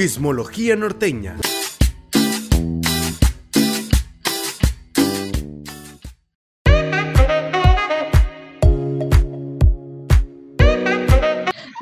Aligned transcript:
Chismología 0.00 0.76
norteña. 0.76 1.36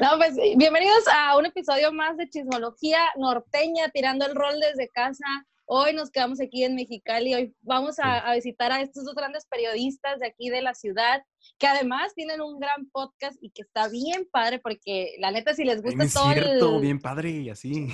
No, 0.01 0.17
pues 0.17 0.35
bienvenidos 0.57 1.04
a 1.14 1.36
un 1.36 1.46
episodio 1.46 1.93
más 1.93 2.17
de 2.17 2.29
Chismología 2.29 2.99
Norteña, 3.18 3.89
tirando 3.95 4.27
el 4.27 4.35
rol 4.35 4.55
desde 4.59 4.89
casa. 4.89 5.25
Hoy 5.71 5.93
nos 5.93 6.11
quedamos 6.11 6.41
aquí 6.41 6.64
en 6.64 6.75
Mexicali, 6.77 7.35
hoy 7.35 7.55
vamos 7.61 7.98
a, 7.98 8.21
a, 8.21 8.35
visitar 8.35 8.73
a 8.73 8.80
estos 8.80 9.05
dos 9.05 9.14
grandes 9.14 9.45
periodistas 9.45 10.18
de 10.18 10.27
aquí 10.27 10.48
de 10.48 10.62
la 10.62 10.73
ciudad, 10.73 11.23
que 11.59 11.67
además 11.67 12.14
tienen 12.14 12.41
un 12.41 12.59
gran 12.59 12.89
podcast 12.89 13.37
y 13.43 13.50
que 13.50 13.61
está 13.61 13.86
bien 13.89 14.27
padre, 14.32 14.61
porque 14.61 15.17
la 15.18 15.31
neta, 15.31 15.53
si 15.53 15.64
les 15.64 15.82
gusta 15.82 16.04
es 16.04 16.14
todo 16.14 16.32
cierto, 16.32 16.77
el... 16.77 16.81
bien 16.81 16.99
padre 16.99 17.32
y 17.32 17.50
así. 17.50 17.86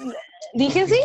Dije 0.54 0.86
sí, 0.86 1.00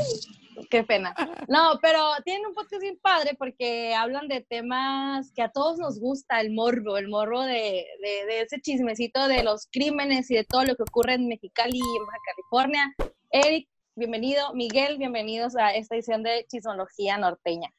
qué 0.70 0.86
pena. 0.86 1.14
No, 1.50 1.78
pero 1.82 2.00
tienen 2.24 2.46
un 2.46 2.54
podcast 2.54 2.82
bien 2.82 2.98
padre 3.02 3.36
porque 3.38 3.94
hablan 3.94 4.30
de 4.30 4.46
temas 4.48 5.30
que 5.36 5.42
a 5.42 5.52
todos 5.52 5.78
nos 5.78 6.00
gusta, 6.00 6.40
el 6.40 6.54
morbo, 6.54 6.96
el 6.96 7.10
morbo 7.10 7.42
de, 7.42 7.86
de, 8.02 8.26
de 8.28 8.42
ese 8.44 8.62
chismecito 8.62 9.28
de 9.28 9.44
los 9.44 9.68
crímenes 9.70 10.32
y 10.32 10.36
de 10.36 10.46
todo 10.46 10.64
lo 10.64 10.78
que 10.78 10.84
ocurre 10.84 11.16
en 11.16 11.28
Mexicali 11.28 11.80
y 11.80 11.98
en 11.98 12.06
Baja 12.06 12.20
California. 12.34 12.96
Eric, 13.30 13.68
bienvenido. 13.96 14.54
Miguel, 14.54 14.98
bienvenidos 14.98 15.56
a 15.56 15.74
esta 15.74 15.96
edición 15.96 16.24
de 16.24 16.46
Chismología 16.50 17.18
Norteña. 17.18 17.70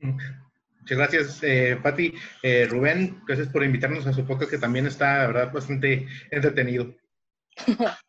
Muchas 0.00 0.98
gracias, 0.98 1.42
eh, 1.42 1.78
Pati. 1.82 2.14
Eh, 2.42 2.66
Rubén, 2.68 3.22
gracias 3.26 3.48
por 3.48 3.64
invitarnos 3.64 4.06
a 4.06 4.12
su 4.12 4.26
podcast 4.26 4.50
que 4.50 4.58
también 4.58 4.86
está, 4.86 5.18
la 5.18 5.26
verdad, 5.28 5.52
bastante 5.52 6.06
entretenido. 6.30 6.94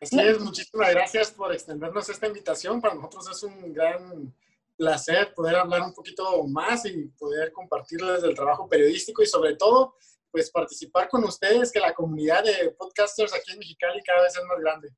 Así 0.00 0.20
es, 0.20 0.38
muchísimas 0.38 0.90
gracias 0.90 1.32
por 1.32 1.52
extendernos 1.52 2.08
esta 2.08 2.28
invitación. 2.28 2.80
Para 2.80 2.94
nosotros 2.94 3.28
es 3.30 3.42
un 3.42 3.72
gran 3.72 4.32
placer 4.76 5.34
poder 5.34 5.56
hablar 5.56 5.82
un 5.82 5.92
poquito 5.92 6.44
más 6.46 6.86
y 6.86 7.08
poder 7.18 7.50
compartirles 7.50 8.22
el 8.22 8.34
trabajo 8.34 8.68
periodístico 8.68 9.22
y 9.22 9.26
sobre 9.26 9.56
todo, 9.56 9.96
pues 10.30 10.50
participar 10.50 11.08
con 11.08 11.24
ustedes, 11.24 11.72
que 11.72 11.80
la 11.80 11.94
comunidad 11.94 12.44
de 12.44 12.70
podcasters 12.78 13.34
aquí 13.34 13.52
en 13.52 13.58
Mexicali 13.58 14.00
cada 14.04 14.22
vez 14.22 14.36
es 14.36 14.44
más 14.44 14.60
grande. 14.60 14.90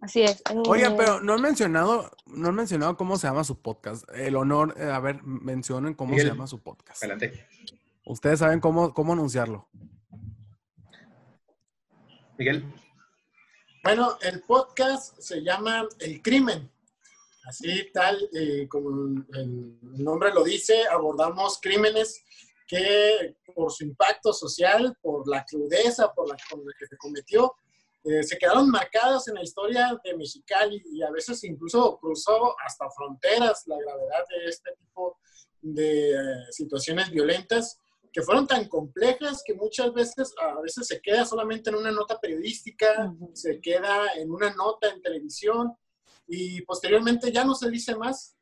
Así 0.00 0.22
es. 0.22 0.42
Oiga, 0.66 0.94
pero 0.96 1.20
no 1.20 1.34
han 1.34 1.42
mencionado, 1.42 2.10
no 2.26 2.48
han 2.48 2.54
mencionado 2.54 2.96
cómo 2.96 3.18
se 3.18 3.26
llama 3.26 3.44
su 3.44 3.60
podcast. 3.60 4.04
El 4.14 4.36
honor, 4.36 4.74
eh, 4.78 4.84
a 4.84 4.98
ver, 4.98 5.22
mencionen 5.22 5.94
cómo 5.94 6.12
Miguel, 6.12 6.28
se 6.28 6.32
llama 6.32 6.46
su 6.46 6.60
podcast. 6.60 7.02
Adelante. 7.02 7.46
Ustedes 8.06 8.38
saben 8.38 8.60
cómo, 8.60 8.94
cómo 8.94 9.12
anunciarlo. 9.12 9.68
Miguel. 12.38 12.64
Bueno, 13.82 14.16
el 14.22 14.42
podcast 14.42 15.18
se 15.18 15.42
llama 15.42 15.86
El 15.98 16.22
Crimen. 16.22 16.70
Así 17.46 17.90
tal, 17.92 18.18
eh, 18.34 18.68
como 18.68 19.24
el 19.34 19.78
nombre 19.82 20.32
lo 20.32 20.44
dice, 20.44 20.86
abordamos 20.90 21.58
crímenes 21.60 22.24
que 22.66 23.34
por 23.54 23.72
su 23.72 23.84
impacto 23.84 24.32
social, 24.32 24.96
por 25.02 25.26
la 25.28 25.44
crudeza 25.44 26.12
por 26.14 26.28
la, 26.28 26.36
con 26.48 26.64
la 26.64 26.72
que 26.78 26.86
se 26.86 26.96
cometió, 26.96 27.54
eh, 28.04 28.22
se 28.22 28.38
quedaron 28.38 28.70
marcadas 28.70 29.28
en 29.28 29.34
la 29.34 29.42
historia 29.42 29.98
de 30.02 30.16
Mexicali 30.16 30.82
y 30.86 31.02
a 31.02 31.10
veces 31.10 31.44
incluso 31.44 31.98
cruzó 31.98 32.54
hasta 32.64 32.88
fronteras 32.90 33.64
la 33.66 33.76
gravedad 33.78 34.24
de 34.30 34.46
este 34.46 34.70
tipo 34.78 35.18
de 35.60 36.12
eh, 36.12 36.44
situaciones 36.50 37.10
violentas 37.10 37.78
que 38.12 38.22
fueron 38.22 38.46
tan 38.46 38.66
complejas 38.68 39.42
que 39.44 39.54
muchas 39.54 39.92
veces 39.92 40.32
a 40.40 40.60
veces 40.60 40.86
se 40.86 41.00
queda 41.00 41.24
solamente 41.24 41.70
en 41.70 41.76
una 41.76 41.92
nota 41.92 42.18
periodística, 42.18 42.86
uh 43.06 43.12
-huh. 43.12 43.34
se 43.34 43.60
queda 43.60 44.14
en 44.16 44.30
una 44.30 44.52
nota 44.54 44.88
en 44.88 45.02
televisión 45.02 45.76
y 46.26 46.62
posteriormente 46.62 47.30
ya 47.30 47.44
no 47.44 47.54
se 47.54 47.70
dice 47.70 47.94
más 47.94 48.34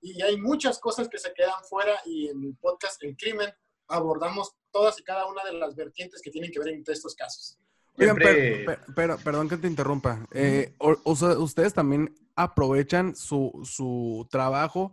y 0.00 0.20
hay 0.22 0.36
muchas 0.38 0.80
cosas 0.80 1.08
que 1.08 1.18
se 1.18 1.32
quedan 1.34 1.62
fuera 1.68 2.00
y 2.06 2.28
en 2.28 2.42
el 2.42 2.56
podcast 2.56 3.02
El 3.04 3.16
Crimen 3.16 3.52
abordamos 3.88 4.54
todas 4.72 4.98
y 4.98 5.04
cada 5.04 5.26
una 5.26 5.44
de 5.44 5.52
las 5.52 5.74
vertientes 5.76 6.20
que 6.22 6.30
tienen 6.30 6.50
que 6.50 6.58
ver 6.58 6.68
entre 6.68 6.94
estos 6.94 7.14
casos. 7.14 7.58
Oigan, 7.98 8.16
pero, 8.16 8.64
pero, 8.66 8.82
pero, 8.94 9.18
perdón 9.18 9.48
que 9.48 9.56
te 9.56 9.68
interrumpa. 9.68 10.26
Eh, 10.32 10.74
o, 10.78 10.96
o 11.04 11.16
sea, 11.16 11.38
ustedes 11.38 11.74
también 11.74 12.14
aprovechan 12.34 13.14
su, 13.14 13.60
su 13.64 14.26
trabajo 14.30 14.92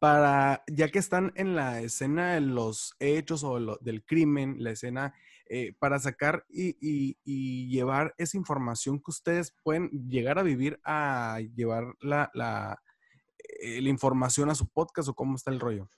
para, 0.00 0.62
ya 0.66 0.90
que 0.90 0.98
están 0.98 1.32
en 1.34 1.56
la 1.56 1.80
escena 1.80 2.34
de 2.34 2.42
los 2.42 2.94
hechos 2.98 3.42
o 3.42 3.58
lo, 3.58 3.78
del 3.80 4.04
crimen, 4.04 4.56
la 4.58 4.72
escena, 4.72 5.14
eh, 5.48 5.74
para 5.78 5.98
sacar 5.98 6.44
y, 6.50 6.76
y, 6.80 7.16
y, 7.24 7.68
llevar 7.68 8.14
esa 8.18 8.36
información 8.36 8.98
que 8.98 9.10
ustedes 9.10 9.54
pueden 9.62 9.88
llegar 10.08 10.38
a 10.38 10.42
vivir 10.42 10.80
a 10.84 11.40
llevar 11.54 11.94
la, 12.00 12.30
la, 12.34 12.82
eh, 13.64 13.80
la 13.80 13.88
información 13.88 14.50
a 14.50 14.54
su 14.54 14.68
podcast 14.68 15.08
o 15.08 15.14
cómo 15.14 15.36
está 15.36 15.50
el 15.50 15.58
rollo? 15.58 15.88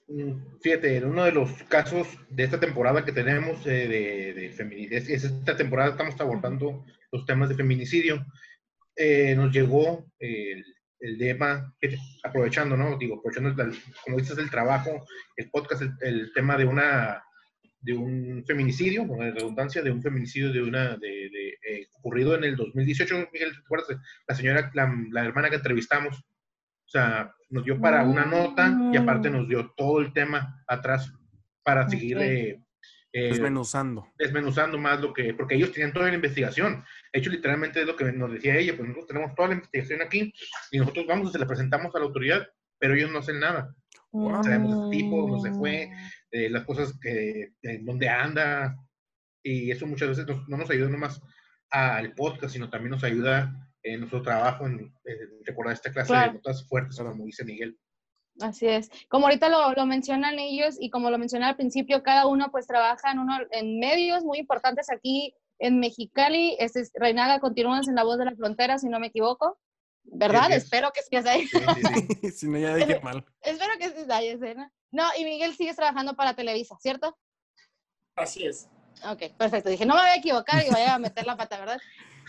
Fíjate, 0.61 0.95
en 0.95 1.05
uno 1.05 1.25
de 1.25 1.33
los 1.33 1.51
casos 1.63 2.07
de 2.29 2.45
esta 2.45 2.59
temporada 2.59 3.03
que 3.03 3.11
tenemos 3.11 3.65
eh, 3.67 3.87
de, 3.87 4.33
de 4.33 4.49
feminicidio, 4.51 4.97
es, 4.97 5.23
esta 5.25 5.57
temporada 5.57 5.91
estamos 5.91 6.19
abordando 6.21 6.85
los 7.11 7.25
temas 7.25 7.49
de 7.49 7.55
feminicidio, 7.55 8.25
eh, 8.95 9.35
nos 9.35 9.51
llegó 9.51 10.05
el, 10.17 10.63
el 11.01 11.17
tema, 11.17 11.75
aprovechando, 12.23 12.77
¿no? 12.77 12.97
Digo, 12.97 13.17
aprovechando, 13.17 13.61
el, 13.61 13.77
como 14.05 14.17
dices, 14.17 14.37
el 14.37 14.49
trabajo, 14.49 15.05
el 15.35 15.49
podcast, 15.49 15.81
el, 15.81 15.91
el, 15.99 16.33
tema 16.33 16.57
de 16.57 16.65
una 16.65 17.21
de 17.81 17.93
un 17.93 18.43
feminicidio, 18.45 19.05
con 19.05 19.19
la 19.19 19.31
redundancia, 19.31 19.81
de 19.81 19.91
un 19.91 20.01
feminicidio 20.01 20.53
de 20.53 20.61
una, 20.63 20.97
de, 20.97 21.29
de 21.29 21.57
eh, 21.69 21.87
ocurrido 21.99 22.35
en 22.35 22.45
el 22.45 22.55
2018, 22.55 23.29
Miguel, 23.33 23.51
¿te 23.51 23.59
acuerdas? 23.59 23.97
La 24.27 24.35
señora, 24.35 24.71
la, 24.73 24.93
la 25.11 25.25
hermana 25.25 25.49
que 25.49 25.57
entrevistamos, 25.57 26.17
o 26.17 26.89
sea, 26.89 27.33
nos 27.49 27.63
dio 27.63 27.79
para 27.79 28.03
una 28.03 28.25
nota 28.25 28.75
y 28.91 28.97
aparte 28.97 29.29
nos 29.29 29.47
dio 29.47 29.71
todo 29.75 29.99
el 29.99 30.13
tema 30.13 30.63
atrás 30.67 31.11
para 31.63 31.85
okay. 31.85 31.99
seguir 31.99 32.17
eh, 32.19 32.61
eh, 33.13 33.29
desmenuzando. 33.29 34.07
Desmenuzando 34.17 34.77
más 34.77 34.99
lo 35.01 35.13
que, 35.13 35.33
porque 35.33 35.55
ellos 35.55 35.71
tenían 35.71 35.93
toda 35.93 36.09
la 36.09 36.15
investigación. 36.15 36.83
De 37.13 37.19
hecho, 37.19 37.29
literalmente 37.29 37.81
es 37.81 37.87
lo 37.87 37.95
que 37.95 38.11
nos 38.11 38.31
decía 38.31 38.57
ella, 38.57 38.75
pues 38.75 38.87
nosotros 38.87 39.07
tenemos 39.07 39.35
toda 39.35 39.49
la 39.49 39.55
investigación 39.55 40.01
aquí 40.01 40.33
y 40.71 40.79
nosotros 40.79 41.05
vamos 41.07 41.29
y 41.29 41.31
se 41.31 41.39
la 41.39 41.47
presentamos 41.47 41.95
a 41.95 41.99
la 41.99 42.05
autoridad, 42.05 42.47
pero 42.79 42.93
ellos 42.93 43.11
no 43.11 43.19
hacen 43.19 43.39
nada. 43.39 43.73
Wow. 44.11 44.43
Sabemos 44.43 44.85
el 44.85 44.97
tipo, 44.97 45.27
dónde 45.27 45.49
se 45.49 45.55
fue, 45.55 45.89
eh, 46.31 46.49
las 46.49 46.63
cosas 46.65 46.97
que, 46.99 47.53
en 47.61 47.85
dónde 47.85 48.09
anda, 48.09 48.77
y 49.43 49.71
eso 49.71 49.85
muchas 49.87 50.09
veces 50.09 50.27
nos, 50.27 50.47
no 50.47 50.57
nos 50.57 50.69
ayuda 50.69 50.89
nomás 50.89 51.21
al 51.69 52.13
podcast, 52.13 52.53
sino 52.53 52.69
también 52.69 52.91
nos 52.91 53.03
ayuda 53.03 53.67
en 53.93 54.01
nuestro 54.01 54.21
trabajo 54.21 54.65
en, 54.65 54.93
en 55.05 55.45
recordar 55.45 55.73
esta 55.73 55.91
clase 55.91 56.07
claro. 56.07 56.31
de 56.31 56.37
notas 56.37 56.67
fuertes, 56.67 56.97
como 56.97 57.25
dice 57.25 57.43
Miguel. 57.43 57.77
Así 58.41 58.67
es. 58.67 58.89
Como 59.09 59.25
ahorita 59.25 59.49
lo, 59.49 59.73
lo, 59.73 59.85
mencionan 59.85 60.37
ellos 60.39 60.75
y 60.79 60.89
como 60.89 61.09
lo 61.09 61.17
mencioné 61.17 61.45
al 61.45 61.55
principio, 61.55 62.03
cada 62.03 62.27
uno 62.27 62.51
pues 62.51 62.67
trabaja 62.67 63.11
en, 63.11 63.19
uno, 63.19 63.37
en 63.51 63.79
medios 63.79 64.23
muy 64.23 64.37
importantes 64.39 64.91
aquí 64.91 65.33
en 65.59 65.79
Mexicali. 65.79 66.55
Este 66.59 66.81
es 66.81 66.91
Reinaga, 66.93 67.39
continúas 67.39 67.87
en 67.87 67.95
La 67.95 68.03
Voz 68.03 68.17
de 68.19 68.25
la 68.25 68.35
Frontera, 68.35 68.77
si 68.77 68.89
no 68.89 68.99
me 68.99 69.07
equivoco. 69.07 69.57
¿Verdad? 70.03 70.45
Sí, 70.45 70.51
sí. 70.51 70.57
Espero 70.57 70.91
que 70.93 70.99
estés 71.01 71.25
ahí. 71.25 71.47
Sí, 71.47 72.31
si 72.31 72.47
no, 72.47 72.57
ya 72.57 72.75
dije 72.75 72.99
mal. 73.01 73.25
Espero 73.41 73.73
que 73.77 73.85
estés 73.85 74.09
ahí, 74.09 74.27
escena. 74.27 74.71
No, 74.91 75.03
y 75.17 75.23
Miguel 75.25 75.53
sigues 75.55 75.75
trabajando 75.75 76.15
para 76.15 76.35
Televisa, 76.35 76.77
¿cierto? 76.79 77.17
Así 78.15 78.45
es. 78.45 78.69
Ok, 79.03 79.35
perfecto. 79.37 79.69
Dije, 79.69 79.85
no 79.85 79.95
me 79.95 80.01
voy 80.01 80.09
a 80.09 80.15
equivocar 80.15 80.65
y 80.65 80.69
vaya 80.69 80.95
a 80.95 80.99
meter 80.99 81.25
la 81.25 81.35
pata, 81.35 81.59
¿verdad? 81.59 81.79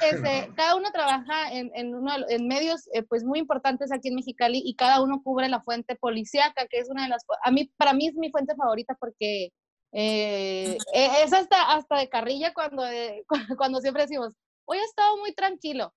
Este, 0.01 0.53
cada 0.55 0.77
uno 0.77 0.91
trabaja 0.93 1.53
en, 1.53 1.71
en, 1.75 1.95
uno, 1.95 2.13
en 2.29 2.47
medios 2.47 2.89
eh, 2.93 3.03
pues 3.03 3.25
muy 3.25 3.39
importantes 3.39 3.93
aquí 3.93 4.09
en 4.09 4.15
Mexicali 4.15 4.63
y 4.65 4.75
cada 4.75 5.03
uno 5.03 5.21
cubre 5.23 5.49
la 5.49 5.61
fuente 5.61 5.97
policíaca, 5.97 6.67
que 6.69 6.79
es 6.79 6.89
una 6.89 7.05
de 7.05 7.09
las, 7.09 7.25
a 7.45 7.51
mí, 7.51 7.71
para 7.77 7.93
mí 7.93 8.09
es 8.09 8.15
mi 8.15 8.31
fuente 8.31 8.55
favorita 8.55 8.97
porque 8.99 9.51
eh, 9.93 10.79
es 10.93 11.33
hasta, 11.33 11.73
hasta 11.73 11.99
de 11.99 12.09
carrilla 12.09 12.53
cuando, 12.53 12.87
eh, 12.87 13.25
cuando 13.59 13.81
siempre 13.81 14.03
decimos, 14.03 14.35
hoy 14.65 14.79
he 14.79 14.85
estado 14.85 15.17
muy 15.19 15.35
tranquilo. 15.35 15.95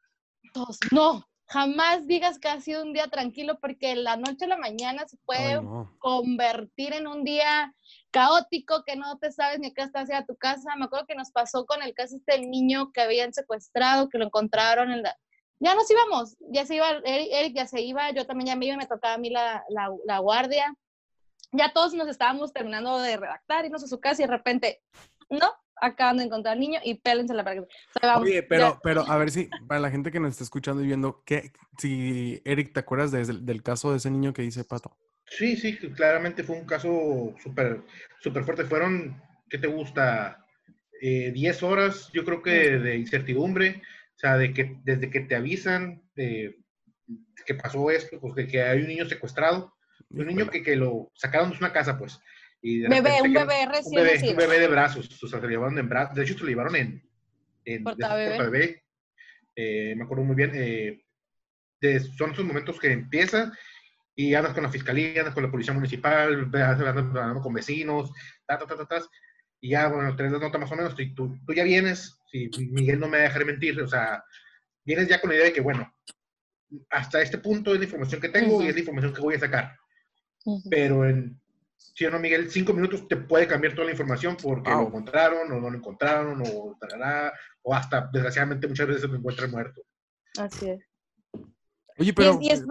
Todos, 0.54 0.80
no, 0.92 1.24
jamás 1.52 2.08
digas 2.08 2.40
que 2.40 2.48
ha 2.48 2.62
sido 2.62 2.82
un 2.82 2.94
día 2.94 3.08
tranquilo 3.08 3.60
porque 3.60 3.94
la 3.96 4.16
noche 4.16 4.46
a 4.46 4.48
la 4.48 4.58
mañana 4.58 5.06
se 5.06 5.18
puede 5.26 5.56
Ay, 5.56 5.62
no. 5.62 5.94
convertir 6.00 6.94
en 6.94 7.08
un 7.08 7.26
día 7.26 7.76
caótico 8.10 8.84
que 8.86 8.96
no 8.96 9.18
te 9.18 9.34
sabes 9.34 9.60
ni 9.60 9.68
a 9.68 9.74
qué 9.74 9.82
estás 9.82 10.04
hacia 10.04 10.26
tu 10.26 10.38
casa. 10.38 10.78
Me 10.78 10.86
acuerdo 10.86 11.06
que 11.08 11.16
nos 11.16 11.32
pasó 11.32 11.66
con 11.66 11.84
el 11.84 11.94
caso 11.94 12.16
este 12.16 12.40
niño 12.40 12.94
que 12.94 13.02
habían 13.02 13.34
secuestrado, 13.34 14.08
que 14.08 14.18
lo 14.18 14.26
encontraron 14.26 14.92
en 14.92 15.04
la... 15.04 15.18
Ya 15.60 15.76
nos 15.76 15.92
íbamos, 15.92 16.38
ya 16.40 16.66
se 16.66 16.76
iba, 16.76 16.90
Eric, 17.04 17.54
ya 17.54 17.68
se 17.68 17.82
iba, 17.82 18.10
yo 18.12 18.26
también 18.26 18.48
ya 18.48 18.56
me 18.56 18.66
iba 18.68 18.76
y 18.76 18.78
me 18.78 18.88
tocaba 18.88 19.16
a 19.16 19.18
mí 19.18 19.30
la, 19.30 19.64
la, 19.70 19.90
la 20.06 20.20
guardia. 20.20 20.74
Ya 21.52 21.74
todos 21.74 21.94
nos 21.94 22.08
estábamos 22.08 22.54
terminando 22.54 22.98
de 23.00 23.18
redactar, 23.18 23.66
irnos 23.66 23.84
a 23.84 23.88
su 23.88 24.00
casa 24.00 24.24
y 24.24 24.26
de 24.26 24.32
repente, 24.32 24.82
no, 25.32 25.52
acaban 25.82 26.18
de 26.18 26.26
encontrar 26.26 26.54
al 26.54 26.60
niño 26.60 26.80
y 26.84 26.96
pélensela 26.96 27.44
para 27.44 27.56
que... 27.56 27.62
O 27.62 27.68
sea, 28.00 28.14
vamos, 28.14 28.28
Oye, 28.28 28.44
pero, 28.44 28.74
ya. 28.74 28.80
pero 28.84 29.02
a 29.08 29.18
ver 29.18 29.32
si, 29.32 29.50
para 29.68 29.82
la 29.82 29.92
gente 29.92 30.12
que 30.12 30.20
nos 30.20 30.32
está 30.32 30.44
escuchando 30.44 30.84
y 30.84 30.88
viendo, 30.88 31.24
¿qué, 31.26 31.52
si, 31.78 32.42
Eric, 32.46 32.74
¿te 32.74 32.80
acuerdas 32.80 33.12
de, 33.12 33.26
del 33.26 33.64
caso 33.64 33.92
de 33.92 33.98
ese 33.98 34.12
niño 34.12 34.34
que 34.34 34.44
dice 34.44 34.64
Pato? 34.64 34.96
Sí, 35.26 35.56
sí, 35.56 35.78
claramente 35.78 36.44
fue 36.44 36.58
un 36.58 36.66
caso 36.66 37.34
súper 37.42 37.84
super 38.20 38.44
fuerte. 38.44 38.66
Fueron, 38.66 39.22
¿qué 39.50 39.58
te 39.58 39.68
gusta? 39.68 40.46
10 41.02 41.36
eh, 41.36 41.66
horas, 41.66 42.12
yo 42.14 42.24
creo 42.24 42.42
que 42.44 42.78
de 42.78 42.98
incertidumbre, 42.98 43.82
o 44.16 44.20
sea, 44.20 44.38
de 44.38 44.54
que 44.54 44.78
desde 44.84 45.10
que 45.10 45.22
te 45.22 45.36
avisan, 45.36 46.04
eh, 46.16 46.58
que 47.46 47.56
pasó 47.56 47.90
esto, 47.90 48.20
pues 48.20 48.36
que, 48.36 48.48
que 48.48 48.62
hay 48.62 48.82
un 48.82 48.88
niño 48.88 49.06
secuestrado, 49.08 49.74
un 50.10 50.28
niño 50.28 50.50
que, 50.50 50.62
que 50.62 50.76
lo 50.76 51.12
sacaron 51.16 51.50
de 51.50 51.58
una 51.58 51.74
casa, 51.74 51.98
pues. 51.98 52.20
Y 52.62 52.82
Bebé, 52.82 53.22
un 53.24 53.34
bebé 53.34 53.66
un 53.66 53.72
recién 53.72 53.96
bebé, 53.96 54.14
nacido. 54.16 54.32
un 54.34 54.38
bebé 54.38 54.60
de 54.60 54.68
brazos, 54.68 55.24
o 55.24 55.28
sea, 55.28 55.40
se 55.40 55.46
lo 55.46 55.50
llevaron 55.50 55.80
en 55.80 55.90
brazos, 55.90 56.16
de 56.16 56.24
hecho 56.24 56.36
se 56.36 56.42
lo 56.44 56.50
llevaron 56.50 56.76
en, 56.76 57.04
en 57.66 57.84
Portabebé. 57.84 58.28
portabebé. 58.30 58.84
Eh, 59.56 59.96
me 59.96 60.04
acuerdo 60.04 60.24
muy 60.24 60.36
bien, 60.36 60.52
eh, 60.54 61.04
de- 61.82 62.00
son 62.00 62.32
esos 62.32 62.46
momentos 62.46 62.80
que 62.80 62.92
empieza 62.92 63.52
y 64.16 64.36
andas 64.36 64.54
con 64.54 64.64
la 64.64 64.70
fiscalía, 64.70 65.22
andas 65.22 65.34
con 65.34 65.44
la 65.44 65.50
policía 65.52 65.74
municipal, 65.74 66.46
andas 66.54 66.80
hablando 66.80 67.42
con 67.42 67.54
vecinos, 67.54 68.12
ta, 68.46 68.58
ta, 68.60 68.68
ta, 68.68 68.78
ta, 68.78 68.86
ta, 68.86 69.02
y 69.60 69.70
ya, 69.70 69.88
bueno, 69.88 70.16
te 70.16 70.24
das 70.24 70.32
nota 70.34 70.58
más 70.60 70.72
o 70.72 70.76
menos, 70.76 70.94
y 71.00 71.16
tú, 71.16 71.36
tú 71.46 71.54
ya 71.54 71.64
vienes, 71.64 72.20
si 72.32 72.50
Miguel 72.70 73.00
no 73.00 73.08
me 73.08 73.18
va 73.18 73.24
a 73.24 73.28
dejar 73.28 73.44
mentir, 73.46 73.80
o 73.82 73.88
sea, 73.88 74.24
vienes 74.86 75.08
ya 75.08 75.20
con 75.20 75.32
la 75.32 75.36
idea 75.38 75.46
de 75.46 75.54
que, 75.54 75.62
bueno, 75.62 75.92
hasta 76.92 77.22
este 77.24 77.40
punto 77.40 77.74
es 77.74 77.80
la 77.80 77.86
información 77.86 78.22
que 78.22 78.30
tengo 78.30 78.58
Ujú. 78.58 78.64
y 78.64 78.68
es 78.68 78.74
la 78.76 78.80
información 78.80 79.14
que 79.14 79.22
voy 79.22 79.36
a 79.36 79.40
sacar 79.40 79.76
Ujú. 80.46 80.70
pero 80.70 81.06
en, 81.08 81.41
si 81.94 82.06
o 82.06 82.12
no, 82.12 82.20
Miguel, 82.20 82.50
cinco 82.52 82.74
minutos 82.74 83.08
te 83.08 83.18
puede 83.18 83.48
cambiar 83.48 83.74
toda 83.74 83.86
la 83.86 83.92
información 83.92 84.38
porque 84.42 84.70
Wow. 84.72 84.82
lo 84.82 84.88
encontraron 84.88 85.52
o 85.52 85.60
no 85.60 85.70
lo 85.70 85.78
encontraron 85.78 86.42
o 86.46 86.78
tarará, 86.80 87.34
o 87.64 87.74
hasta, 87.74 88.10
desgraciadamente, 88.14 88.68
muchas 88.68 88.88
veces 88.88 89.10
lo 89.10 89.16
encuentran 89.18 89.52
muerto. 89.52 89.82
Así 90.38 90.70
es. 90.70 90.80
Oye, 91.98 92.10
Y 92.10 92.14
pero, 92.14 92.32
es, 92.32 92.38
y 92.42 92.50
es- 92.52 92.64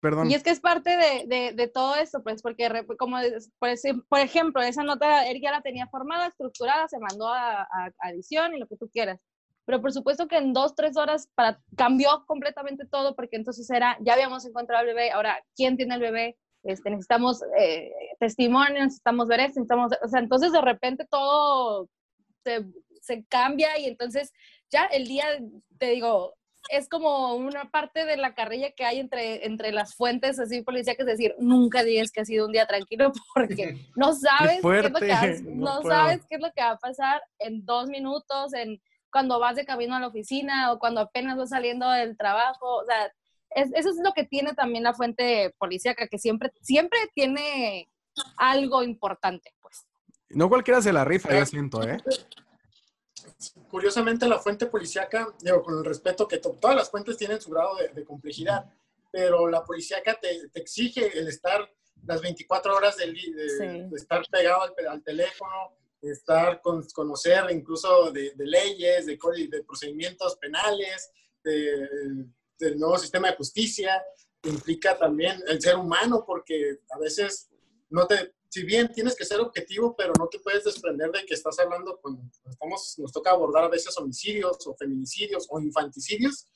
perdón. 0.00 0.30
Y 0.30 0.34
es 0.34 0.42
que 0.42 0.50
es 0.50 0.60
parte 0.60 0.96
de, 0.96 1.24
de, 1.26 1.52
de 1.54 1.68
todo 1.68 1.96
esto, 1.96 2.22
pues, 2.22 2.42
porque, 2.42 2.68
como, 2.98 3.16
por, 3.58 3.68
ese- 3.68 3.94
por 4.08 4.20
ejemplo, 4.20 4.62
esa 4.62 4.82
nota 4.82 5.26
él 5.26 5.40
ya 5.42 5.50
la 5.50 5.62
tenía 5.62 5.86
formada, 5.88 6.26
estructurada, 6.28 6.88
se 6.88 6.98
mandó 6.98 7.28
a, 7.28 7.62
a- 7.62 7.90
a 7.98 8.10
edición 8.10 8.54
y 8.54 8.58
lo 8.60 8.66
que 8.66 8.76
tú 8.76 8.88
quieras. 8.90 9.20
Pero 9.66 9.80
por 9.80 9.92
supuesto 9.92 10.28
que 10.28 10.36
en 10.36 10.52
dos, 10.52 10.74
tres 10.74 10.96
horas 10.98 11.28
para, 11.34 11.58
cambió 11.76 12.24
completamente 12.26 12.84
todo, 12.86 13.16
porque 13.16 13.36
entonces 13.36 13.68
era, 13.70 13.96
ya 14.00 14.12
habíamos 14.12 14.44
encontrado 14.44 14.80
al 14.80 14.86
bebé, 14.86 15.10
ahora, 15.10 15.42
¿quién 15.56 15.76
tiene 15.78 15.94
el 15.94 16.00
bebé? 16.02 16.36
Este, 16.64 16.90
necesitamos 16.90 17.42
eh, 17.58 17.92
testimonios, 18.18 18.84
necesitamos 18.84 19.28
ver 19.28 19.40
esto, 19.40 19.60
necesitamos, 19.60 19.92
o 20.02 20.08
sea, 20.08 20.20
entonces 20.20 20.50
de 20.52 20.60
repente 20.60 21.06
todo 21.08 21.88
se, 22.42 22.64
se 23.00 23.24
cambia 23.26 23.78
y 23.78 23.84
entonces 23.86 24.32
ya 24.70 24.84
el 24.86 25.06
día, 25.06 25.26
te 25.78 25.90
digo, 25.90 26.34
es 26.70 26.88
como 26.88 27.34
una 27.34 27.70
parte 27.70 28.06
de 28.06 28.16
la 28.16 28.34
carrilla 28.34 28.70
que 28.70 28.86
hay 28.86 28.98
entre, 28.98 29.44
entre 29.44 29.70
las 29.72 29.94
fuentes 29.94 30.38
así 30.40 30.62
policíacas, 30.62 31.06
es 31.06 31.18
decir, 31.18 31.34
nunca 31.38 31.82
digas 31.84 32.10
que 32.10 32.22
ha 32.22 32.24
sido 32.24 32.46
un 32.46 32.52
día 32.52 32.66
tranquilo 32.66 33.12
porque 33.34 33.76
no 33.96 34.14
sabes 34.14 34.62
qué, 34.62 34.86
es 34.86 34.92
lo 34.92 34.98
que 35.00 35.12
va- 35.12 35.20
no 35.54 35.82
sabes 35.90 36.26
qué 36.28 36.34
es 36.36 36.40
lo 36.40 36.50
que 36.52 36.62
va 36.62 36.70
a 36.70 36.78
pasar 36.78 37.22
en 37.38 37.64
dos 37.66 37.88
minutos, 37.88 38.54
en 38.54 38.80
cuando 39.12 39.38
vas 39.38 39.54
de 39.56 39.66
camino 39.66 39.94
a 39.94 40.00
la 40.00 40.08
oficina 40.08 40.72
o 40.72 40.78
cuando 40.78 41.02
apenas 41.02 41.36
vas 41.36 41.50
saliendo 41.50 41.88
del 41.90 42.16
trabajo, 42.16 42.76
o 42.78 42.84
sea, 42.84 43.12
es- 43.54 43.70
eso 43.74 43.90
es 43.90 43.96
lo 44.02 44.12
que 44.12 44.24
tiene 44.24 44.52
también 44.54 44.84
la 44.84 44.94
fuente 44.94 45.54
policíaca, 45.58 46.06
que 46.08 46.18
siempre, 46.18 46.52
siempre 46.62 46.98
tiene 47.14 47.88
algo 48.36 48.82
importante, 48.82 49.52
pues. 49.60 49.84
No 50.30 50.48
cualquiera 50.48 50.80
se 50.82 50.92
la 50.92 51.04
rifa, 51.04 51.36
yo 51.36 51.46
siento, 51.46 51.82
¿eh? 51.82 51.98
Curiosamente, 53.70 54.26
la 54.26 54.38
fuente 54.38 54.66
policíaca, 54.66 55.28
digo, 55.40 55.62
con 55.62 55.78
el 55.78 55.84
respeto 55.84 56.26
que 56.28 56.38
to- 56.38 56.56
todas 56.60 56.76
las 56.76 56.90
fuentes 56.90 57.16
tienen 57.16 57.40
su 57.40 57.50
grado 57.50 57.76
de, 57.76 57.88
de 57.88 58.04
complejidad, 58.04 58.64
pero 59.10 59.48
la 59.48 59.64
policíaca 59.64 60.18
te, 60.20 60.48
te 60.48 60.60
exige 60.60 61.16
el 61.18 61.28
estar 61.28 61.68
las 62.06 62.20
24 62.20 62.74
horas 62.74 62.96
del 62.96 63.14
de, 63.14 63.48
Sí. 63.48 63.66
de 63.88 63.96
estar 63.96 64.22
pegado 64.30 64.62
al, 64.88 65.02
teléfono, 65.02 65.76
de 66.00 66.12
estar 66.12 66.60
con 66.60 66.84
conocer 66.92 67.44
incluso 67.50 68.10
de, 68.12 68.32
de 68.34 68.46
leyes, 68.46 69.06
de, 69.06 69.18
de 69.50 69.64
procedimientos 69.64 70.36
penales, 70.36 71.10
de- 71.42 71.88
del 72.58 72.78
nuevo 72.78 72.98
sistema 72.98 73.30
de 73.30 73.36
justicia, 73.36 74.02
implica 74.44 74.98
también 74.98 75.42
el 75.46 75.60
ser 75.60 75.76
humano, 75.76 76.24
porque 76.26 76.78
a 76.90 76.98
veces 76.98 77.48
no 77.90 78.06
te, 78.06 78.34
si 78.48 78.62
bien 78.64 78.92
tienes 78.92 79.16
que 79.16 79.24
ser 79.24 79.40
objetivo, 79.40 79.94
pero 79.96 80.12
no 80.18 80.28
te 80.28 80.38
puedes 80.38 80.64
desprender 80.64 81.10
de 81.10 81.24
que 81.24 81.34
estás 81.34 81.58
hablando 81.58 81.98
con, 82.00 82.30
estamos, 82.48 82.94
nos 82.98 83.12
toca 83.12 83.30
abordar 83.30 83.64
a 83.64 83.68
veces 83.68 83.96
homicidios 83.98 84.66
o 84.66 84.74
feminicidios 84.76 85.46
o 85.50 85.60
infanticidios, 85.60 86.46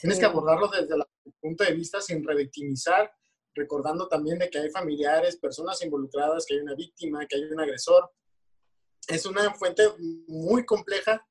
tienes 0.00 0.16
Sí. 0.16 0.20
que 0.20 0.26
abordarlo 0.26 0.68
desde 0.68 0.94
el 0.94 1.32
punto 1.40 1.64
de 1.64 1.72
vista 1.72 2.00
sin 2.00 2.22
revictimizar, 2.26 3.10
recordando 3.54 4.06
también 4.08 4.38
de 4.38 4.50
que 4.50 4.58
hay 4.58 4.70
familiares, 4.70 5.36
personas 5.36 5.82
involucradas, 5.82 6.44
que 6.44 6.54
hay 6.54 6.60
una 6.60 6.74
víctima, 6.74 7.26
que 7.26 7.36
hay 7.36 7.44
un 7.44 7.58
agresor. 7.60 8.10
Es 9.08 9.24
una 9.24 9.54
fuente 9.54 9.84
muy 10.26 10.66
compleja 10.66 11.26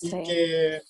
y 0.00 0.10
Sí. 0.10 0.22
que 0.26 0.82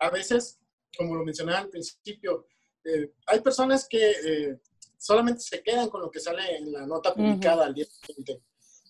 a 0.00 0.10
veces, 0.10 0.57
como 0.96 1.14
lo 1.16 1.24
mencionaba 1.24 1.58
al 1.60 1.68
principio, 1.68 2.46
eh, 2.84 3.12
hay 3.26 3.40
personas 3.40 3.86
que 3.88 4.10
eh, 4.10 4.60
solamente 4.96 5.40
se 5.40 5.62
quedan 5.62 5.88
con 5.90 6.00
lo 6.00 6.10
que 6.10 6.20
sale 6.20 6.56
en 6.56 6.72
la 6.72 6.86
nota 6.86 7.14
publicada 7.14 7.66
al 7.66 7.74
día 7.74 7.84
siguiente. 7.84 8.42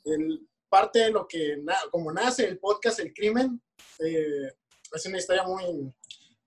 El- 0.05 0.47
parte 0.71 0.99
de 0.99 1.11
lo 1.11 1.27
que, 1.27 1.57
na- 1.63 1.81
como 1.91 2.13
nace 2.13 2.45
el 2.47 2.59
podcast 2.59 3.01
El 3.01 3.15
Crimen, 3.15 3.59
eh, 4.01 4.53
es 4.95 5.07
una 5.07 5.17
historia 5.17 5.43
muy, 5.45 5.91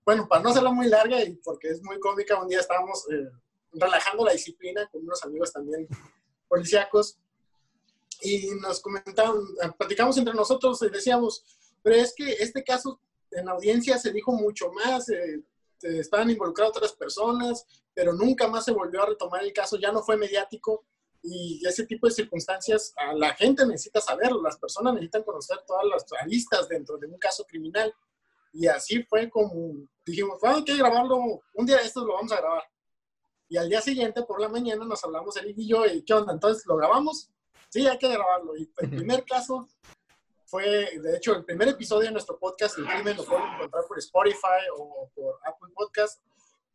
bueno, 0.05 0.27
para 0.27 0.43
no 0.43 0.49
hacerla 0.49 0.71
muy 0.71 0.85
larga 0.87 1.23
y 1.23 1.33
porque 1.37 1.69
es 1.69 1.81
muy 1.81 1.99
cómica, 1.99 2.39
un 2.39 2.47
día 2.47 2.59
estábamos 2.59 3.03
eh, 3.11 3.27
relajando 3.73 4.23
la 4.23 4.33
disciplina 4.33 4.87
con 4.91 5.01
unos 5.01 5.23
amigos 5.23 5.51
también 5.51 5.87
policíacos 6.47 7.17
y 8.21 8.51
nos 8.61 8.79
comentaban, 8.79 9.39
platicamos 9.77 10.15
entre 10.19 10.35
nosotros 10.35 10.79
y 10.83 10.89
decíamos, 10.89 11.43
pero 11.81 11.95
es 11.95 12.13
que 12.15 12.33
este 12.33 12.63
caso 12.63 13.01
en 13.31 13.45
la 13.45 13.53
audiencia 13.53 13.97
se 13.97 14.11
dijo 14.11 14.31
mucho 14.31 14.71
más, 14.71 15.09
eh, 15.09 15.43
estaban 15.81 16.29
involucradas 16.29 16.77
otras 16.77 16.93
personas, 16.93 17.65
pero 17.93 18.13
nunca 18.13 18.47
más 18.47 18.65
se 18.65 18.71
volvió 18.71 19.03
a 19.03 19.07
retomar 19.07 19.43
el 19.43 19.53
caso, 19.53 19.77
ya 19.77 19.91
no 19.91 20.01
fue 20.01 20.17
mediático 20.17 20.85
y 21.23 21.61
ese 21.67 21.85
tipo 21.85 22.07
de 22.07 22.13
circunstancias 22.13 22.93
a 22.97 23.13
la 23.13 23.33
gente 23.33 23.65
necesita 23.65 24.01
saberlo, 24.01 24.41
las 24.41 24.57
personas 24.57 24.93
necesitan 24.93 25.23
conocer 25.23 25.59
todas 25.67 25.85
las 25.85 26.05
aristas 26.21 26.67
dentro 26.67 26.97
de 26.97 27.07
un 27.07 27.17
caso 27.17 27.45
criminal 27.45 27.93
y 28.53 28.67
así 28.67 29.03
fue 29.03 29.29
como 29.29 29.87
dijimos, 30.05 30.39
"Ah, 30.43 30.55
hay 30.55 30.63
que 30.63 30.77
grabarlo, 30.77 31.41
un 31.53 31.65
día 31.65 31.77
de 31.77 31.83
estos 31.83 32.05
lo 32.05 32.13
vamos 32.13 32.31
a 32.31 32.37
grabar. 32.37 32.63
Y 33.47 33.57
al 33.57 33.67
día 33.67 33.81
siguiente, 33.81 34.23
por 34.23 34.39
la 34.39 34.47
mañana, 34.47 34.85
nos 34.85 35.03
hablamos 35.03 35.35
él 35.37 35.53
y 35.57 35.67
yo, 35.67 35.85
y 35.85 36.03
¿qué 36.03 36.13
onda? 36.13 36.31
Entonces, 36.31 36.65
¿lo 36.65 36.77
grabamos? 36.77 37.29
Sí, 37.67 37.85
hay 37.85 37.97
que 37.97 38.07
grabarlo. 38.07 38.55
Y 38.55 38.71
el 38.77 38.89
primer 38.89 39.25
caso 39.25 39.67
fue, 40.51 40.99
de 40.99 41.15
hecho, 41.15 41.33
el 41.33 41.45
primer 41.45 41.69
episodio 41.69 42.07
de 42.07 42.11
nuestro 42.11 42.37
podcast, 42.37 42.77
El 42.77 42.85
Crimen, 42.85 43.15
lo 43.15 43.23
pueden 43.23 43.45
encontrar 43.53 43.83
por 43.87 43.97
Spotify 43.99 44.67
o 44.77 45.09
por 45.15 45.39
Apple 45.45 45.69
Podcast. 45.73 46.21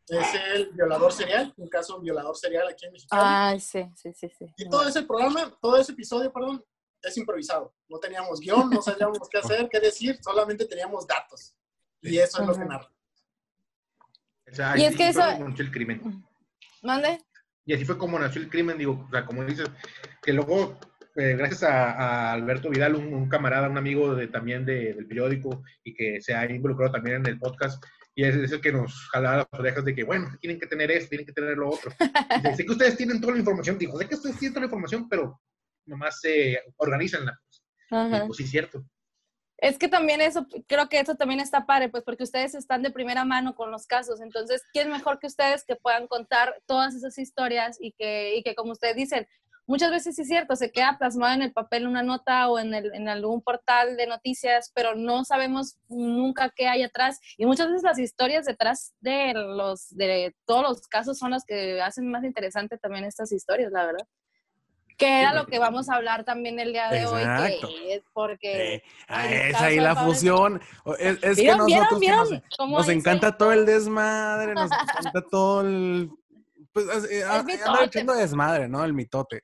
Es 0.09 0.35
el 0.55 0.71
violador 0.73 1.13
serial, 1.13 1.53
un 1.59 1.69
caso 1.69 1.93
de 1.93 1.99
un 1.99 2.05
violador 2.05 2.35
serial 2.37 2.67
aquí 2.69 2.87
en 2.87 2.93
México. 2.93 3.09
Ay, 3.15 3.61
sí, 3.61 3.85
sí, 3.95 4.15
sí, 4.15 4.31
sí. 4.31 4.47
Y 4.57 4.69
todo 4.71 4.89
ese 4.89 5.03
programa, 5.03 5.55
todo 5.61 5.77
ese 5.77 5.93
episodio, 5.93 6.33
perdón, 6.33 6.65
es 7.03 7.17
improvisado. 7.19 7.75
No 7.89 7.99
teníamos 7.99 8.41
guion, 8.41 8.71
no 8.71 8.81
sabíamos 8.81 9.29
qué 9.29 9.39
hacer, 9.39 9.69
qué 9.71 9.79
decir, 9.79 10.19
solamente 10.23 10.65
teníamos 10.65 11.07
datos. 11.07 11.55
Y 12.01 12.17
eso 12.19 12.41
es 12.41 12.49
lo 12.49 12.55
que 12.55 12.65
narra. 12.65 12.91
O 14.51 14.55
sea, 14.55 14.79
Y 14.79 14.83
es 14.83 14.89
así 14.89 14.97
que 14.97 15.13
fue 15.13 15.23
eso- 15.23 15.33
como 15.37 15.49
nació 15.51 15.65
el 15.67 15.71
crimen. 15.73 16.25
¿Mande? 16.83 17.23
Y 17.67 17.75
así 17.75 17.85
fue 17.85 17.99
como 17.99 18.19
nació 18.19 18.41
el 18.41 18.49
crimen, 18.49 18.79
digo, 18.79 19.05
o 19.07 19.11
sea, 19.11 19.27
como 19.27 19.45
dices, 19.45 19.69
que 20.23 20.33
luego, 20.33 20.79
eh, 21.17 21.35
gracias 21.37 21.63
a, 21.63 21.93
a 21.93 22.33
Alberto 22.33 22.71
Vidal, 22.71 22.95
un, 22.95 23.13
un 23.15 23.29
camarada, 23.29 23.69
un 23.69 23.79
amigo 23.79 24.15
de, 24.15 24.29
también 24.29 24.65
de- 24.65 24.95
del 24.95 25.07
periódico 25.07 25.63
y 25.85 25.95
que 25.95 26.21
se 26.21 26.35
ha 26.35 26.51
involucrado 26.51 26.93
también 26.93 27.17
en 27.17 27.27
el 27.27 27.39
podcast, 27.39 27.83
y 28.15 28.25
es, 28.25 28.35
es 28.37 28.53
el 28.53 28.61
que 28.61 28.73
nos 28.73 29.09
jalaba 29.11 29.37
las 29.39 29.61
orejas 29.61 29.85
de 29.85 29.95
que, 29.95 30.05
bueno, 30.05 30.29
tienen 30.41 30.59
que 30.59 30.67
tener 30.67 30.91
esto, 30.91 31.11
tienen 31.11 31.27
que 31.27 31.33
tener 31.33 31.57
lo 31.57 31.71
otro. 31.71 31.91
Dice, 32.43 32.57
sé 32.57 32.65
que 32.65 32.73
ustedes 32.73 32.97
tienen 32.97 33.21
toda 33.21 33.35
la 33.35 33.41
información, 33.41 33.77
digo, 33.79 33.99
sé 33.99 34.09
que 34.09 34.15
ustedes 34.15 34.39
tienen 34.39 34.55
toda 34.55 34.63
la 34.63 34.67
información, 34.67 35.09
pero 35.09 35.41
nomás 35.85 36.21
se 36.21 36.61
organizan 36.77 37.27
la 37.27 37.39
Ajá. 37.91 38.25
Pues 38.27 38.39
sí, 38.39 38.45
es 38.45 38.51
cierto. 38.51 38.85
Es 39.59 39.79
que 39.79 39.89
también 39.89 40.21
eso, 40.21 40.47
creo 40.67 40.89
que 40.89 41.01
eso 41.01 41.15
también 41.15 41.41
está 41.41 41.65
padre, 41.65 41.89
pues 41.89 42.03
porque 42.05 42.25
ustedes 42.25 42.55
están 42.55 42.83
de 42.83 42.91
primera 42.91 43.25
mano 43.25 43.55
con 43.55 43.71
los 43.71 43.87
casos, 43.87 44.21
entonces, 44.21 44.63
¿quién 44.73 44.91
mejor 44.91 45.19
que 45.19 45.29
ustedes 45.29 45.65
que 45.65 45.77
puedan 45.77 46.07
contar 46.09 46.61
todas 46.67 46.95
esas 46.95 47.17
historias 47.17 47.79
y 47.81 47.93
que, 47.93 48.37
y 48.37 48.43
que 48.43 48.55
como 48.55 48.73
ustedes 48.73 48.97
dicen, 48.97 49.27
muchas 49.67 49.91
veces 49.91 50.15
sí 50.15 50.23
es 50.23 50.29
cierto, 50.29 50.57
se 50.57 50.71
queda 50.71 50.97
plasmado 50.99 51.35
en 51.35 51.43
el 51.43 51.53
papel 51.53 51.87
una 51.87 52.03
nota 52.03 52.49
o 52.49 52.59
en, 52.59 52.75
el, 52.75 52.95
en 52.95 53.09
algún 53.09 53.43
portal 53.43 53.97
de 53.97 54.07
noticias, 54.07 54.71
pero 54.75 54.95
no 54.95 55.25
sabemos 55.25 55.77
nunca 55.89 56.51
qué 56.55 56.69
hay 56.69 56.83
atrás 56.83 57.21
y 57.37 57.47
muchas 57.47 57.69
veces 57.69 57.83
las 57.83 57.99
historias 57.99 58.47
detrás 58.47 58.95
de 59.01 59.35
los, 59.35 59.89
de 59.91 60.35
todos 60.47 60.63
los 60.63 60.81
casos 60.87 61.19
son 61.19 61.33
las 61.33 61.45
que 61.45 61.81
hacen 61.81 62.11
más 62.11 62.25
interesante 62.25 62.79
también 62.79 63.05
estas 63.05 63.33
historias, 63.33 63.73
la 63.73 63.87
verdad. 63.87 64.07
Que 64.97 65.21
era 65.21 65.35
lo 65.35 65.45
que 65.45 65.59
vamos 65.59 65.91
a 65.91 65.97
hablar 65.97 66.25
también 66.25 66.59
el 66.59 66.73
día 66.73 66.89
de 66.89 67.03
Exacto. 67.03 67.67
hoy, 67.67 67.75
que 67.75 67.95
es 67.97 68.03
porque... 68.15 68.75
Eh, 68.77 68.83
ah, 69.09 69.31
es 69.31 69.61
ahí 69.61 69.79
la 69.79 69.95
fusión. 69.95 70.59
Es, 70.99 71.19
es 71.23 71.37
que 71.37 71.43
¿Vieron, 71.43 71.67
vieron, 71.67 71.83
nosotros 71.83 71.89
que 71.89 72.07
vieron 72.07 72.43
nos, 72.59 72.71
nos 72.71 72.89
encanta 72.89 73.37
todo 73.37 73.53
el 73.53 73.67
desmadre, 73.67 74.55
nos 74.55 74.71
encanta 74.73 75.21
todo 75.31 75.61
el... 75.61 76.11
Pues, 76.77 77.11
eh, 77.11 77.23
ah, 77.27 77.43
mitote, 77.43 77.65
andar 77.65 77.85
echando 77.85 78.13
desmadre, 78.15 78.69
¿no? 78.69 78.85
El 78.85 78.93
mitote. 78.93 79.43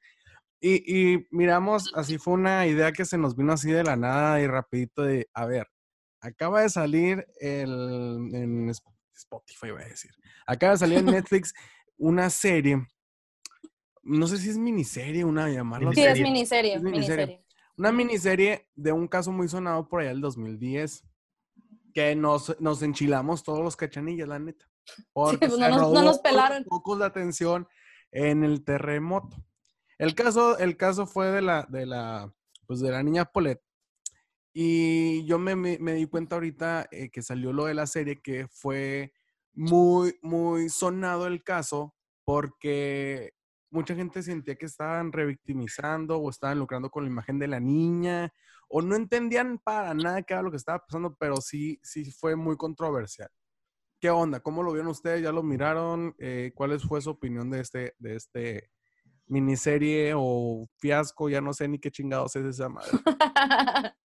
Y, 0.61 1.15
y 1.15 1.27
miramos, 1.31 1.91
así 1.97 2.19
fue 2.19 2.35
una 2.35 2.67
idea 2.67 2.93
que 2.93 3.07
se 3.07 3.17
nos 3.17 3.35
vino 3.35 3.55
así 3.55 3.71
de 3.73 3.83
la 3.83 3.97
nada 3.97 4.39
y 4.43 4.47
rapidito 4.47 5.01
de, 5.03 5.31
a 5.33 5.47
ver, 5.47 5.67
acaba 6.21 6.61
de 6.61 6.69
salir 6.69 7.27
el, 7.41 8.29
en 8.35 8.69
Spotify, 8.69 9.71
voy 9.71 9.81
a 9.81 9.87
decir, 9.87 10.11
acaba 10.47 10.73
de 10.75 10.79
salir 10.81 10.99
en 10.99 11.07
Netflix 11.07 11.55
una 11.97 12.29
serie, 12.29 12.87
no 14.03 14.27
sé 14.27 14.37
si 14.37 14.51
es 14.51 14.59
miniserie, 14.59 15.25
una 15.25 15.49
llamarla. 15.49 15.91
Sí, 15.95 16.03
es 16.03 16.19
Miniserie. 16.21 16.23
miniserie, 16.23 16.75
Es 16.75 16.83
miniserie. 16.83 17.27
miniserie. 17.27 17.47
Una 17.79 17.93
miniserie 17.93 18.69
de 18.75 18.93
un 18.93 19.09
caso 19.09 19.33
muy 19.33 19.49
sonado 19.49 19.89
por 19.89 20.03
allá 20.03 20.11
del 20.11 20.21
2010, 20.21 21.03
que 21.95 22.15
nos, 22.15 22.61
nos 22.61 22.83
enchilamos 22.83 23.43
todos 23.43 23.61
los 23.65 23.75
cachanillas, 23.75 24.29
la 24.29 24.39
neta. 24.39 24.67
Porque 25.13 25.47
pues 25.49 25.55
se 25.55 25.61
no 25.61 25.77
nos- 25.77 25.93
no 25.93 26.03
nos 26.03 26.19
pelaron. 26.21 26.65
Focos 26.65 26.99
de 26.99 27.05
atención 27.07 27.69
en 28.11 28.45
el 28.45 28.65
terremoto. 28.65 29.37
El 29.99 30.15
caso, 30.15 30.59
el 30.59 30.77
caso 30.77 31.07
fue 31.07 31.27
de 31.29 31.43
la, 31.43 31.67
de 31.69 31.87
la, 31.87 32.33
pues 32.67 32.81
de 32.81 32.91
la 32.91 33.03
niña 33.03 33.25
Paulette. 33.25 33.63
Y 34.53 35.25
yo 35.27 35.39
me, 35.39 35.57
me- 35.57 35.79
me 35.79 35.95
di 35.95 36.07
cuenta 36.07 36.37
ahorita 36.37 36.89
eh, 36.91 37.11
que 37.11 37.23
salió 37.23 37.53
lo 37.53 37.65
de 37.67 37.75
la 37.75 37.87
serie 37.87 38.21
que 38.21 38.49
fue 38.49 39.13
muy, 39.55 40.19
muy 40.23 40.69
sonado 40.69 41.27
el 41.27 41.43
caso 41.43 41.95
porque 42.25 43.33
mucha 43.71 43.95
gente 43.95 44.23
sentía 44.23 44.57
que 44.57 44.67
estaban 44.67 45.13
revictimizando 45.13 46.19
o 46.19 46.29
estaban 46.29 46.59
lucrando 46.59 46.91
con 46.91 47.05
la 47.05 47.11
imagen 47.11 47.39
de 47.39 47.49
la 47.49 47.61
niña 47.61 48.33
o 48.69 48.83
no 48.83 48.95
entendían 48.97 49.59
para 49.59 49.95
nada 49.95 50.23
qué 50.23 50.35
era 50.35 50.43
lo 50.43 50.51
que 50.51 50.57
estaba 50.59 50.79
pasando, 50.81 51.15
pero 51.19 51.37
sí, 51.37 51.79
sí 51.83 52.11
fue 52.11 52.37
muy 52.37 52.57
controversial. 52.57 53.31
¿Qué 54.03 54.11
onda? 54.11 54.41
¿Cómo 54.41 54.65
lo 54.65 54.73
vieron 54.73 54.91
ustedes? 54.91 55.23
¿Ya 55.23 55.31
lo 55.31 55.45
miraron? 55.45 56.17
Eh, 56.19 56.51
¿Cuál 56.57 56.73
es- 56.73 56.83
fue 56.83 57.01
su 57.01 57.11
opinión 57.11 57.49
de 57.53 57.61
este, 57.61 57.95
de 58.01 58.17
este 58.17 58.69
miniserie 59.29 60.13
o 60.17 60.67
fiasco? 60.79 61.29
Ya 61.29 61.41
no 61.41 61.55
sé 61.55 61.69
ni 61.69 61.79
qué 61.79 61.89
chingados 61.93 62.35
es 62.35 62.45
esa 62.47 62.69
madre. 62.69 62.91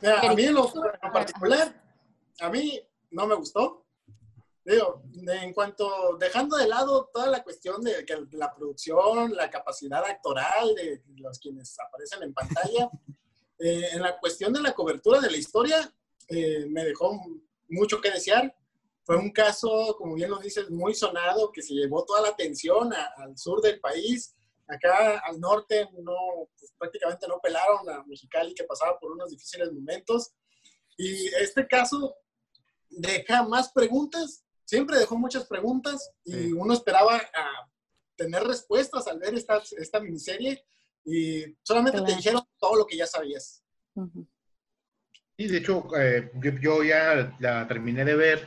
Mira, 0.00 0.18
a 0.22 0.34
mí 0.34 0.44
en 0.44 0.54
lo, 0.54 0.66
en 0.66 0.98
lo 1.02 1.12
particular, 1.12 1.84
a 2.40 2.48
mí 2.48 2.80
no 3.10 3.26
me 3.26 3.34
gustó. 3.34 3.84
Digo, 4.64 5.02
en 5.14 5.52
cuanto, 5.52 6.16
dejando 6.18 6.56
de 6.56 6.66
lado 6.66 7.10
toda 7.12 7.26
la 7.26 7.42
cuestión 7.42 7.82
de 7.82 8.02
que 8.06 8.16
la 8.32 8.54
producción, 8.54 9.36
la 9.36 9.50
capacidad 9.50 10.02
actoral 10.06 10.74
de 10.74 11.02
los 11.16 11.38
quienes 11.38 11.78
aparecen 11.78 12.22
en 12.22 12.32
pantalla, 12.32 12.88
eh, 13.58 13.88
en 13.92 14.00
la 14.00 14.18
cuestión 14.18 14.54
de 14.54 14.62
la 14.62 14.72
cobertura 14.72 15.20
de 15.20 15.30
la 15.30 15.36
historia, 15.36 15.94
eh, 16.28 16.64
me 16.70 16.82
dejó 16.82 17.20
mucho 17.74 18.00
que 18.00 18.10
desear. 18.10 18.54
Fue 19.04 19.16
un 19.16 19.30
caso, 19.30 19.94
como 19.98 20.14
bien 20.14 20.30
lo 20.30 20.38
dices, 20.38 20.70
muy 20.70 20.94
sonado, 20.94 21.52
que 21.52 21.60
se 21.62 21.74
llevó 21.74 22.04
toda 22.04 22.22
la 22.22 22.28
atención 22.28 22.92
a- 22.94 23.12
al 23.18 23.36
sur 23.36 23.60
del 23.60 23.78
país. 23.80 24.34
Acá 24.66 25.18
al 25.18 25.38
norte 25.40 25.86
no, 26.00 26.16
pues, 26.58 26.72
prácticamente 26.78 27.28
no 27.28 27.38
pelaron 27.42 27.86
a 27.90 28.02
Mexicali, 28.04 28.54
que 28.54 28.64
pasaba 28.64 28.98
por 28.98 29.12
unos 29.12 29.30
difíciles 29.30 29.70
momentos. 29.72 30.32
Y 30.96 31.26
este 31.34 31.66
caso 31.66 32.16
deja 32.88 33.42
más 33.42 33.70
preguntas, 33.72 34.44
siempre 34.64 34.98
dejó 34.98 35.16
muchas 35.18 35.44
preguntas 35.46 36.10
y 36.24 36.32
Sí. 36.32 36.52
uno 36.52 36.72
esperaba 36.72 37.16
a 37.16 37.70
tener 38.16 38.42
respuestas 38.44 39.06
al 39.08 39.18
ver 39.18 39.34
esta, 39.34 39.60
esta 39.76 40.00
miniserie 40.00 40.64
y 41.04 41.44
solamente 41.62 41.98
te 41.98 42.04
Claro. 42.04 42.16
dijeron 42.16 42.42
todo 42.58 42.76
lo 42.76 42.86
que 42.86 42.96
ya 42.96 43.06
sabías. 43.06 43.62
Ujú. 43.96 44.26
Y 45.36 45.48
de 45.48 45.58
hecho, 45.58 45.84
eh, 45.98 46.30
yo, 46.34 46.52
yo 46.60 46.84
ya 46.84 47.36
la 47.40 47.66
terminé 47.66 48.04
de 48.04 48.14
ver 48.14 48.46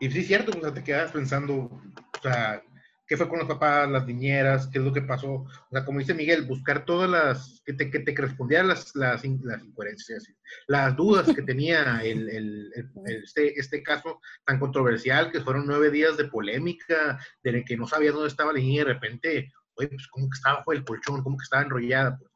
y 0.00 0.10
sí 0.10 0.20
es 0.20 0.26
cierto, 0.26 0.52
o 0.56 0.60
sea, 0.60 0.74
te 0.74 0.84
quedas 0.84 1.10
pensando, 1.12 1.54
o 1.54 1.82
sea, 2.22 2.62
qué 3.06 3.16
fue 3.16 3.28
con 3.28 3.38
los 3.38 3.48
papás, 3.48 3.88
las 3.88 4.04
niñeras, 4.06 4.66
qué 4.66 4.78
es 4.78 4.84
lo 4.84 4.92
que 4.92 5.00
pasó. 5.00 5.30
O 5.32 5.48
sea, 5.70 5.84
como 5.84 6.00
dice 6.00 6.12
Miguel, 6.12 6.42
buscar 6.42 6.84
todas 6.84 7.08
las, 7.08 7.62
que 7.64 7.72
te, 7.72 7.90
que 7.90 8.00
te 8.00 8.14
respondieran 8.14 8.68
las, 8.68 8.94
las, 8.94 9.24
in- 9.24 9.40
las 9.44 9.62
incoherencias, 9.64 10.24
las 10.66 10.94
dudas 10.96 11.32
que 11.34 11.40
tenía 11.42 12.00
el, 12.04 12.28
el- 12.28 12.72
el- 12.74 12.90
el- 13.06 13.22
este, 13.24 13.58
este 13.58 13.82
caso 13.82 14.20
tan 14.44 14.58
controversial, 14.58 15.30
que 15.30 15.40
fueron 15.40 15.66
nueve 15.66 15.90
días 15.90 16.16
de 16.18 16.26
polémica, 16.26 17.18
de 17.42 17.64
que 17.64 17.76
no 17.78 17.86
sabías 17.86 18.12
dónde 18.12 18.28
estaba 18.28 18.52
la 18.52 18.58
niña 18.58 18.82
y 18.82 18.84
de 18.84 18.92
repente, 18.92 19.52
oye, 19.76 19.88
pues 19.88 20.06
cómo 20.08 20.28
que 20.28 20.36
estaba 20.36 20.58
bajo 20.58 20.72
el 20.72 20.84
colchón, 20.84 21.22
cómo 21.22 21.38
que 21.38 21.44
estaba 21.44 21.62
enrollada. 21.62 22.18
pues. 22.18 22.30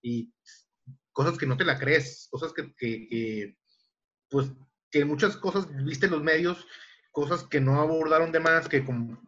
Y 0.00 0.32
cosas 1.12 1.38
que 1.38 1.46
no 1.46 1.56
te 1.56 1.64
la 1.64 1.78
crees, 1.78 2.28
cosas 2.30 2.52
que, 2.52 2.74
que- 2.74 3.06
que, 3.08 3.56
pues, 4.30 4.50
que 4.90 5.04
muchas 5.04 5.36
cosas 5.36 5.66
viste 5.84 6.06
en 6.06 6.12
los 6.12 6.22
medios, 6.22 6.66
cosas 7.10 7.44
que 7.44 7.60
no 7.60 7.80
abordaron 7.80 8.32
de 8.32 8.40
más, 8.40 8.68
que 8.68 8.84
como 8.84 9.20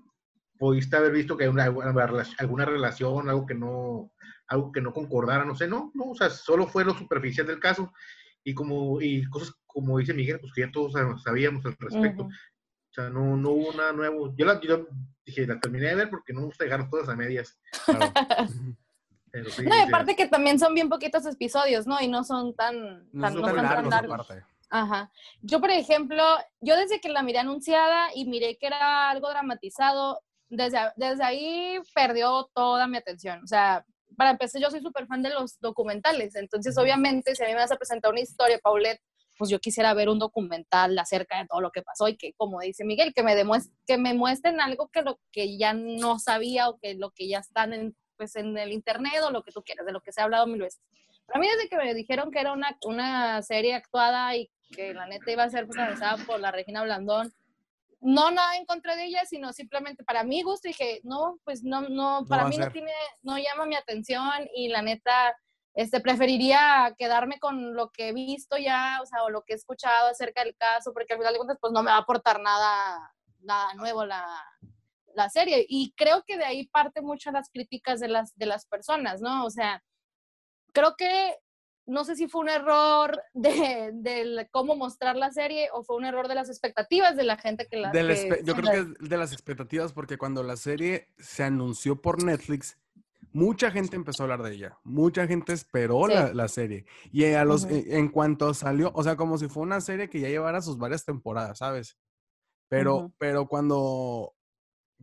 pudiste 0.59 0.97
haber 0.97 1.13
visto 1.13 1.37
que 1.37 1.45
hay 1.45 1.51
una, 1.51 1.65
alguna 1.65 1.93
rela- 1.93 2.35
alguna 2.39 2.65
relación, 2.65 3.29
algo 3.29 3.45
que 3.47 3.55
no, 3.55 4.13
algo 4.47 4.73
que 4.73 4.81
no 4.81 4.93
concordara, 4.93 5.45
no 5.45 5.55
sé, 5.55 5.67
no, 5.69 5.91
no, 5.95 6.05
o 6.11 6.15
sea, 6.15 6.31
solo 6.31 6.67
fue 6.67 6.85
lo 6.85 6.95
superficial 6.97 7.47
del 7.47 7.61
caso 7.61 7.93
y 8.45 8.55
como, 8.55 9.01
y 9.01 9.25
cosas 9.29 9.55
como 9.67 9.99
dice 9.99 10.15
Miguel, 10.15 10.39
pues 10.41 10.53
que 10.53 10.61
ya 10.63 10.71
todos 10.71 10.93
sab- 10.95 11.19
sabíamos 11.19 11.65
al 11.67 11.77
respecto. 11.79 12.25
O 12.25 12.93
sea, 12.95 13.11
no, 13.11 13.37
no 13.37 13.51
hubo 13.51 13.73
nada 13.73 13.93
nuevo. 13.93 14.33
Yo 14.37 14.47
la 14.47 14.61
yo 14.61 14.87
dije, 15.27 15.47
la 15.49 15.59
terminé 15.59 15.89
de 15.89 15.95
ver 15.97 16.11
porque 16.11 16.33
no 16.33 16.41
me 16.41 16.47
gusta 16.47 16.63
dejar 16.63 16.89
todas 16.89 17.09
a 17.09 17.17
medias. 17.17 17.59
Claro. 17.85 18.13
Pero 19.35 19.51
sí, 19.51 19.63
No, 19.65 19.75
y 19.75 19.81
sí, 19.81 19.85
aparte 19.89 20.15
que 20.15 20.29
también 20.29 20.61
son 20.61 20.75
bien 20.75 20.89
poquitos 20.89 21.27
episodios, 21.27 21.89
¿no? 21.89 22.01
Y 22.01 22.07
no 22.07 22.23
son 22.23 22.55
tan, 22.55 23.09
No 23.13 23.23
tan, 23.23 23.33
son 23.33 23.41
no 23.43 23.47
tan 23.49 23.57
son 23.57 23.57
tan 23.57 23.65
largos 23.91 23.91
largos. 23.91 24.29
Ajá. 24.71 25.11
Yo, 25.43 25.61
por 25.61 25.71
ejemplo, 25.71 26.23
yo 26.61 26.77
desde 26.77 27.01
que 27.01 27.09
la 27.09 27.23
miré 27.25 27.41
anunciada 27.41 28.11
y 28.15 28.27
miré 28.27 28.57
que 28.59 28.69
era 28.69 29.11
algo 29.11 29.29
dramatizado, 29.31 30.21
desde, 30.49 30.79
desde 30.95 31.25
ahí 31.25 31.79
perdió 31.97 32.49
toda 32.55 32.87
mi 32.87 32.97
atención. 32.97 33.43
O 33.43 33.47
sea, 33.49 33.85
para 34.17 34.31
empezar, 34.31 34.63
yo 34.63 34.71
soy 34.71 34.81
súper 34.83 35.09
fan 35.09 35.21
de 35.23 35.31
los 35.31 35.59
documentales. 35.59 36.37
Entonces, 36.37 36.79
obviamente, 36.79 37.35
si 37.35 37.43
a 37.43 37.47
mí 37.47 37.55
me 37.55 37.59
vas 37.59 37.73
a 37.73 37.77
presentar 37.77 38.13
una 38.13 38.21
historia, 38.21 38.61
Paulette, 38.63 39.01
pues 39.37 39.51
yo 39.51 39.59
quisiera 39.59 39.93
ver 39.95 40.09
un 40.09 40.21
documental 40.21 40.97
acerca 40.97 41.39
de 41.39 41.49
todo 41.49 41.61
lo 41.61 41.73
que 41.73 41.83
pasó 41.83 42.07
y 42.07 42.17
que, 42.17 42.35
como 42.35 42.61
dice 42.61 42.85
Miguel, 42.85 43.13
que 43.13 43.25
me, 43.25 43.35
demuest- 43.35 43.73
que 43.85 43.99
me 43.99 44.15
muestren 44.15 44.61
algo 44.61 44.89
que 44.91 45.03
lo 45.03 45.19
que 45.33 45.59
ya 45.59 45.73
no 45.73 46.21
sabía 46.21 46.69
o 46.69 46.79
que 46.79 46.95
lo 46.95 47.11
que 47.11 47.27
ya 47.27 47.41
están 47.41 47.73
en, 47.73 47.97
pues, 48.17 48.37
en 48.37 48.57
el 48.57 48.73
internet 48.73 49.23
o 49.23 49.31
lo 49.31 49.43
que 49.43 49.53
tú 49.53 49.63
quieras, 49.63 49.87
de 49.87 49.93
lo 49.93 50.01
que 50.01 50.13
se 50.13 50.21
ha 50.21 50.25
hablado 50.25 50.47
mil 50.47 50.61
veces. 50.61 50.81
Para 51.27 51.41
mí, 51.41 51.49
desde 51.49 51.69
que 51.69 51.77
me 51.77 51.95
dijeron 51.95 52.31
que 52.31 52.41
era 52.41 52.53
una, 52.53 52.77
una 52.85 53.43
serie 53.43 53.75
actuada 53.75 54.37
y 54.37 54.51
que 54.71 54.93
la 54.93 55.07
neta 55.07 55.31
iba 55.31 55.43
a 55.43 55.51
ser 55.51 55.67
protagonizada 55.67 56.23
por 56.25 56.41
la 56.41 56.51
Regina 56.51 56.83
Blandón, 56.83 57.33
no 58.01 58.31
nada 58.31 58.57
en 58.57 58.67
contra 58.67 58.97
de 58.97 59.07
ella, 59.07 59.25
sino 59.25 59.53
simplemente 59.55 60.05
para 60.05 60.25
mi 60.25 60.43
gusto, 60.43 60.69
dije, 60.69 61.01
no, 61.05 61.39
pues 61.45 61.63
no, 61.63 61.89
no, 61.89 62.27
para 62.29 62.43
a 62.43 62.49
mí 62.49 62.59
no 62.59 62.71
tiene, 62.71 62.93
no 63.23 63.39
llama 63.39 63.65
mi 63.65 63.77
atención 63.77 64.47
y 64.55 64.69
la 64.69 64.83
neta, 64.83 65.35
este, 65.75 66.01
preferiría 66.01 66.95
quedarme 66.99 67.39
con 67.39 67.75
lo 67.75 67.91
que 67.91 68.09
he 68.09 68.13
visto 68.13 68.59
ya, 68.59 68.99
o 69.03 69.07
sea, 69.07 69.25
o 69.25 69.31
lo 69.31 69.43
que 69.43 69.55
he 69.55 69.57
escuchado 69.57 70.09
acerca 70.09 70.45
del 70.45 70.55
caso, 70.55 70.93
porque 70.93 71.15
al 71.15 71.19
final 71.19 71.33
de 71.33 71.39
cuentas, 71.39 71.59
pues 71.59 71.73
no 71.73 71.83
me 71.83 71.91
va 71.91 71.97
a 71.97 72.01
aportar 72.01 72.43
nada, 72.43 73.15
nada 73.41 73.73
nuevo 73.73 74.05
la, 74.05 74.27
la 75.15 75.29
serie. 75.31 75.65
Y 75.69 75.93
creo 75.97 76.23
que 76.27 76.37
de 76.37 76.45
ahí 76.45 76.67
parte 76.69 77.01
mucho 77.03 77.31
las 77.31 77.49
críticas 77.51 78.01
de 78.01 78.09
las, 78.09 78.35
de 78.37 78.47
las 78.47 78.67
personas, 78.67 79.21
¿no? 79.21 79.45
O 79.45 79.51
sea, 79.51 79.83
creo 80.73 80.95
que 80.97 81.37
no 81.87 82.05
sé 82.05 82.17
si 82.17 82.29
fue 82.29 82.41
un 82.41 82.49
error 82.49 83.23
de, 83.35 83.91
de 83.93 84.49
cómo 84.51 84.75
mostrar 84.77 85.17
la 85.17 85.31
serie 85.31 85.69
o 85.73 85.83
fue 85.85 85.97
un 85.97 86.05
error 86.05 86.29
de 86.29 86.35
las 86.35 86.49
expectativas 86.49 87.17
de 87.17 87.25
la 87.25 87.37
gente 87.37 87.67
que 87.71 87.77
la 87.77 87.93
que- 87.93 88.41
yo 88.45 88.55
creo 88.55 88.73
que 88.73 88.79
es 89.03 89.09
de 89.11 89.17
las 89.17 89.33
expectativas 89.33 89.93
porque 89.93 90.17
cuando 90.17 90.43
la 90.43 90.57
serie 90.57 91.09
se 91.19 91.43
anunció 91.45 92.01
por 92.01 92.23
Netflix, 92.25 92.79
mucha 93.33 93.71
gente 93.71 93.97
empezó 93.97 94.23
a 94.23 94.25
hablar 94.25 94.43
de 94.43 94.55
ella. 94.55 94.79
Mucha 94.85 95.27
gente 95.27 95.53
esperó 95.53 96.07
Sí. 96.07 96.15
la, 96.15 96.33
la 96.33 96.49
serie. 96.49 96.87
Y 97.13 97.25
a 97.35 97.45
los, 97.45 97.65
en, 97.65 97.93
en 97.93 98.09
cuanto 98.09 98.55
salió, 98.55 98.91
o 98.95 99.03
sea, 99.03 99.17
como 99.17 99.37
si 99.39 99.49
fue 99.49 99.63
una 99.65 99.81
serie 99.81 100.09
que 100.09 100.21
ya 100.21 100.29
llevara 100.29 100.63
sus 100.63 100.79
varias 100.79 101.05
temporadas, 101.05 101.59
¿sabes? 101.59 101.99
Pero, 102.69 103.13
pero 103.19 103.47
cuando, 103.47 104.35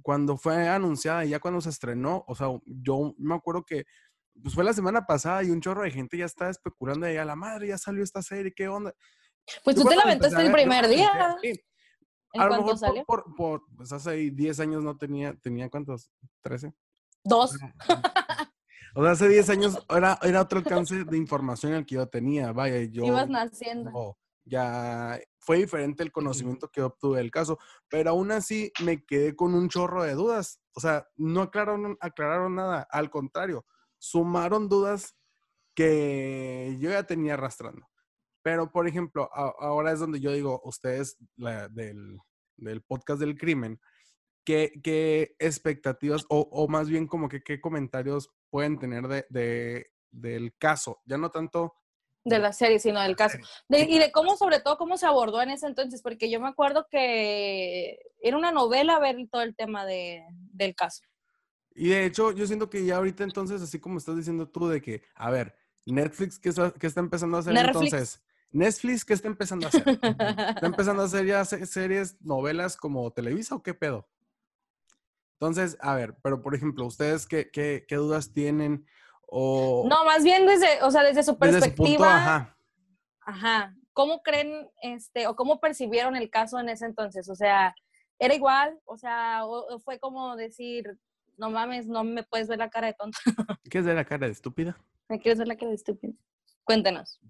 cuando 0.02 0.38
fue 0.38 0.68
anunciada 0.68 1.26
y 1.26 1.30
ya 1.30 1.40
cuando 1.40 1.62
se 1.62 1.70
estrenó, 1.70 2.24
o 2.28 2.36
sea, 2.36 2.48
yo 2.66 3.14
me 3.18 3.36
acuerdo 3.36 3.64
que 3.66 3.86
pues 4.42 4.56
fue 4.56 4.64
la 4.64 4.74
semana 4.74 5.06
pasada 5.06 5.44
y 5.44 5.50
un 5.52 5.60
chorro 5.62 5.84
de 5.84 5.92
gente 5.92 6.18
ya 6.18 6.26
estaba 6.26 6.50
especulando 6.50 7.06
de 7.06 7.20
a 7.20 7.26
la 7.26 7.36
madre, 7.36 7.68
ya 7.68 7.78
salió 7.78 8.04
esta 8.04 8.22
serie, 8.22 8.54
¿qué 8.56 8.68
onda? 8.70 8.94
Pues 9.64 9.76
Yo 9.76 9.84
tú 9.84 9.90
te 9.90 9.96
la 9.96 10.04
aventaste 10.04 10.42
el 10.42 10.52
primer 10.52 10.88
día. 10.88 11.36
sí, 11.42 11.60
¿En 12.34 12.42
a 12.42 12.46
lo 12.46 12.56
mejor 12.58 12.78
salió? 12.78 13.04
por, 13.06 13.24
por, 13.26 13.36
por- 13.36 13.76
pues 13.76 13.92
hace 13.92 14.12
10 14.32 14.60
años 14.62 14.84
no 14.84 14.98
tenía, 14.98 15.36
tenía 15.42 15.70
cuántos, 15.70 16.10
13. 16.44 16.74
Dos. 17.26 17.56
O 18.96 19.04
sea, 19.04 19.12
hace 19.12 19.28
10 19.30 19.50
años 19.50 19.86
era, 19.90 20.18
era 20.22 20.42
otro 20.42 20.60
alcance 20.60 21.04
de 21.04 21.18
información 21.18 21.74
el 21.74 21.86
que 21.86 21.96
yo 21.96 22.08
tenía, 22.08 22.52
vaya, 22.54 22.82
yo 22.84 23.04
Ibas 23.06 23.30
naciendo. 23.30 23.92
no, 23.92 24.18
ya 24.46 25.20
fue 25.44 25.58
diferente 25.58 26.04
el 26.04 26.12
conocimiento 26.12 26.70
que 26.70 26.82
obtuve 26.84 27.18
del 27.18 27.32
caso, 27.32 27.58
pero 27.90 28.12
aún 28.12 28.32
así 28.32 28.72
me 28.84 29.04
quedé 29.06 29.36
con 29.36 29.54
un 29.56 29.68
chorro 29.70 30.04
de 30.04 30.14
dudas. 30.14 30.62
O 30.74 30.80
sea, 30.80 31.08
no 31.18 31.42
aclararon, 31.42 31.98
aclararon 32.00 32.56
nada, 32.56 32.88
al 32.92 33.10
contrario, 33.10 33.66
sumaron 33.98 34.70
dudas 34.70 35.16
que 35.76 36.78
yo 36.80 36.90
ya 36.90 37.04
tenía 37.04 37.34
arrastrando. 37.34 37.88
Pero, 38.44 38.72
por 38.72 38.88
ejemplo, 38.88 39.30
a- 39.34 39.54
ahora 39.60 39.92
es 39.92 40.00
donde 40.00 40.20
yo 40.20 40.32
digo, 40.32 40.62
ustedes 40.64 41.18
la- 41.36 41.70
del, 41.70 42.20
del 42.58 42.82
podcast 42.82 43.20
del 43.20 43.38
crimen, 43.38 43.80
¿qué, 44.44 44.80
qué 44.84 45.36
expectativas 45.40 46.26
o, 46.30 46.42
o 46.52 46.68
más 46.68 46.90
bien 46.90 47.08
como 47.08 47.30
que 47.30 47.42
qué 47.44 47.62
comentarios 47.62 48.30
pueden 48.50 48.80
tener 48.80 49.08
de, 49.08 49.26
de- 49.30 49.92
del 50.12 50.56
caso? 50.58 51.02
Ya 51.06 51.18
no 51.18 51.30
tanto 51.32 51.74
de 52.24 52.40
la 52.40 52.54
serie, 52.54 52.80
sino 52.80 53.02
del 53.02 53.16
caso. 53.16 53.38
y 53.70 54.00
de 54.00 54.12
cómo, 54.12 54.38
sobre 54.38 54.60
todo, 54.60 54.78
cómo 54.78 54.98
se 54.98 55.06
abordó 55.06 55.42
en 55.42 55.50
ese 55.50 55.68
entonces, 55.68 56.02
porque 56.02 56.30
yo 56.30 56.40
me 56.40 56.48
acuerdo 56.48 56.88
que 56.90 58.00
era 58.22 58.38
una 58.38 58.52
novela 58.52 59.00
ver 59.00 59.16
todo 59.32 59.42
el 59.42 59.56
tema 59.56 59.86
de, 59.86 60.24
del 60.30 60.76
caso. 60.76 61.02
Y 61.74 61.90
de 61.90 62.06
hecho, 62.06 62.32
yo 62.32 62.46
siento 62.46 62.70
que 62.70 62.86
ya 62.86 62.98
ahorita 62.98 63.24
entonces, 63.24 63.62
así 63.62 63.80
como 63.80 63.98
estás 63.98 64.18
diciendo 64.18 64.48
tú, 64.48 64.68
de 64.68 64.82
que, 64.82 65.04
a 65.16 65.32
ver, 65.32 65.56
Netflix, 65.86 66.38
¿qué 66.38 66.50
está, 66.50 66.74
está 66.80 67.00
empezando 67.00 67.38
a 67.38 67.40
hacer 67.40 67.56
entonces? 67.56 68.22
Netflix, 68.52 69.06
¿qué 69.06 69.14
está 69.14 69.28
empezando 69.30 69.66
a 69.66 69.70
hacer? 69.70 69.84
¿Está 70.04 70.66
empezando 70.66 71.02
a 71.02 71.06
hacer 71.06 71.26
ya 71.26 71.46
series, 71.46 72.22
novelas 72.22 72.76
como 72.76 73.12
Televisa 73.12 73.56
o 73.56 73.64
qué 73.64 73.74
pedo? 73.74 74.10
Entonces, 75.40 75.78
a 75.80 75.96
ver, 75.96 76.18
pero 76.22 76.42
por 76.42 76.54
ejemplo, 76.54 76.86
¿ustedes 76.86 77.26
qué, 77.26 77.50
qué, 77.50 77.86
qué 77.88 77.96
dudas 77.96 78.34
tienen? 78.34 78.86
O, 79.34 79.88
no, 79.88 80.04
más 80.04 80.26
bien 80.26 80.46
desde, 80.46 80.84
o 80.84 80.92
sea, 80.92 81.04
desde 81.04 81.24
su 81.24 81.38
perspectiva. 81.38 82.18
ajá. 82.18 82.58
Ajá. 83.22 83.76
¿Cómo 83.94 84.22
creen, 84.24 84.70
este, 84.82 85.26
o 85.28 85.38
cómo 85.38 85.62
percibieron 85.62 86.18
el 86.18 86.30
caso 86.30 86.60
en 86.60 86.68
ese 86.68 86.86
entonces? 86.86 87.30
O 87.30 87.36
sea, 87.36 87.74
¿era 88.20 88.36
igual? 88.36 88.78
O 88.84 88.98
sea, 88.98 89.46
o, 89.46 89.80
fue 89.80 90.00
como 90.00 90.36
decir, 90.36 90.98
no 91.38 91.50
mames, 91.50 91.88
no 91.88 92.04
me 92.04 92.24
puedes 92.24 92.50
ver 92.50 92.60
la 92.60 92.70
cara 92.70 92.88
de 92.88 92.94
tonta. 92.94 93.20
¿Quieres 93.64 93.86
ver 93.86 93.96
la 93.96 94.04
cara 94.04 94.28
de 94.28 94.34
estúpida? 94.34 94.78
¿Me 95.08 95.18
quieres 95.18 95.40
ver 95.40 95.48
la 95.48 95.56
cara 95.56 95.70
de 95.70 95.76
estúpida? 95.76 96.14
Cuéntenos. 96.66 97.22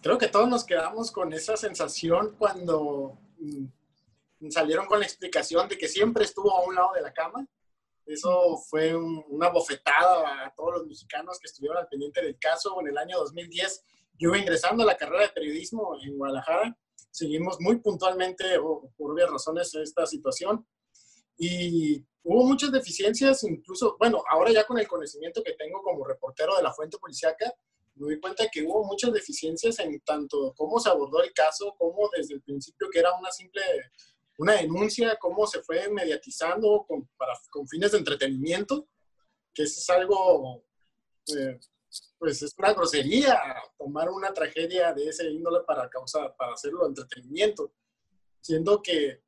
Creo 0.00 0.18
que 0.18 0.28
todos 0.28 0.48
nos 0.48 0.64
quedamos 0.64 1.10
con 1.10 1.32
esa 1.32 1.56
sensación 1.56 2.36
cuando 2.38 3.18
mm, 3.38 4.50
salieron 4.50 4.86
con 4.86 5.00
la 5.00 5.06
explicación 5.06 5.68
de 5.68 5.76
que 5.76 5.88
siempre 5.88 6.22
estuvo 6.22 6.56
a 6.56 6.64
un 6.64 6.76
lado 6.76 6.92
de 6.94 7.02
la 7.02 7.12
cama 7.12 7.44
eso 8.08 8.56
fue 8.68 8.96
una 8.96 9.50
bofetada 9.50 10.46
a 10.46 10.54
todos 10.54 10.78
los 10.78 10.86
mexicanos 10.86 11.38
que 11.38 11.46
estuvieron 11.46 11.78
al 11.78 11.88
pendiente 11.88 12.22
del 12.22 12.38
caso. 12.38 12.80
En 12.80 12.88
el 12.88 12.98
año 12.98 13.18
2010 13.18 13.84
yo 14.18 14.30
iba 14.30 14.38
ingresando 14.38 14.82
a 14.82 14.86
la 14.86 14.96
carrera 14.96 15.24
de 15.24 15.28
periodismo 15.28 15.96
en 16.02 16.16
Guadalajara. 16.16 16.76
Seguimos 17.10 17.58
muy 17.60 17.80
puntualmente, 17.80 18.44
por 18.96 19.12
obvias 19.12 19.30
razones, 19.30 19.74
esta 19.74 20.06
situación. 20.06 20.66
Y 21.36 22.04
hubo 22.22 22.44
muchas 22.44 22.72
deficiencias, 22.72 23.44
incluso, 23.44 23.96
bueno, 23.98 24.22
ahora 24.30 24.52
ya 24.52 24.64
con 24.64 24.78
el 24.78 24.88
conocimiento 24.88 25.42
que 25.42 25.52
tengo 25.52 25.82
como 25.82 26.04
reportero 26.04 26.56
de 26.56 26.62
la 26.62 26.72
fuente 26.72 26.98
policiaca, 26.98 27.52
me 27.94 28.14
di 28.14 28.20
cuenta 28.20 28.48
que 28.50 28.62
hubo 28.62 28.84
muchas 28.84 29.12
deficiencias 29.12 29.78
en 29.80 30.00
tanto 30.00 30.54
cómo 30.56 30.78
se 30.78 30.88
abordó 30.88 31.22
el 31.22 31.32
caso, 31.32 31.74
como 31.76 32.08
desde 32.16 32.34
el 32.34 32.42
principio 32.42 32.88
que 32.90 33.00
era 33.00 33.16
una 33.18 33.30
simple 33.30 33.62
una 34.38 34.54
denuncia, 34.54 35.16
cómo 35.20 35.46
se 35.46 35.62
fue 35.62 35.88
mediatizando 35.88 36.84
con, 36.86 37.06
para, 37.16 37.34
con 37.50 37.66
fines 37.66 37.92
de 37.92 37.98
entretenimiento, 37.98 38.88
que 39.52 39.64
es 39.64 39.90
algo, 39.90 40.64
eh, 41.36 41.58
pues 42.18 42.42
es 42.42 42.54
una 42.56 42.72
grosería 42.72 43.36
tomar 43.76 44.08
una 44.10 44.32
tragedia 44.32 44.92
de 44.92 45.08
ese 45.08 45.28
índole 45.28 45.60
para 45.66 45.88
causar, 45.90 46.36
para 46.36 46.52
hacerlo 46.54 46.86
entretenimiento, 46.86 47.72
siendo 48.40 48.80
que 48.80 49.22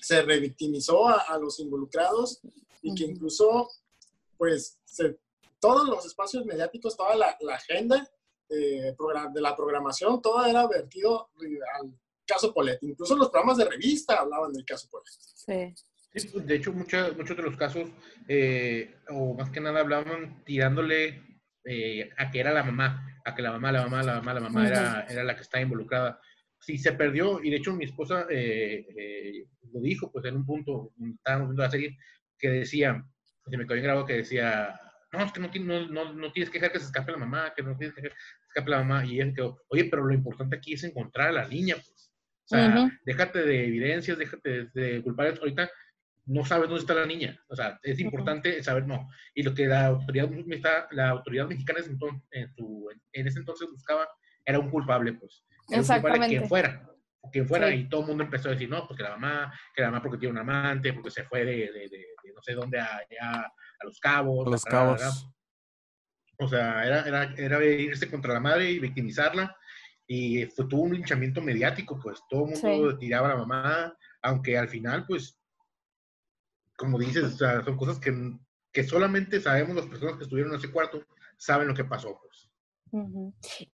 se 0.00 0.22
revictimizó 0.22 1.08
a, 1.08 1.38
los 1.38 1.60
involucrados 1.60 2.40
y 2.82 2.94
que 2.94 3.04
incluso, 3.04 3.68
pues, 4.36 4.80
todos 5.60 5.88
los 5.88 6.04
espacios 6.04 6.44
mediáticos, 6.44 6.96
toda 6.96 7.14
la, 7.14 7.38
agenda 7.54 8.10
eh, 8.48 8.96
de 9.32 9.40
la 9.40 9.54
programación, 9.54 10.20
todo 10.20 10.44
era 10.44 10.66
vertido 10.66 11.30
al 11.78 11.96
caso 12.26 12.52
Polet. 12.52 12.78
Incluso 12.82 13.16
los 13.16 13.30
programas 13.30 13.58
de 13.58 13.64
revista 13.64 14.20
hablaban 14.20 14.52
del 14.52 14.64
caso 14.64 14.88
Polet. 14.90 15.06
Sí. 15.08 15.74
Pues, 16.12 16.46
de 16.46 16.54
hecho, 16.54 16.72
muchos 16.72 17.16
muchos 17.16 17.36
de 17.36 17.42
los 17.42 17.56
casos, 17.56 17.90
eh, 18.28 18.96
o 19.08 19.34
más 19.34 19.50
que 19.50 19.60
nada, 19.60 19.80
hablaban 19.80 20.44
tirándole 20.44 21.22
eh, 21.64 22.10
a 22.18 22.30
que 22.30 22.40
era 22.40 22.52
la 22.52 22.62
mamá, 22.62 23.20
a 23.24 23.34
que 23.34 23.42
la 23.42 23.52
mamá, 23.52 23.72
la 23.72 23.82
mamá, 23.82 24.02
la 24.02 24.14
mamá, 24.16 24.34
la 24.34 24.40
mamá 24.40 24.68
era, 24.68 25.06
era 25.08 25.24
la 25.24 25.34
que 25.34 25.42
estaba 25.42 25.62
involucrada. 25.62 26.20
Sí, 26.60 26.78
se 26.78 26.92
perdió, 26.92 27.42
y 27.42 27.50
de 27.50 27.56
hecho 27.56 27.74
mi 27.74 27.86
esposa 27.86 28.26
eh, 28.30 29.46
lo 29.72 29.80
dijo, 29.80 30.12
pues 30.12 30.24
en 30.26 30.36
un 30.36 30.46
punto, 30.46 30.92
estábamos 31.16 31.48
viendo 31.48 31.62
la 31.62 31.70
serie, 31.70 31.98
que 32.38 32.48
decía, 32.50 33.04
se 33.48 33.56
me 33.56 33.66
quedó 33.66 33.82
grabado 33.82 34.06
que 34.06 34.18
decía, 34.18 34.78
no, 35.12 35.24
es 35.24 35.32
que 35.32 35.60
no, 35.60 35.88
no, 35.88 36.12
no, 36.12 36.32
tienes 36.32 36.50
que 36.50 36.58
dejar 36.58 36.72
que 36.72 36.78
se 36.78 36.86
escape 36.86 37.12
la 37.12 37.18
mamá, 37.18 37.52
que 37.54 37.62
no 37.62 37.76
tienes 37.76 37.94
que 37.94 38.02
dejar 38.02 38.16
que 38.16 38.22
se 38.22 38.48
escape 38.48 38.70
la 38.70 38.78
mamá, 38.78 39.04
y 39.04 39.20
ella 39.20 39.32
quedó, 39.34 39.62
oye, 39.68 39.86
pero 39.86 40.04
lo 40.04 40.14
importante 40.14 40.56
aquí 40.56 40.74
es 40.74 40.84
encontrar 40.84 41.28
a 41.28 41.32
la 41.32 41.48
niña, 41.48 41.76
pues. 41.76 42.11
O 42.52 42.54
sea, 42.54 42.98
déjate 43.04 43.42
de 43.44 43.66
evidencias, 43.66 44.18
déjate 44.18 44.68
de, 44.74 45.02
culpables. 45.02 45.38
Ahorita 45.38 45.70
no 46.26 46.44
sabes 46.44 46.68
dónde 46.68 46.82
está 46.82 46.94
la 46.94 47.06
niña. 47.06 47.40
O 47.48 47.56
sea, 47.56 47.78
es 47.82 47.98
importante 47.98 48.62
saber, 48.62 48.86
no. 48.86 49.08
Y 49.34 49.42
lo 49.42 49.54
que 49.54 49.66
la 49.66 49.86
autoridad, 49.86 50.86
la 50.90 51.08
autoridad 51.08 51.46
mexicana 51.46 51.80
en, 51.80 52.54
su, 52.54 52.88
en 53.12 53.26
ese 53.26 53.38
entonces 53.38 53.68
buscaba 53.70 54.06
era 54.44 54.58
un 54.58 54.70
culpable, 54.70 55.14
pues. 55.14 55.44
Era 55.70 55.80
Exactamente. 55.80 56.28
quien 56.28 56.48
fuera. 56.48 56.88
Quien 57.32 57.46
fuera, 57.46 57.72
y 57.72 57.88
todo 57.88 58.02
el 58.02 58.08
mundo 58.08 58.24
empezó 58.24 58.48
a 58.48 58.52
decir, 58.52 58.68
no, 58.68 58.86
pues 58.86 58.98
que 58.98 59.04
la 59.04 59.10
mamá, 59.10 59.52
que 59.74 59.80
la 59.80 59.90
mamá 59.90 60.02
porque 60.02 60.18
tiene 60.18 60.32
un 60.32 60.38
amante, 60.38 60.92
porque 60.92 61.10
se 61.10 61.22
fue 61.24 61.44
de, 61.44 61.72
de, 61.72 61.88
de, 61.88 62.32
no 62.34 62.42
sé 62.42 62.52
dónde 62.52 62.80
allá 62.80 63.46
a 63.46 63.84
Los 63.84 64.00
Cabos. 64.00 64.46
A 64.46 64.50
Los 64.50 64.64
Cabos. 64.64 65.28
O 66.38 66.48
sea, 66.48 66.84
era, 66.84 67.06
era, 67.06 67.34
era 67.36 67.64
irse 67.64 68.10
contra 68.10 68.34
la 68.34 68.40
madre 68.40 68.70
y 68.70 68.80
victimizarla 68.80 69.56
y 70.06 70.44
fue, 70.46 70.66
tuvo 70.66 70.82
un 70.82 70.94
linchamiento 70.94 71.40
mediático, 71.40 71.98
pues 72.00 72.20
todo 72.28 72.46
el 72.46 72.60
mundo 72.60 72.98
tiraba 72.98 73.28
a 73.28 73.30
la 73.30 73.36
mamá, 73.38 73.96
aunque 74.22 74.58
al 74.58 74.68
final, 74.68 75.06
pues, 75.06 75.38
como 76.76 76.98
dices, 76.98 77.36
son 77.36 77.76
cosas 77.76 77.98
que, 77.98 78.12
que, 78.72 78.84
solamente 78.84 79.40
sabemos 79.40 79.76
las 79.76 79.86
personas 79.86 80.16
que 80.16 80.24
estuvieron 80.24 80.52
en 80.52 80.58
ese 80.58 80.70
cuarto, 80.70 81.04
saben 81.36 81.68
lo 81.68 81.74
que 81.74 81.84
pasó, 81.84 82.18
pues. 82.20 82.48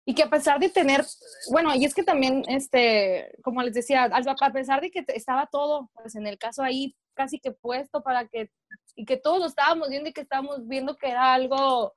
Y 0.04 0.14
que 0.14 0.22
a 0.22 0.30
pesar 0.30 0.60
de 0.60 0.68
tener, 0.68 1.04
bueno, 1.50 1.74
y 1.74 1.84
es 1.84 1.92
que 1.92 2.04
también, 2.04 2.44
este, 2.46 3.32
como 3.42 3.62
les 3.62 3.74
decía, 3.74 4.04
a 4.04 4.52
pesar 4.52 4.80
de 4.80 4.90
que 4.90 5.04
estaba 5.08 5.48
todo, 5.50 5.90
pues 5.94 6.14
en 6.14 6.26
el 6.26 6.38
caso 6.38 6.62
ahí 6.62 6.94
casi 7.14 7.40
que 7.40 7.50
puesto 7.50 8.00
para 8.02 8.28
que, 8.28 8.50
y 8.94 9.04
que 9.04 9.16
todos 9.16 9.40
lo 9.40 9.46
estábamos 9.46 9.88
viendo 9.88 10.08
y 10.08 10.12
que 10.12 10.20
estábamos 10.20 10.68
viendo 10.68 10.96
que 10.96 11.10
era 11.10 11.34
algo 11.34 11.94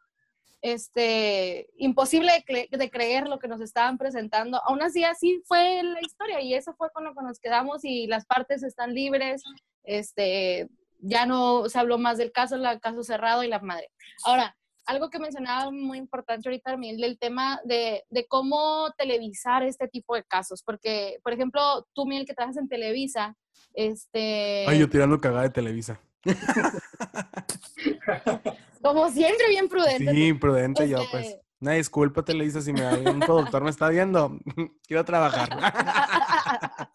este, 0.62 1.70
imposible 1.78 2.46
de, 2.70 2.92
creer 2.92 3.28
lo 3.28 3.40
que 3.40 3.48
nos 3.48 3.62
estaban 3.62 3.98
presentando. 3.98 4.62
Aún 4.66 4.82
así, 4.82 5.04
así 5.04 5.42
fue 5.46 5.82
la 5.84 6.02
historia 6.02 6.42
y 6.42 6.54
eso 6.54 6.74
fue 6.76 6.90
con 6.92 7.04
lo 7.04 7.14
que 7.14 7.24
nos 7.24 7.40
quedamos 7.40 7.84
y 7.84 8.08
las 8.08 8.26
partes 8.26 8.64
están 8.64 8.94
libres, 8.94 9.44
este, 9.84 10.70
ya 11.00 11.26
no 11.26 11.68
se 11.68 11.80
habló 11.80 11.98
más 11.98 12.18
del 12.18 12.32
caso, 12.32 12.56
el 12.56 12.80
caso 12.80 13.04
cerrado 13.04 13.44
y 13.44 13.48
la 13.48 13.60
madre. 13.60 13.90
Ahora, 14.24 14.56
algo 14.86 15.10
que 15.10 15.20
mencionaba 15.20 15.72
muy 15.72 15.98
importante 15.98 16.48
ahorita, 16.48 16.78
Miguel, 16.78 17.02
del 17.02 17.18
tema 17.18 17.60
de, 17.64 18.04
de, 18.10 18.28
cómo 18.28 18.92
televisar 18.98 19.64
este 19.64 19.88
tipo 19.88 20.16
de 20.16 20.24
casos, 20.24 20.64
porque, 20.64 21.20
por 21.24 21.34
ejemplo, 21.34 21.88
tú, 21.94 22.06
Miguel, 22.06 22.26
que 22.26 22.34
trabajas 22.34 22.58
en 22.58 22.68
Televisa, 22.68 23.36
este... 23.74 24.66
Ay, 24.68 24.80
yo 24.80 24.90
tirando 24.90 25.20
cagada 25.20 25.44
de 25.44 25.50
Televisa. 25.50 26.00
Como 28.82 29.10
siempre, 29.10 29.48
bien 29.50 29.68
prudente. 29.68 30.12
Sí, 30.12 30.34
prudente 30.34 30.90
yo, 30.90 31.00
pues. 31.12 31.38
Una 31.60 31.74
disculpa, 31.74 32.24
te 32.24 32.34
le 32.34 32.46
dice 32.46 32.62
si 32.62 32.74
me, 32.74 32.88
un 33.10 33.20
productor 33.20 33.64
me 33.64 33.70
está 33.70 33.90
viendo. 33.90 34.38
Quiero 34.88 35.06
trabajar. 35.06 35.50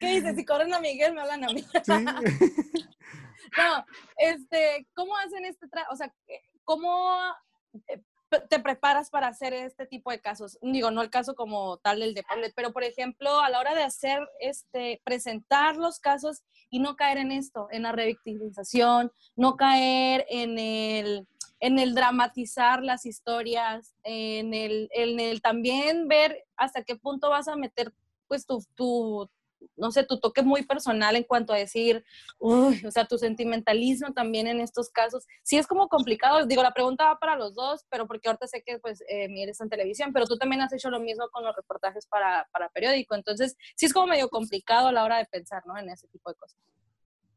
¿Qué 0.00 0.06
dices? 0.08 0.36
Si 0.36 0.44
corren 0.44 0.74
a 0.74 0.80
Miguel, 0.80 1.14
me 1.14 1.20
hablan 1.20 1.44
a 1.44 1.48
mí. 1.48 1.64
Sí. 1.84 1.92
no, 3.58 3.84
este, 4.16 4.88
¿cómo 4.94 5.16
hacen 5.18 5.44
este 5.44 5.66
O 5.90 5.96
sea, 5.96 6.12
¿cómo 6.64 7.18
eh, 7.88 8.02
te 8.40 8.60
preparas 8.60 9.10
para 9.10 9.28
hacer 9.28 9.52
este 9.52 9.86
tipo 9.86 10.10
de 10.10 10.20
casos? 10.20 10.58
Digo, 10.62 10.90
no 10.90 11.02
el 11.02 11.10
caso 11.10 11.34
como 11.34 11.76
tal 11.78 12.00
del 12.00 12.14
de 12.14 12.24
pero 12.54 12.72
por 12.72 12.84
ejemplo, 12.84 13.40
a 13.40 13.50
la 13.50 13.60
hora 13.60 13.74
de 13.74 13.82
hacer, 13.82 14.20
este, 14.40 15.00
presentar 15.04 15.76
los 15.76 15.98
casos 16.00 16.42
y 16.70 16.78
no 16.78 16.96
caer 16.96 17.18
en 17.18 17.32
esto, 17.32 17.68
en 17.70 17.82
la 17.82 17.92
revictimización, 17.92 19.12
no 19.36 19.56
caer 19.56 20.26
en 20.28 20.58
el, 20.58 21.26
en 21.60 21.78
el 21.78 21.94
dramatizar 21.94 22.82
las 22.82 23.06
historias, 23.06 23.94
en 24.02 24.54
el, 24.54 24.88
en 24.92 25.20
el 25.20 25.42
también 25.42 26.08
ver 26.08 26.44
hasta 26.56 26.82
qué 26.82 26.96
punto 26.96 27.30
vas 27.30 27.48
a 27.48 27.56
meter 27.56 27.92
pues 28.26 28.46
tu, 28.46 28.64
tu, 28.74 29.28
no 29.76 29.90
sé, 29.90 30.04
tu 30.04 30.18
toque 30.20 30.42
muy 30.42 30.64
personal 30.64 31.16
en 31.16 31.24
cuanto 31.24 31.52
a 31.52 31.56
decir, 31.56 32.04
uy, 32.38 32.84
o 32.86 32.90
sea, 32.90 33.06
tu 33.06 33.18
sentimentalismo 33.18 34.12
también 34.12 34.46
en 34.46 34.60
estos 34.60 34.90
casos. 34.90 35.26
Sí 35.42 35.58
es 35.58 35.66
como 35.66 35.88
complicado, 35.88 36.46
digo, 36.46 36.62
la 36.62 36.74
pregunta 36.74 37.06
va 37.06 37.18
para 37.18 37.36
los 37.36 37.54
dos, 37.54 37.84
pero 37.90 38.06
porque 38.06 38.28
ahorita 38.28 38.46
sé 38.46 38.62
que 38.62 38.78
pues 38.78 39.00
eh, 39.02 39.28
eres 39.36 39.60
en 39.60 39.68
televisión, 39.68 40.12
pero 40.12 40.26
tú 40.26 40.36
también 40.36 40.62
has 40.62 40.72
hecho 40.72 40.90
lo 40.90 41.00
mismo 41.00 41.28
con 41.30 41.44
los 41.44 41.54
reportajes 41.54 42.06
para, 42.06 42.48
para 42.52 42.68
periódico, 42.68 43.14
entonces 43.14 43.56
sí 43.76 43.86
es 43.86 43.92
como 43.92 44.06
medio 44.06 44.28
complicado 44.28 44.88
a 44.88 44.92
la 44.92 45.04
hora 45.04 45.18
de 45.18 45.26
pensar, 45.26 45.62
¿no? 45.66 45.76
En 45.76 45.88
ese 45.88 46.06
tipo 46.08 46.30
de 46.30 46.36
cosas. 46.36 46.58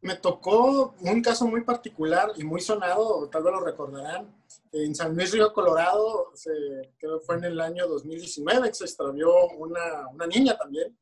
Me 0.01 0.15
tocó 0.15 0.93
un 1.01 1.21
caso 1.23 1.47
muy 1.47 1.63
particular 1.63 2.31
y 2.35 2.43
muy 2.43 2.61
sonado, 2.61 3.27
tal 3.29 3.41
vez 3.41 3.53
lo 3.53 3.61
recordarán, 3.61 4.35
en 4.71 4.93
San 4.93 5.15
Luis 5.15 5.31
Río 5.31 5.51
Colorado, 5.51 6.31
se, 6.35 6.51
que 6.99 7.07
fue 7.25 7.37
en 7.37 7.45
el 7.45 7.59
año 7.59 7.87
2019, 7.87 8.67
que 8.67 8.75
se 8.75 8.83
extravió 8.83 9.47
una, 9.57 10.07
una 10.09 10.27
niña 10.27 10.55
también, 10.57 10.95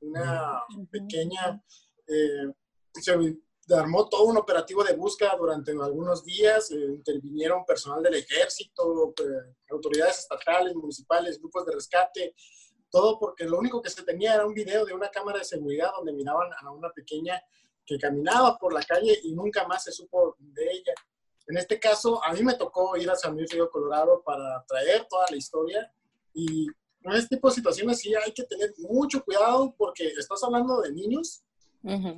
una 0.00 0.62
pequeña, 0.90 1.62
eh, 2.06 2.52
armó 3.76 4.08
todo 4.08 4.24
un 4.24 4.38
operativo 4.38 4.82
de 4.82 4.94
búsqueda 4.94 5.36
durante 5.38 5.72
algunos 5.72 6.24
días, 6.24 6.70
eh, 6.70 6.76
intervinieron 6.76 7.64
personal 7.64 8.02
del 8.02 8.14
ejército, 8.14 9.12
eh, 9.18 9.54
autoridades 9.70 10.20
estatales, 10.20 10.74
municipales, 10.74 11.38
grupos 11.38 11.66
de 11.66 11.72
rescate, 11.72 12.34
todo 12.90 13.18
porque 13.18 13.44
lo 13.44 13.58
único 13.58 13.82
que 13.82 13.90
se 13.90 14.02
tenía 14.02 14.34
era 14.34 14.46
un 14.46 14.54
video 14.54 14.86
de 14.86 14.94
una 14.94 15.10
cámara 15.10 15.38
de 15.38 15.44
seguridad 15.44 15.90
donde 15.96 16.12
miraban 16.12 16.48
a 16.62 16.70
una 16.70 16.90
pequeña 16.90 17.40
que 17.84 17.98
caminaba 17.98 18.56
por 18.56 18.72
la 18.72 18.82
calle 18.82 19.18
y 19.22 19.34
nunca 19.34 19.66
más 19.66 19.84
se 19.84 19.92
supo 19.92 20.36
de 20.38 20.70
ella. 20.70 20.94
En 21.46 21.56
este 21.56 21.78
caso, 21.78 22.22
a 22.22 22.32
mí 22.32 22.42
me 22.42 22.54
tocó 22.54 22.96
ir 22.96 23.10
a 23.10 23.16
San 23.16 23.34
Luis 23.34 23.50
Río 23.50 23.70
Colorado 23.70 24.22
para 24.22 24.64
traer 24.66 25.06
toda 25.08 25.26
la 25.30 25.36
historia 25.36 25.92
y 26.34 26.66
en 27.02 27.12
este 27.12 27.36
tipo 27.36 27.48
de 27.48 27.54
situaciones 27.54 28.00
sí 28.00 28.12
hay 28.14 28.32
que 28.32 28.44
tener 28.44 28.74
mucho 28.78 29.22
cuidado 29.24 29.74
porque 29.76 30.06
estás 30.06 30.42
hablando 30.42 30.80
de 30.80 30.92
niños. 30.92 31.42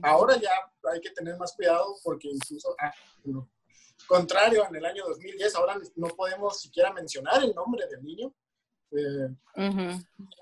Ahora 0.03 0.37
ya 0.37 0.51
hay 0.91 1.01
que 1.01 1.11
tener 1.11 1.37
más 1.37 1.53
cuidado 1.53 1.97
porque 2.03 2.29
incluso, 2.29 2.75
ah, 2.81 2.93
contrario, 4.07 4.67
en 4.69 4.77
el 4.77 4.85
año 4.85 5.05
2010, 5.07 5.55
ahora 5.55 5.79
no 5.97 6.09
podemos 6.09 6.61
siquiera 6.61 6.93
mencionar 6.93 7.43
el 7.45 7.55
nombre 7.55 7.87
del 7.89 8.03
niño. 8.03 8.35
Eh, 8.93 9.29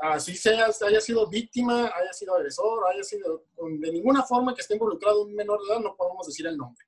así 0.01 0.35
sea, 0.35 0.71
haya 0.87 1.01
sido 1.01 1.29
víctima, 1.29 1.91
haya 1.95 2.13
sido 2.13 2.35
agresor, 2.35 2.87
haya 2.91 3.03
sido 3.03 3.45
de 3.59 3.93
ninguna 3.93 4.23
forma 4.23 4.55
que 4.55 4.63
esté 4.63 4.75
involucrado 4.75 5.23
un 5.23 5.35
menor 5.35 5.61
de 5.61 5.73
edad, 5.73 5.81
no 5.81 5.97
podemos 5.97 6.27
decir 6.27 6.47
el 6.47 6.57
nombre. 6.57 6.87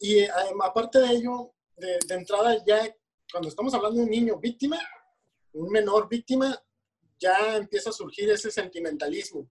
Y 0.00 0.18
eh, 0.18 0.30
aparte 0.62 0.98
de 0.98 1.10
ello, 1.12 1.52
de, 1.76 1.98
de, 2.06 2.14
entrada 2.14 2.62
ya, 2.66 2.94
cuando 3.32 3.48
estamos 3.48 3.72
hablando 3.72 3.98
de 3.98 4.04
un 4.04 4.10
niño 4.10 4.38
víctima, 4.38 4.78
un 5.58 5.70
menor 5.70 6.08
víctima, 6.08 6.60
ya 7.18 7.56
empieza 7.56 7.90
a 7.90 7.92
surgir 7.92 8.30
ese 8.30 8.50
sentimentalismo, 8.50 9.48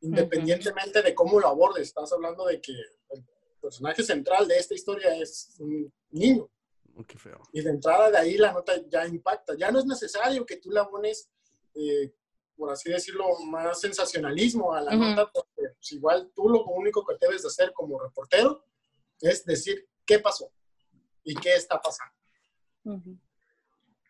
independientemente 0.00 1.02
de 1.02 1.14
cómo 1.14 1.40
lo 1.40 1.48
abordes. 1.48 1.88
Estás 1.88 2.12
hablando 2.12 2.46
de 2.46 2.60
que 2.60 2.72
el 2.72 3.24
personaje 3.60 4.02
central 4.02 4.46
de 4.46 4.58
esta 4.58 4.74
historia 4.74 5.16
es 5.16 5.56
un 5.58 5.92
niño. 6.10 6.48
Oh, 6.96 7.04
qué 7.04 7.18
feo. 7.18 7.40
Y 7.52 7.62
de 7.62 7.70
entrada 7.70 8.10
de 8.10 8.18
ahí 8.18 8.36
la 8.36 8.52
nota 8.52 8.74
ya 8.88 9.06
impacta. 9.06 9.54
Ya 9.56 9.70
no 9.70 9.78
es 9.78 9.86
necesario 9.86 10.44
que 10.46 10.58
tú 10.58 10.70
la 10.70 10.88
pones, 10.88 11.28
eh, 11.74 12.12
por 12.56 12.70
así 12.70 12.90
decirlo, 12.90 13.26
más 13.46 13.80
sensacionalismo 13.80 14.72
a 14.72 14.82
la 14.82 14.94
nota, 14.94 15.30
porque 15.32 15.74
pues, 15.76 15.92
igual 15.92 16.30
tú 16.34 16.48
lo 16.48 16.64
único 16.64 17.04
que 17.04 17.16
debes 17.20 17.42
de 17.42 17.48
hacer 17.48 17.72
como 17.72 17.98
reportero 17.98 18.64
es 19.20 19.44
decir 19.44 19.88
qué 20.04 20.18
pasó 20.18 20.50
y 21.24 21.34
qué 21.34 21.54
está 21.54 21.80
pasando. 21.80 22.14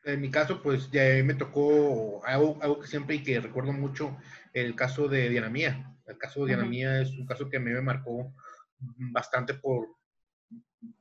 En 0.05 0.21
mi 0.21 0.31
caso, 0.31 0.63
pues 0.63 0.91
ya 0.91 1.03
me 1.25 1.35
tocó 1.35 2.25
algo, 2.27 2.59
algo, 2.61 2.81
que 2.81 2.89
siempre 2.89 3.17
y 3.17 3.23
que 3.23 3.41
recuerdo 3.41 3.73
mucho, 3.73 4.17
el 4.53 4.75
caso 4.75 5.09
de 5.09 5.29
Diana 5.29 5.49
Mía. 5.49 5.97
El 6.07 6.19
caso 6.19 6.41
de 6.41 6.49
Diana 6.49 6.65
Mía 6.65 7.01
es 7.01 7.11
un 7.11 7.27
caso 7.27 7.49
que 7.49 7.59
a 7.59 7.61
mí 7.61 7.71
me 7.71 7.81
marcó 7.81 8.35
bastante 8.79 9.55
por, 9.55 9.89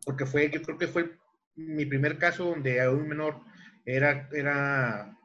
porque 0.06 0.26
fue, 0.26 0.50
yo 0.52 0.62
creo 0.62 0.78
que 0.78 0.88
fue 0.88 1.18
mi 1.56 1.86
primer 1.86 2.18
caso 2.18 2.46
donde 2.46 2.88
un 2.88 3.08
menor 3.08 3.42
era, 3.86 4.30
era 4.32 5.18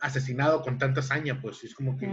asesinado 0.00 0.62
con 0.62 0.78
tanta 0.78 1.00
hazaña, 1.00 1.40
pues 1.40 1.64
es 1.64 1.74
como 1.74 1.96
que, 1.96 2.08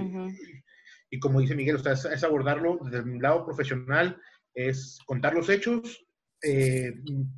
y 1.10 1.20
como 1.20 1.42
dice 1.42 1.56
Miguel, 1.56 1.78
o 1.78 1.90
es, 1.90 2.24
abordarlo 2.24 2.80
desde 2.84 3.02
un 3.02 3.22
lado 3.22 3.46
profesional, 3.46 4.20
es 4.54 5.00
contar 5.06 5.34
los 5.34 5.50
hechos, 5.50 6.06
eh, 6.42 6.94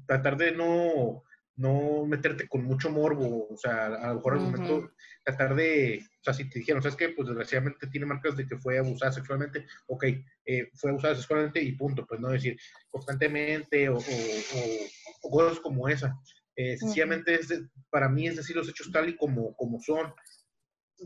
tratar 0.05 0.37
de 0.37 0.51
no, 0.51 1.23
no 1.55 2.05
meterte 2.05 2.47
con 2.47 2.63
mucho 2.63 2.89
morbo, 2.89 3.47
o 3.49 3.57
sea, 3.57 3.87
a 3.87 4.07
lo 4.09 4.15
mejor 4.15 4.33
al 4.33 4.39
momento 4.39 4.91
tratar 5.23 5.55
de, 5.55 6.03
o 6.19 6.23
sea, 6.23 6.33
si 6.33 6.49
te 6.49 6.59
dijeron, 6.59 6.81
¿sabes 6.81 6.95
qué? 6.95 7.09
Pues 7.09 7.27
desgraciadamente 7.27 7.87
tiene 7.87 8.05
marcas 8.05 8.35
de 8.37 8.47
que 8.47 8.57
fue 8.57 8.79
abusada 8.79 9.11
sexualmente, 9.11 9.65
ok, 9.87 10.05
eh, 10.45 10.69
fue 10.75 10.91
abusada 10.91 11.15
sexualmente 11.15 11.61
y 11.61 11.73
punto, 11.73 12.05
pues 12.05 12.19
no 12.19 12.29
decir 12.29 12.57
constantemente 12.89 13.89
o, 13.89 13.97
o, 13.97 15.29
cosas 15.29 15.59
como 15.59 15.87
esa. 15.87 16.17
Eh, 16.55 16.77
sencillamente, 16.77 17.35
es 17.35 17.53
para 17.89 18.09
mí 18.09 18.27
es 18.27 18.37
decir 18.37 18.55
los 18.55 18.69
hechos 18.69 18.91
tal 18.91 19.09
y 19.09 19.15
como, 19.15 19.55
como 19.55 19.79
son. 19.79 20.13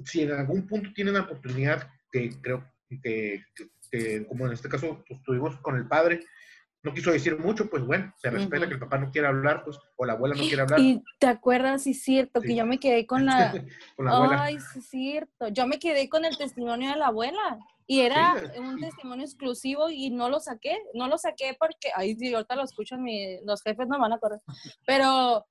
Si 0.05 0.23
en 0.23 0.31
algún 0.31 0.67
punto 0.67 0.91
tienen 0.93 1.13
la 1.15 1.21
oportunidad, 1.21 1.89
que 2.11 2.29
creo 2.41 2.65
que, 3.01 3.43
que, 3.91 4.25
como 4.27 4.45
en 4.45 4.53
este 4.53 4.69
caso 4.69 5.03
pues, 5.07 5.21
tuvimos 5.23 5.57
con 5.61 5.75
el 5.77 5.87
padre, 5.87 6.25
no 6.85 6.93
quiso 6.93 7.11
decir 7.11 7.37
mucho, 7.39 7.67
pues 7.67 7.83
bueno, 7.83 8.13
se 8.15 8.29
respeta 8.29 8.67
que 8.67 8.75
el 8.75 8.79
papá 8.79 8.99
no 8.99 9.11
quiere 9.11 9.27
hablar, 9.27 9.63
pues, 9.63 9.79
o 9.95 10.05
la 10.05 10.13
abuela 10.13 10.35
no 10.35 10.41
quiere 10.43 10.61
hablar. 10.61 10.79
Y 10.79 11.03
te 11.19 11.25
acuerdas, 11.25 11.83
sí 11.83 11.91
es 11.91 12.03
cierto, 12.03 12.41
que 12.41 12.55
yo 12.55 12.63
me 12.67 12.79
quedé 12.79 13.07
con 13.07 13.25
la... 13.25 13.51
con 13.95 14.05
la 14.05 14.11
abuela. 14.11 14.43
Ay, 14.43 14.59
sí 14.59 14.79
es 14.79 14.87
cierto. 14.87 15.47
Yo 15.47 15.65
me 15.65 15.79
quedé 15.79 16.07
con 16.07 16.25
el 16.25 16.37
testimonio 16.37 16.91
de 16.91 16.97
la 16.97 17.07
abuela. 17.07 17.57
Y 17.87 18.01
era 18.01 18.35
un 18.57 18.79
testimonio 18.79 19.25
exclusivo 19.25 19.89
y 19.89 20.11
no 20.11 20.29
lo 20.29 20.39
saqué. 20.39 20.77
No 20.93 21.07
lo 21.07 21.17
saqué 21.17 21.55
porque, 21.59 21.89
ay, 21.95 22.15
sí, 22.15 22.33
ahorita 22.33 22.55
lo 22.55 22.63
escuchan 22.63 23.01
mi, 23.01 23.39
los 23.43 23.63
jefes 23.63 23.87
no 23.87 23.99
van 23.99 24.13
a 24.13 24.19
correr. 24.19 24.41
Pero, 24.85 25.45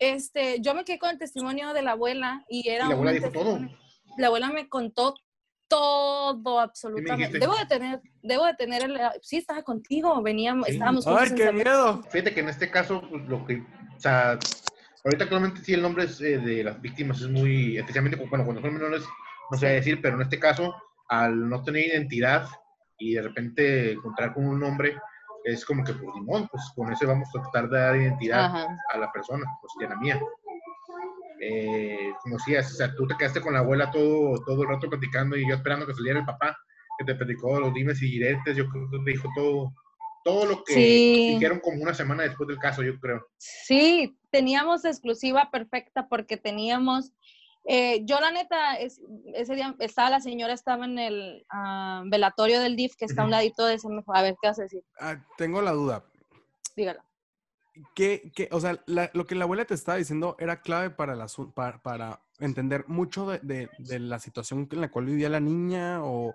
este, 0.00 0.60
yo 0.60 0.74
me 0.74 0.84
quedé 0.84 0.98
con 0.98 1.10
el 1.10 1.18
testimonio 1.18 1.72
de 1.74 1.82
la 1.82 1.92
abuela 1.92 2.44
y 2.48 2.68
era... 2.68 2.86
¿Y 2.86 2.88
la 2.88 2.94
abuela 2.94 3.12
dijo 3.12 3.30
todo. 3.30 3.60
La 4.18 4.26
abuela 4.26 4.50
me 4.50 4.68
contó 4.68 5.14
todo 5.68 6.60
absolutamente. 6.60 7.38
Debo 7.38 7.56
de 7.56 7.66
tener, 7.66 8.02
debo 8.22 8.44
de 8.46 8.54
tener 8.54 8.84
el, 8.84 8.98
sí 9.22 9.38
estaba 9.38 9.62
contigo, 9.62 10.22
veníamos, 10.22 10.68
estábamos 10.68 11.06
Ay, 11.06 11.34
qué 11.34 11.52
miedo. 11.52 12.02
Fíjate 12.10 12.34
que 12.34 12.40
en 12.40 12.48
este 12.48 12.70
caso, 12.70 13.02
pues, 13.08 13.26
lo 13.28 13.44
que, 13.44 13.56
o 13.56 14.00
sea, 14.00 14.38
ahorita 15.04 15.24
actualmente 15.24 15.60
sí 15.62 15.74
el 15.74 15.82
nombre 15.82 16.04
eh, 16.04 16.38
de 16.38 16.64
las 16.64 16.80
víctimas 16.80 17.20
es 17.20 17.28
muy, 17.28 17.76
especialmente 17.78 18.18
bueno, 18.18 18.44
cuando 18.44 18.62
son 18.62 18.74
menores, 18.74 19.02
no 19.50 19.58
sé 19.58 19.68
decir, 19.68 20.00
pero 20.00 20.16
en 20.16 20.22
este 20.22 20.38
caso, 20.38 20.74
al 21.08 21.48
no 21.48 21.62
tener 21.62 21.86
identidad 21.86 22.48
y 22.98 23.14
de 23.14 23.22
repente 23.22 23.92
encontrar 23.92 24.34
con 24.34 24.46
un 24.46 24.60
nombre, 24.60 24.96
es 25.44 25.64
como 25.64 25.84
que, 25.84 25.92
pues, 25.92 26.12
pues 26.50 26.72
con 26.74 26.92
ese 26.92 27.06
vamos 27.06 27.28
a 27.28 27.42
tratar 27.42 27.68
de 27.68 27.78
dar 27.78 27.96
identidad 27.96 28.66
a 28.92 28.98
la 28.98 29.12
persona, 29.12 29.44
pues, 29.60 29.72
ya 29.80 29.88
la 29.88 29.96
mía 29.96 30.20
eh, 31.40 32.12
como 32.22 32.36
decías, 32.36 32.72
o 32.72 32.76
sea, 32.76 32.94
tú 32.94 33.06
te 33.06 33.16
quedaste 33.16 33.40
con 33.40 33.54
la 33.54 33.60
abuela 33.60 33.90
todo, 33.90 34.42
todo 34.44 34.62
el 34.62 34.68
rato 34.68 34.88
platicando 34.88 35.36
y 35.36 35.48
yo 35.48 35.54
esperando 35.54 35.86
que 35.86 35.94
saliera 35.94 36.20
el 36.20 36.26
papá, 36.26 36.56
que 36.98 37.04
te 37.04 37.14
platicó 37.14 37.60
los 37.60 37.74
dimes 37.74 38.00
y 38.02 38.10
diretes, 38.10 38.56
yo 38.56 38.68
creo 38.68 38.88
que 38.90 38.98
te 39.04 39.10
dijo 39.10 39.28
todo, 39.34 39.72
todo 40.24 40.46
lo 40.46 40.64
que 40.64 40.74
dijeron 40.74 41.60
como 41.60 41.82
una 41.82 41.94
semana 41.94 42.24
después 42.24 42.48
del 42.48 42.58
caso, 42.58 42.82
yo 42.82 42.98
creo. 42.98 43.26
Sí, 43.38 44.18
teníamos 44.30 44.84
exclusiva 44.84 45.50
perfecta 45.50 46.08
porque 46.08 46.36
teníamos, 46.36 47.12
eh, 47.64 48.04
yo 48.04 48.18
la 48.20 48.30
neta, 48.30 48.74
es, 48.74 49.00
ese 49.34 49.54
día 49.54 49.74
estaba 49.78 50.10
la 50.10 50.20
señora, 50.20 50.52
estaba 50.52 50.84
en 50.84 50.98
el 50.98 51.46
ah, 51.50 52.02
velatorio 52.06 52.60
del 52.60 52.76
DIF, 52.76 52.96
que 52.96 53.04
está 53.04 53.22
a 53.22 53.24
un 53.26 53.30
ladito 53.30 53.66
de 53.66 53.74
ese, 53.74 53.88
a 54.06 54.22
ver, 54.22 54.36
¿qué 54.40 54.48
vas 54.48 54.58
a 54.58 54.62
decir? 54.62 54.82
Ah, 54.98 55.16
tengo 55.36 55.60
la 55.60 55.72
duda. 55.72 56.04
Dígalo. 56.74 57.02
¿Qué, 57.94 58.32
qué, 58.34 58.48
o 58.52 58.60
sea, 58.60 58.82
lo 58.86 59.26
que 59.26 59.34
la 59.34 59.44
abuela 59.44 59.64
te 59.64 59.74
estaba 59.74 59.98
diciendo 59.98 60.36
era 60.38 60.60
clave 60.60 60.90
para, 60.90 61.14
la, 61.14 61.26
para, 61.54 61.82
para 61.82 62.22
entender 62.38 62.84
mucho 62.88 63.26
de, 63.26 63.68
de, 63.78 63.98
la 63.98 64.18
situación 64.18 64.68
en 64.70 64.80
la 64.80 64.90
cual 64.90 65.06
vivía 65.06 65.28
la 65.28 65.40
niña 65.40 66.02
o, 66.02 66.34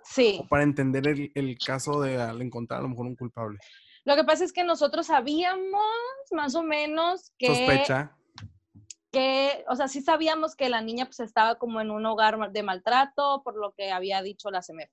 para 0.50 0.64
entender 0.64 1.08
el, 1.08 1.32
el, 1.34 1.58
caso 1.58 2.02
de 2.02 2.22
al 2.22 2.42
encontrar 2.42 2.80
a 2.80 2.84
lo 2.84 2.90
mejor 2.90 3.08
un 3.08 3.16
culpable. 3.16 3.60
Lo 4.04 4.16
que 4.16 4.24
pasa 4.24 4.44
es 4.44 4.54
que 4.54 4.64
nosotros 4.64 5.08
sabíamos 5.08 5.82
más 6.32 6.56
o 6.56 6.64
menos 6.64 7.32
que... 7.38 7.48
Sospecha. 7.48 8.16
Que, 9.12 9.66
o 9.68 9.76
sea, 9.76 9.90
sí 9.90 10.02
sabíamos 10.02 10.56
que 10.56 10.70
la 10.70 10.82
niña 10.82 11.06
pues 11.06 11.20
estaba 11.20 11.56
como 11.56 11.82
en 11.82 11.92
un 11.92 12.06
hogar 12.06 12.52
de 12.52 12.64
maltrato 12.64 13.42
por 13.44 13.58
lo 13.58 13.74
que 13.74 13.92
había 13.92 14.22
dicho 14.22 14.50
la 14.50 14.62
CEMEF 14.62 14.90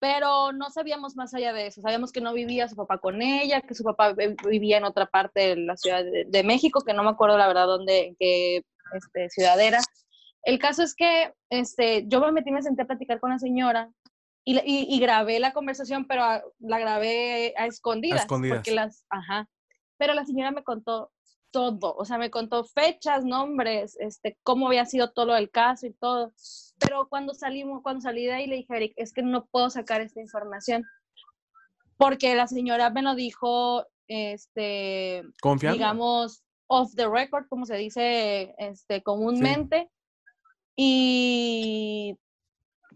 pero 0.00 0.52
no 0.52 0.70
sabíamos 0.70 1.14
más 1.14 1.34
allá 1.34 1.52
de 1.52 1.66
eso. 1.66 1.82
Sabíamos 1.82 2.10
que 2.10 2.22
no 2.22 2.32
vivía 2.32 2.68
su 2.68 2.74
papá 2.74 2.98
con 2.98 3.20
ella, 3.20 3.60
que 3.60 3.74
su 3.74 3.84
papá 3.84 4.14
vivía 4.48 4.78
en 4.78 4.84
otra 4.84 5.06
parte 5.06 5.40
de 5.40 5.56
la 5.56 5.76
Ciudad 5.76 6.02
de, 6.02 6.42
México, 6.42 6.80
que 6.80 6.94
no 6.94 7.04
me 7.04 7.10
acuerdo 7.10 7.36
la 7.36 7.46
verdad 7.46 7.66
dónde, 7.66 8.06
en 8.06 8.16
qué 8.18 8.64
este, 8.94 9.28
ciudad 9.28 9.60
era. 9.60 9.78
El 10.42 10.58
caso 10.58 10.82
es 10.82 10.94
que 10.94 11.34
este, 11.50 12.06
yo 12.08 12.20
me 12.22 12.32
metí, 12.32 12.50
me 12.50 12.62
senté 12.62 12.82
a 12.82 12.86
platicar 12.86 13.20
con 13.20 13.30
la 13.30 13.38
señora 13.38 13.92
y, 14.42 14.58
y, 14.64 14.98
grabé 15.00 15.38
la 15.38 15.52
conversación, 15.52 16.06
pero 16.06 16.24
la 16.58 16.78
grabé 16.78 17.52
a 17.58 17.66
escondidas. 17.66 18.20
A 18.20 18.22
escondidas. 18.22 18.56
Porque 18.56 18.72
las, 18.72 19.04
ajá. 19.10 19.48
Pero 19.98 20.14
la 20.14 20.24
señora 20.24 20.50
me 20.50 20.64
contó 20.64 21.12
todo, 21.50 21.94
o 21.94 22.04
sea, 22.04 22.18
me 22.18 22.30
contó 22.30 22.64
fechas, 22.64 23.24
nombres, 23.24 23.96
este, 24.00 24.38
cómo 24.42 24.68
había 24.68 24.86
sido 24.86 25.10
todo 25.10 25.36
el 25.36 25.50
caso 25.50 25.86
y 25.86 25.92
todo. 25.92 26.32
Pero 26.78 27.08
cuando 27.08 27.34
salimos, 27.34 27.82
cuando 27.82 28.00
salí 28.00 28.24
de 28.26 28.32
ahí 28.32 28.46
le 28.46 28.56
dije 28.56 28.76
Eric, 28.76 28.94
es 28.96 29.12
que 29.12 29.22
no 29.22 29.46
puedo 29.46 29.70
sacar 29.70 30.00
esta 30.00 30.20
información. 30.20 30.84
Porque 31.96 32.34
la 32.34 32.46
señora 32.46 32.90
me 32.90 33.02
lo 33.02 33.14
dijo, 33.14 33.86
este, 34.08 35.22
digamos, 35.60 36.42
off 36.66 36.94
the 36.94 37.08
record, 37.08 37.46
como 37.48 37.66
se 37.66 37.76
dice 37.76 38.54
este, 38.58 39.02
comúnmente. 39.02 39.90
Y 40.76 42.16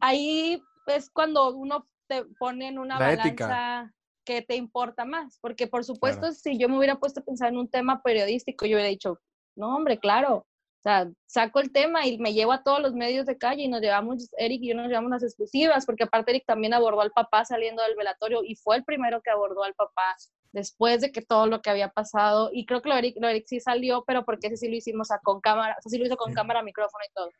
ahí 0.00 0.62
es 0.86 1.10
cuando 1.10 1.54
uno 1.54 1.86
te 2.06 2.24
pone 2.38 2.68
en 2.68 2.78
una 2.78 2.98
balanza 2.98 3.92
que 4.24 4.42
te 4.42 4.56
importa 4.56 5.04
más. 5.04 5.38
Porque, 5.40 5.66
por 5.66 5.84
supuesto, 5.84 6.32
si 6.32 6.58
yo 6.58 6.68
me 6.68 6.78
hubiera 6.78 6.96
puesto 6.96 7.20
a 7.20 7.24
pensar 7.24 7.48
en 7.50 7.58
un 7.58 7.68
tema 7.68 8.02
periodístico, 8.02 8.66
yo 8.66 8.76
hubiera 8.76 8.88
dicho, 8.88 9.20
no, 9.56 9.76
hombre, 9.76 9.98
claro, 9.98 10.46
sea, 10.84 11.10
saco 11.26 11.60
el 11.60 11.72
tema 11.72 12.06
y 12.06 12.18
me 12.18 12.34
llevo 12.34 12.52
a 12.52 12.62
todos 12.62 12.80
los 12.80 12.92
medios 12.92 13.24
de 13.24 13.38
calle 13.38 13.62
y 13.62 13.68
nos 13.68 13.80
llevamos, 13.80 14.28
Eric 14.36 14.62
y 14.62 14.68
yo 14.68 14.74
nos 14.74 14.88
llevamos 14.88 15.10
las 15.10 15.22
exclusivas, 15.22 15.86
porque 15.86 16.04
aparte 16.04 16.30
Eric 16.30 16.44
también 16.46 16.74
abordó 16.74 17.00
al 17.00 17.10
papá 17.10 17.44
saliendo 17.46 17.82
del 17.82 17.96
velatorio 17.96 18.42
y 18.44 18.54
fue 18.56 18.76
el 18.76 18.84
primero 18.84 19.22
que 19.22 19.30
abordó 19.30 19.64
al 19.64 19.74
papá 19.74 20.14
después 20.52 21.00
de 21.00 21.10
que 21.10 21.22
todo 21.22 21.46
lo 21.46 21.62
que 21.62 21.70
había 21.70 21.88
pasado. 21.88 22.50
Y 22.52 22.66
creo 22.66 22.82
que 22.82 22.90
lo 22.90 22.96
Eric, 22.96 23.16
lo 23.18 23.28
Eric 23.28 23.46
sí 23.46 23.60
salió, 23.60 24.04
pero 24.06 24.26
porque 24.26 24.48
ese 24.48 24.58
sí 24.58 24.68
lo 24.68 24.76
hicimos 24.76 25.10
a, 25.10 25.18
con 25.20 25.40
cámara, 25.40 25.74
o 25.78 25.82
sea, 25.82 25.90
sí 25.90 25.98
lo 25.98 26.04
hizo 26.04 26.16
con 26.16 26.34
cámara, 26.34 26.62
micrófono 26.62 27.02
y 27.08 27.14
todo. 27.14 27.30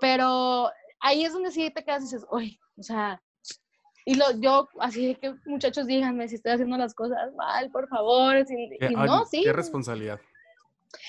Pero 0.00 0.70
ahí 0.98 1.24
es 1.24 1.32
donde 1.32 1.52
sí 1.52 1.70
te 1.70 1.84
quedas 1.84 2.00
y 2.02 2.06
dices, 2.06 2.26
uy, 2.32 2.58
o 2.76 2.82
sea, 2.82 3.22
y 4.04 4.14
lo, 4.14 4.24
yo, 4.40 4.68
así 4.80 5.14
que 5.16 5.34
muchachos, 5.46 5.86
díganme 5.86 6.28
si 6.28 6.36
estoy 6.36 6.52
haciendo 6.52 6.76
las 6.76 6.94
cosas 6.94 7.34
mal, 7.34 7.70
por 7.70 7.88
favor. 7.88 8.36
Y, 8.36 8.94
no, 8.94 9.24
sí. 9.26 9.42
Qué 9.42 9.52
responsabilidad. 9.52 10.20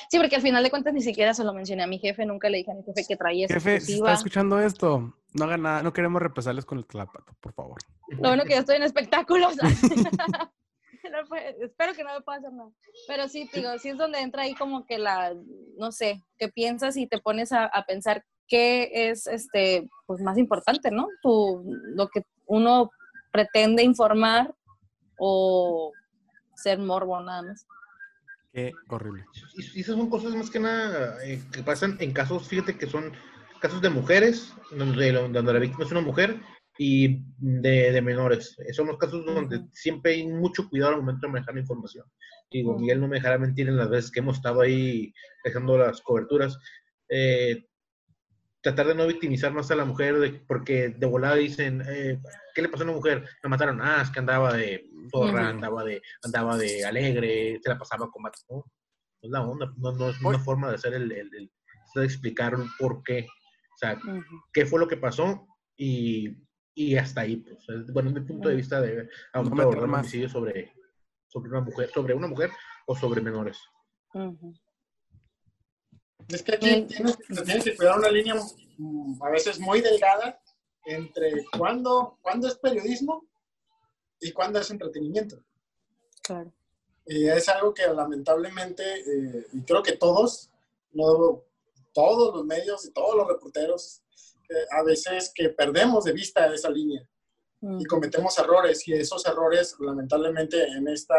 Sí, 0.10 0.20
porque 0.20 0.36
al 0.36 0.42
final 0.42 0.64
de 0.64 0.70
cuentas 0.70 0.94
ni 0.94 1.02
siquiera 1.02 1.34
se 1.34 1.44
lo 1.44 1.54
mencioné 1.54 1.84
a 1.84 1.88
mi 1.88 1.98
jefe, 1.98 2.26
nunca 2.26 2.50
le 2.50 2.60
dije 2.60 2.72
a 2.72 2.76
mi 2.76 2.84
jefe 2.84 3.04
que 3.08 3.16
traía 3.16 3.48
Jefe, 3.48 3.80
si 3.80 3.96
está 3.96 4.14
escuchando 4.14 4.60
esto, 4.60 5.16
no 5.34 5.46
haga 5.46 5.58
nada, 5.58 5.82
no 5.82 5.94
queremos 5.94 6.22
represalias 6.22 6.66
con 6.66 6.78
el 6.78 6.86
clapato, 6.86 7.34
por 7.40 7.54
favor. 7.54 7.80
Lo 8.10 8.30
bueno 8.30 8.44
que 8.44 8.54
yo 8.54 8.60
estoy 8.60 8.76
en 8.76 8.84
espectáculos. 8.84 9.56
espero 11.62 11.94
que 11.94 12.04
no 12.04 12.14
me 12.14 12.22
pase 12.22 12.48
nada. 12.52 12.70
Pero 13.08 13.28
sí, 13.28 13.50
digo, 13.54 13.70
sí 13.80 13.90
es 13.90 13.98
donde 13.98 14.20
entra 14.20 14.44
ahí 14.44 14.54
como 14.54 14.86
que 14.86 15.00
la, 15.00 15.34
no 15.78 15.92
sé, 15.92 16.24
que 16.38 16.50
piensas 16.50 16.96
y 16.98 17.08
te 17.08 17.20
pones 17.20 17.52
a, 17.52 17.66
a 17.66 17.86
pensar 17.86 18.24
qué 18.52 18.92
es 18.94 19.28
este, 19.28 19.90
pues 20.06 20.22
más 20.22 20.38
importante, 20.38 20.92
¿no? 20.92 21.08
Tu, 21.22 21.64
lo 21.96 22.10
que 22.10 22.24
uno 22.48 22.92
pretende 23.32 23.82
informar 23.82 24.54
o 25.18 25.94
ser 26.54 26.78
morbo 26.78 27.22
nada 27.22 27.44
más. 27.44 27.66
Qué 28.52 28.74
horrible. 28.90 29.24
Y, 29.56 29.80
esas 29.80 29.96
son 29.96 30.10
cosas 30.10 30.36
más 30.36 30.50
que 30.50 30.60
nada 30.60 31.24
eh, 31.24 31.42
que 31.54 31.64
pasan 31.64 31.96
en 32.02 32.12
casos, 32.12 32.46
fíjate 32.50 32.78
que 32.78 32.88
son 32.88 33.14
casos 33.62 33.82
de 33.82 33.90
mujeres, 33.90 34.54
donde, 34.72 35.14
donde 35.14 35.54
la 35.54 35.60
víctima 35.60 35.86
es 35.86 35.92
una 35.92 36.02
mujer, 36.02 36.38
y 36.78 37.24
de, 37.38 37.94
de, 37.94 38.02
menores. 38.02 38.58
Son 38.74 38.88
los 38.88 38.98
casos 38.98 39.26
donde 39.26 39.66
siempre 39.72 40.14
hay 40.14 40.28
mucho 40.28 40.68
cuidado 40.68 40.96
al 40.96 41.02
momento 41.02 41.28
de 41.28 41.34
manejar 41.34 41.54
la 41.54 41.62
información. 41.62 42.06
Digo, 42.50 42.78
Miguel 42.78 43.00
no 43.00 43.08
me 43.08 43.18
dejará 43.18 43.38
mentir 43.38 43.70
en 43.70 43.78
las 43.78 43.90
veces 43.90 44.12
que 44.12 44.20
hemos 44.20 44.38
estado 44.38 44.60
ahí 44.60 45.14
dejando 45.46 45.78
las 45.78 46.02
coberturas. 46.02 46.58
Eh, 47.08 47.66
tratar 48.62 48.88
de 48.88 48.96
no 48.96 49.08
victimizar 49.08 49.52
más 49.54 49.72
a 49.72 49.76
la 49.76 49.86
mujer, 49.86 50.44
porque 50.48 50.90
de 50.90 51.08
volada 51.08 51.36
dicen, 51.36 51.82
eh, 51.88 52.22
¿qué 52.54 52.62
le 52.62 52.70
pasó 52.70 52.84
a 52.84 52.88
una 52.88 52.96
mujer? 52.96 53.28
La 53.42 53.50
mataron, 53.50 53.82
ah, 53.82 54.02
es 54.04 54.10
que 54.12 54.20
andaba 54.20 54.54
de 54.54 54.88
porra, 55.12 55.50
andaba, 55.50 55.84
de, 55.84 56.02
andaba 56.24 56.58
de 56.58 56.86
alegre, 56.86 57.60
se 57.62 57.70
la 57.70 57.78
pasaba 57.78 58.10
con 58.10 58.22
matos. 58.22 58.46
No, 58.50 58.58
no 58.58 58.66
es 59.22 59.30
la 59.32 59.42
onda, 59.42 59.74
no, 59.78 60.10
es 60.10 60.22
una 60.22 60.40
forma 60.40 60.70
de 60.70 60.76
hacer 60.76 60.94
el, 60.94 61.12
el, 61.12 61.52
de 61.96 62.04
explicar 62.04 62.56
por 62.80 63.04
qué. 63.04 63.28
O 63.76 63.78
sea, 63.78 64.00
qué 64.54 64.66
fue 64.66 64.80
lo 64.80 64.88
que 64.88 64.98
pasó 64.98 65.48
y, 65.76 66.38
y 66.76 66.96
hasta 66.96 67.22
ahí, 67.22 67.38
pues. 67.38 67.66
Bueno, 67.94 68.10
desde 68.10 68.22
mi 68.22 68.28
punto 68.28 68.50
de 68.50 68.56
vista 68.56 68.80
de 68.80 69.10
un 69.34 69.60
homicidio 69.60 70.30
sobre, 70.30 70.72
sobre 71.28 71.50
una 71.50 71.62
mujer, 71.62 71.90
sobre 71.90 72.14
una 72.14 72.28
mujer 72.28 72.52
o 72.86 72.96
sobre 72.96 73.22
menores. 73.22 73.60
Es 76.30 76.44
que 76.44 76.56
aquí 76.56 76.84
tienes, 76.84 77.64
que 77.64 77.76
cuidar 77.76 77.98
una 77.98 78.10
línea 78.10 78.36
mm, 78.78 79.22
a 79.24 79.30
veces 79.30 79.60
muy 79.60 79.82
delgada 79.82 80.42
entre 80.86 81.46
cuándo, 81.58 82.18
cuándo 82.22 82.48
es 82.48 82.56
periodismo 82.56 83.26
y 84.20 84.32
cuándo 84.32 84.60
es 84.60 84.70
entretenimiento. 84.70 85.44
Claro. 86.24 86.52
Y 87.06 87.28
es 87.28 87.50
algo 87.50 87.74
que 87.74 87.88
lamentablemente, 87.88 88.84
eh, 88.84 89.48
y 89.54 89.62
creo 89.64 89.84
que 89.84 89.94
todos, 89.94 90.50
no, 90.94 91.44
todos 91.94 92.36
los 92.36 92.46
medios 92.46 92.86
y 92.86 92.92
todos 92.92 93.16
los 93.16 93.28
reporteros, 93.28 94.02
eh, 94.50 94.66
a 94.72 94.84
veces 94.84 95.32
que 95.34 95.50
perdemos 95.50 96.04
de 96.04 96.14
vista 96.14 96.54
esa 96.54 96.70
línea 96.70 97.08
y 97.62 97.86
cometemos 97.86 98.38
errores 98.40 98.88
y 98.88 98.94
esos 98.94 99.24
errores 99.28 99.76
lamentablemente 99.80 100.64
en, 100.64 100.88
esta, 100.88 101.16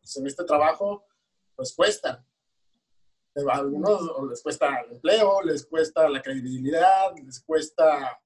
pues, 0.00 0.16
en 0.16 0.26
este 0.26 0.42
trabajo 0.44 1.04
pues 1.54 1.74
cuestan 1.74 2.24
a 3.36 3.56
algunos 3.56 4.00
les 4.28 4.42
cuesta 4.42 4.80
el 4.80 4.92
empleo, 4.92 5.42
les 5.42 5.66
cuesta 5.66 6.08
la 6.08 6.22
credibilidad, 6.22 7.14
les 7.24 7.40
cuesta, 7.40 8.20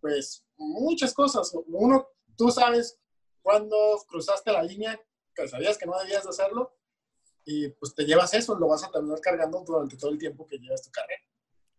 pues, 0.00 0.44
muchas 0.56 1.14
cosas. 1.14 1.52
Uno, 1.66 2.06
tú 2.36 2.50
sabes 2.50 2.98
cuando 3.40 3.76
cruzaste 4.06 4.52
la 4.52 4.62
línea, 4.62 5.00
que 5.34 5.48
sabías 5.48 5.78
que 5.78 5.86
no 5.86 5.98
debías 5.98 6.24
de 6.24 6.30
hacerlo, 6.30 6.76
y 7.44 7.68
pues 7.70 7.94
te 7.94 8.04
llevas 8.04 8.34
eso, 8.34 8.56
lo 8.56 8.68
vas 8.68 8.84
a 8.84 8.90
terminar 8.90 9.20
cargando 9.20 9.64
durante 9.66 9.96
todo 9.96 10.10
el 10.10 10.18
tiempo 10.18 10.46
que 10.46 10.58
llevas 10.58 10.82
tu 10.82 10.90
carrera. 10.90 11.22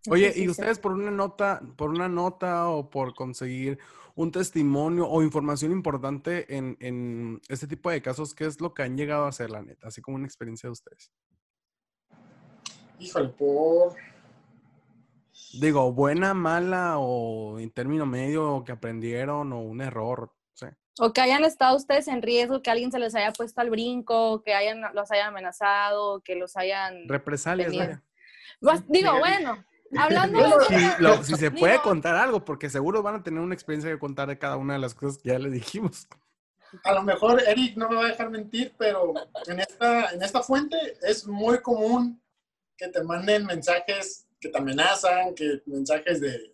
Oye, 0.09 0.33
¿y 0.35 0.49
ustedes 0.49 0.79
por 0.79 0.91
una 0.91 1.11
nota, 1.11 1.61
por 1.77 1.89
una 1.89 2.09
nota 2.09 2.67
o 2.67 2.89
por 2.89 3.15
conseguir 3.15 3.79
un 4.15 4.31
testimonio 4.31 5.07
o 5.07 5.23
información 5.23 5.71
importante 5.71 6.57
en, 6.57 6.75
en 6.81 7.41
este 7.47 7.67
tipo 7.67 7.89
de 7.89 8.01
casos, 8.01 8.35
qué 8.35 8.45
es 8.45 8.59
lo 8.59 8.73
que 8.73 8.83
han 8.83 8.97
llegado 8.97 9.23
a 9.23 9.29
hacer, 9.29 9.49
la 9.49 9.61
neta? 9.61 9.87
Así 9.87 10.01
como 10.01 10.15
una 10.15 10.25
experiencia 10.25 10.67
de 10.67 10.73
ustedes. 10.73 11.09
Híjole, 13.03 13.29
por... 13.29 13.95
Digo, 15.59 15.91
buena, 15.91 16.33
mala 16.33 16.97
o 16.97 17.59
en 17.59 17.69
término 17.69 18.05
medio 18.05 18.63
que 18.65 18.71
aprendieron 18.71 19.53
o 19.53 19.61
un 19.61 19.81
error. 19.81 20.31
O 20.99 21.11
que 21.11 21.21
hayan 21.21 21.43
estado 21.43 21.75
ustedes 21.75 22.07
en 22.07 22.21
riesgo, 22.21 22.61
que 22.61 22.69
alguien 22.69 22.91
se 22.91 22.99
les 22.99 23.15
haya 23.15 23.33
puesto 23.33 23.59
al 23.61 23.71
brinco, 23.71 24.43
que 24.43 24.53
hayan, 24.53 24.81
los 24.93 25.11
hayan 25.11 25.29
amenazado, 25.29 26.21
que 26.21 26.35
los 26.35 26.55
hayan... 26.55 27.09
Represalias, 27.09 27.73
pues, 28.59 28.83
Digo, 28.87 29.17
bueno, 29.17 29.65
hablando 29.97 30.39
de... 30.39 31.23
Si, 31.23 31.33
se 31.33 31.49
puede 31.49 31.81
contar 31.81 32.15
algo, 32.15 32.45
porque 32.45 32.69
seguro 32.69 33.01
van 33.01 33.15
a 33.15 33.23
tener 33.23 33.41
una 33.41 33.55
experiencia 33.55 33.91
que 33.91 33.97
contar 33.97 34.27
de 34.27 34.37
cada 34.37 34.55
una 34.55 34.73
de 34.73 34.79
las 34.79 34.93
cosas 34.93 35.17
que 35.17 35.29
ya 35.29 35.39
le 35.39 35.49
dijimos. 35.49 36.07
A 36.83 36.93
lo 36.93 37.01
mejor 37.01 37.41
Eric 37.41 37.75
no 37.75 37.89
me 37.89 37.95
va 37.95 38.05
a 38.05 38.09
dejar 38.09 38.29
mentir, 38.29 38.73
pero 38.77 39.15
en 39.47 39.59
esta, 39.59 40.11
en 40.11 40.21
esta 40.21 40.43
fuente 40.43 40.77
es 41.01 41.27
muy 41.27 41.59
común 41.59 42.22
que 42.83 42.89
te 42.89 43.03
manden 43.03 43.45
mensajes 43.45 44.27
que 44.39 44.49
te 44.49 44.57
amenazan, 44.57 45.33
que 45.33 45.61
mensajes 45.67 46.19
de, 46.19 46.53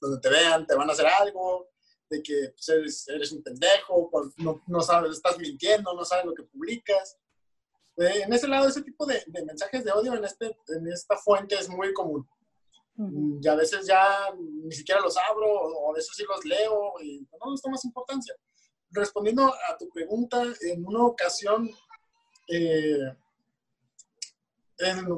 donde 0.00 0.20
te 0.20 0.28
vean, 0.28 0.66
te 0.66 0.74
van 0.74 0.90
a 0.90 0.92
hacer 0.92 1.06
algo, 1.06 1.68
de 2.10 2.20
que 2.20 2.52
pues, 2.56 3.08
eres, 3.08 3.30
un 3.30 3.44
pendejo, 3.44 4.10
no, 4.38 4.60
no, 4.66 4.80
sabes, 4.80 5.12
estás 5.12 5.38
mintiendo, 5.38 5.94
no 5.94 6.04
sabes 6.04 6.26
lo 6.26 6.34
que 6.34 6.42
publicas. 6.42 7.16
Eh, 7.96 8.22
en 8.24 8.32
ese 8.32 8.48
lado, 8.48 8.66
ese 8.66 8.82
tipo 8.82 9.06
de, 9.06 9.24
mensajes 9.46 9.84
de 9.84 9.92
odio 9.92 10.14
en, 10.14 10.24
este, 10.24 10.46
en 10.68 10.88
esta 10.88 11.16
fuente 11.16 11.54
es 11.54 11.68
muy 11.68 11.92
común. 11.92 12.28
Y 13.40 13.48
a 13.48 13.54
veces 13.54 13.86
ya 13.86 14.32
ni 14.36 14.72
siquiera 14.72 15.00
los 15.00 15.16
abro, 15.16 15.46
o 15.48 15.92
a 15.92 15.94
veces 15.94 16.10
sí 16.16 16.24
los 16.28 16.44
leo, 16.44 16.94
y 17.00 17.20
no 17.40 17.52
les 17.52 17.62
tomas 17.62 17.84
importancia. 17.84 18.34
Respondiendo 18.90 19.44
a 19.46 19.76
tu 19.78 19.88
pregunta, 19.90 20.42
en 20.60 20.84
una 20.84 21.04
ocasión 21.04 21.70
eh, 22.48 22.98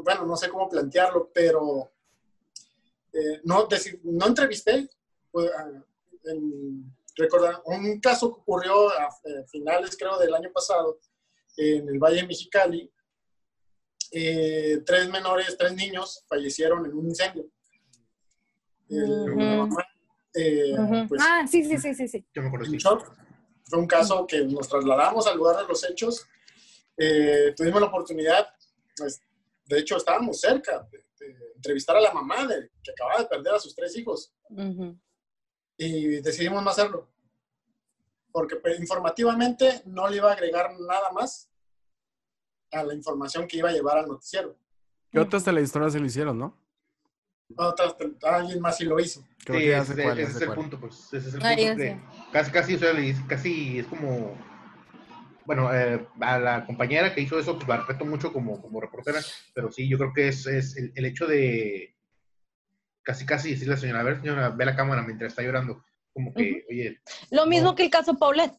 bueno, 0.03 0.27
no 0.27 0.37
sé 0.37 0.49
cómo 0.49 0.69
plantearlo, 0.69 1.31
pero 1.33 1.91
eh, 3.17 3.41
no, 3.45 3.67
decir, 3.67 3.99
no 4.05 4.27
entrevisté, 4.27 4.89
pues, 5.31 5.51
recordar, 7.17 7.63
un 7.65 7.99
caso 7.99 8.35
que 8.35 8.41
ocurrió 8.41 8.91
a, 8.91 9.11
finales, 9.51 9.97
creo, 9.97 10.19
del 10.19 10.35
año 10.35 10.51
pasado, 10.53 10.99
en 11.57 11.89
el 11.89 11.99
Valle 11.99 12.27
Mexicali, 12.27 12.93
eh, 14.13 14.83
tres 14.85 15.09
menores, 15.09 15.57
tres 15.57 15.75
niños 15.75 16.25
fallecieron 16.29 16.85
en 16.85 16.93
un 16.93 17.07
incendio. 17.07 17.47
Eh, 18.91 20.77
pues, 21.09 21.23
ah, 21.23 21.47
sí, 21.51 21.65
sí, 21.65 21.79
sí, 21.79 21.95
sí. 21.95 22.07
sí. 22.07 22.27
Fue 23.65 23.79
un 23.79 23.87
caso 23.87 24.27
que 24.27 24.45
nos 24.45 24.69
trasladamos 24.69 25.27
al 25.27 25.39
lugar 25.39 25.57
de 25.57 25.69
los 25.69 25.83
hechos. 25.89 26.27
tuvimos 27.57 27.81
la 27.81 27.87
oportunidad, 27.87 28.47
pues, 28.95 29.23
de 29.67 29.79
hecho, 29.79 29.97
estábamos 29.97 30.41
cerca 30.41 30.89
de, 30.91 31.05
entrevistar 31.57 31.97
a 31.97 32.01
la 32.01 32.13
mamá 32.13 32.47
de, 32.47 32.71
que 32.83 32.93
acababa 32.93 33.21
de 33.21 33.27
perder 33.27 33.55
a 33.55 33.59
sus 33.59 33.75
tres 33.75 33.97
hijos. 33.97 34.33
Y 35.77 36.21
decidimos 36.21 36.63
no 36.63 36.71
hacerlo. 36.71 37.09
Porque 38.31 38.57
pues, 38.57 38.79
informativamente 38.79 39.83
no 39.87 40.09
le 40.09 40.17
iba 40.17 40.31
a 40.31 40.35
agregar 40.35 40.73
nada 40.79 41.11
más 41.13 41.51
a 42.73 42.85
la 42.85 42.95
información 42.95 43.47
que 43.47 43.59
iba 43.59 43.71
a 43.71 43.73
llevar 43.73 43.99
al 43.99 44.09
noticiero. 44.09 44.57
¿Qué 45.11 45.19
otras 45.19 45.45
televisoras 45.45 45.93
se 45.93 46.01
lo 46.01 46.07
hicieron, 46.07 46.39
no? 46.39 46.59
Otras, 47.57 47.95
alguien 48.23 48.61
más 48.61 48.77
sí 48.77 48.85
lo 48.85 48.99
hizo. 48.99 49.21
sí, 49.47 49.71
ese, 49.71 50.23
es 50.23 50.41
el 50.41 50.53
punto, 50.53 50.79
pues. 50.79 51.13
Ese 51.13 51.29
es 51.29 51.35
el 51.35 51.41
punto. 51.41 52.03
casi, 52.33 52.51
casi, 52.51 52.79
casi 53.29 53.79
es 53.79 53.87
como 53.87 54.37
bueno, 55.47 55.73
eh, 55.73 56.07
a 56.21 56.39
la 56.39 56.67
compañera 56.67 57.15
que 57.15 57.21
hizo 57.21 57.39
eso, 57.39 57.57
pues 57.57 57.69
la 57.69 57.79
respeto 57.79 58.05
mucho 58.05 58.33
como, 58.33 58.61
como 58.61 58.81
reportera, 58.81 59.21
pero 59.55 59.71
sí, 59.71 59.89
yo 59.89 59.97
creo 59.97 60.13
que 60.13 60.29
es, 60.29 60.47
es 60.47 60.77
el, 60.77 61.05
hecho 61.05 61.27
de 61.27 61.95
casi, 63.03 63.25
casi 63.25 63.51
decirle 63.51 63.75
a 63.75 63.77
la 63.77 63.81
señora, 63.81 64.01
a 64.01 64.05
ver, 64.05 64.21
señora, 64.21 64.49
ve 64.51 64.67
la 64.67 64.77
cámara 64.77 65.03
mientras 65.03 65.33
está 65.33 65.43
llorando, 65.43 65.85
como 66.13 66.35
que, 66.35 66.65
oye. 66.69 67.01
Lo 67.31 67.47
mismo 67.47 67.75
que 67.75 67.85
el 67.85 67.91
caso 67.91 68.19
Paulette, 68.19 68.57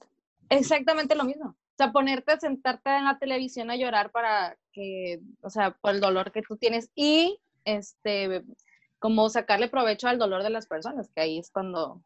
exactamente 0.50 1.16
lo 1.16 1.26
mismo. 1.26 1.58
sea, 1.78 1.92
ponerte 1.92 2.32
a 2.32 2.40
sentarte 2.40 2.96
en 2.96 3.06
la 3.06 3.20
televisión 3.20 3.70
a 3.70 3.76
llorar 3.76 4.12
para 4.12 4.58
que, 4.72 5.20
o 5.42 5.50
sea, 5.50 5.72
por 5.72 5.94
el 5.94 6.00
dolor 6.00 6.32
que 6.32 6.42
tú 6.42 6.56
tienes 6.56 6.90
y, 6.96 7.40
este, 7.66 8.44
como 9.00 9.30
sacarle 9.30 9.68
provecho 9.68 10.08
al 10.08 10.18
dolor 10.18 10.44
de 10.44 10.50
las 10.50 10.68
personas, 10.68 11.10
que 11.14 11.22
ahí 11.22 11.40
es 11.40 11.52
cuando... 11.52 12.02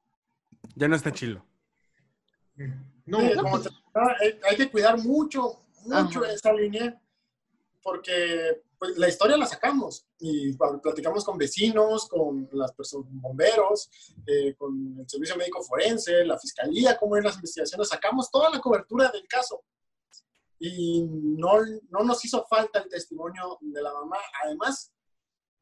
Ya 0.76 0.88
no 0.88 0.96
está 0.96 1.12
chilo. 1.12 1.46
No, 3.06 3.18
como 3.42 3.60
hay, 4.50 4.56
que 4.56 4.70
cuidar 4.70 4.98
mucho, 4.98 5.64
mucho 5.86 6.24
esa 6.26 6.54
línea, 6.54 7.00
porque 7.82 8.62
pues, 8.78 8.98
la 8.98 9.08
historia 9.08 9.38
la 9.38 9.46
sacamos 9.46 10.08
y 10.20 10.56
cuando 10.56 10.82
platicamos 10.82 11.24
con 11.24 11.38
vecinos, 11.38 12.08
con 12.08 12.50
las 12.54 12.74
personas, 12.74 13.08
bomberos, 13.12 13.90
eh, 14.26 14.56
con 14.56 14.98
el 15.00 15.10
servicio 15.10 15.36
médico 15.36 15.64
forense, 15.64 16.26
la 16.26 16.38
fiscalía, 16.40 16.98
cómo 16.98 17.18
en 17.18 17.24
las 17.24 17.36
investigaciones, 17.36 17.90
sacamos 17.90 18.30
toda 18.32 18.50
la 18.50 18.60
cobertura 18.60 19.10
del 19.12 19.28
caso. 19.28 19.64
Y 20.60 21.08
no, 21.10 21.60
no 21.90 22.04
nos 22.04 22.24
hizo 22.24 22.46
falta 22.48 22.80
el 22.80 22.90
testimonio 22.90 23.58
de 23.62 23.82
la 23.82 23.94
mamá. 23.94 24.18
Además, 24.44 24.92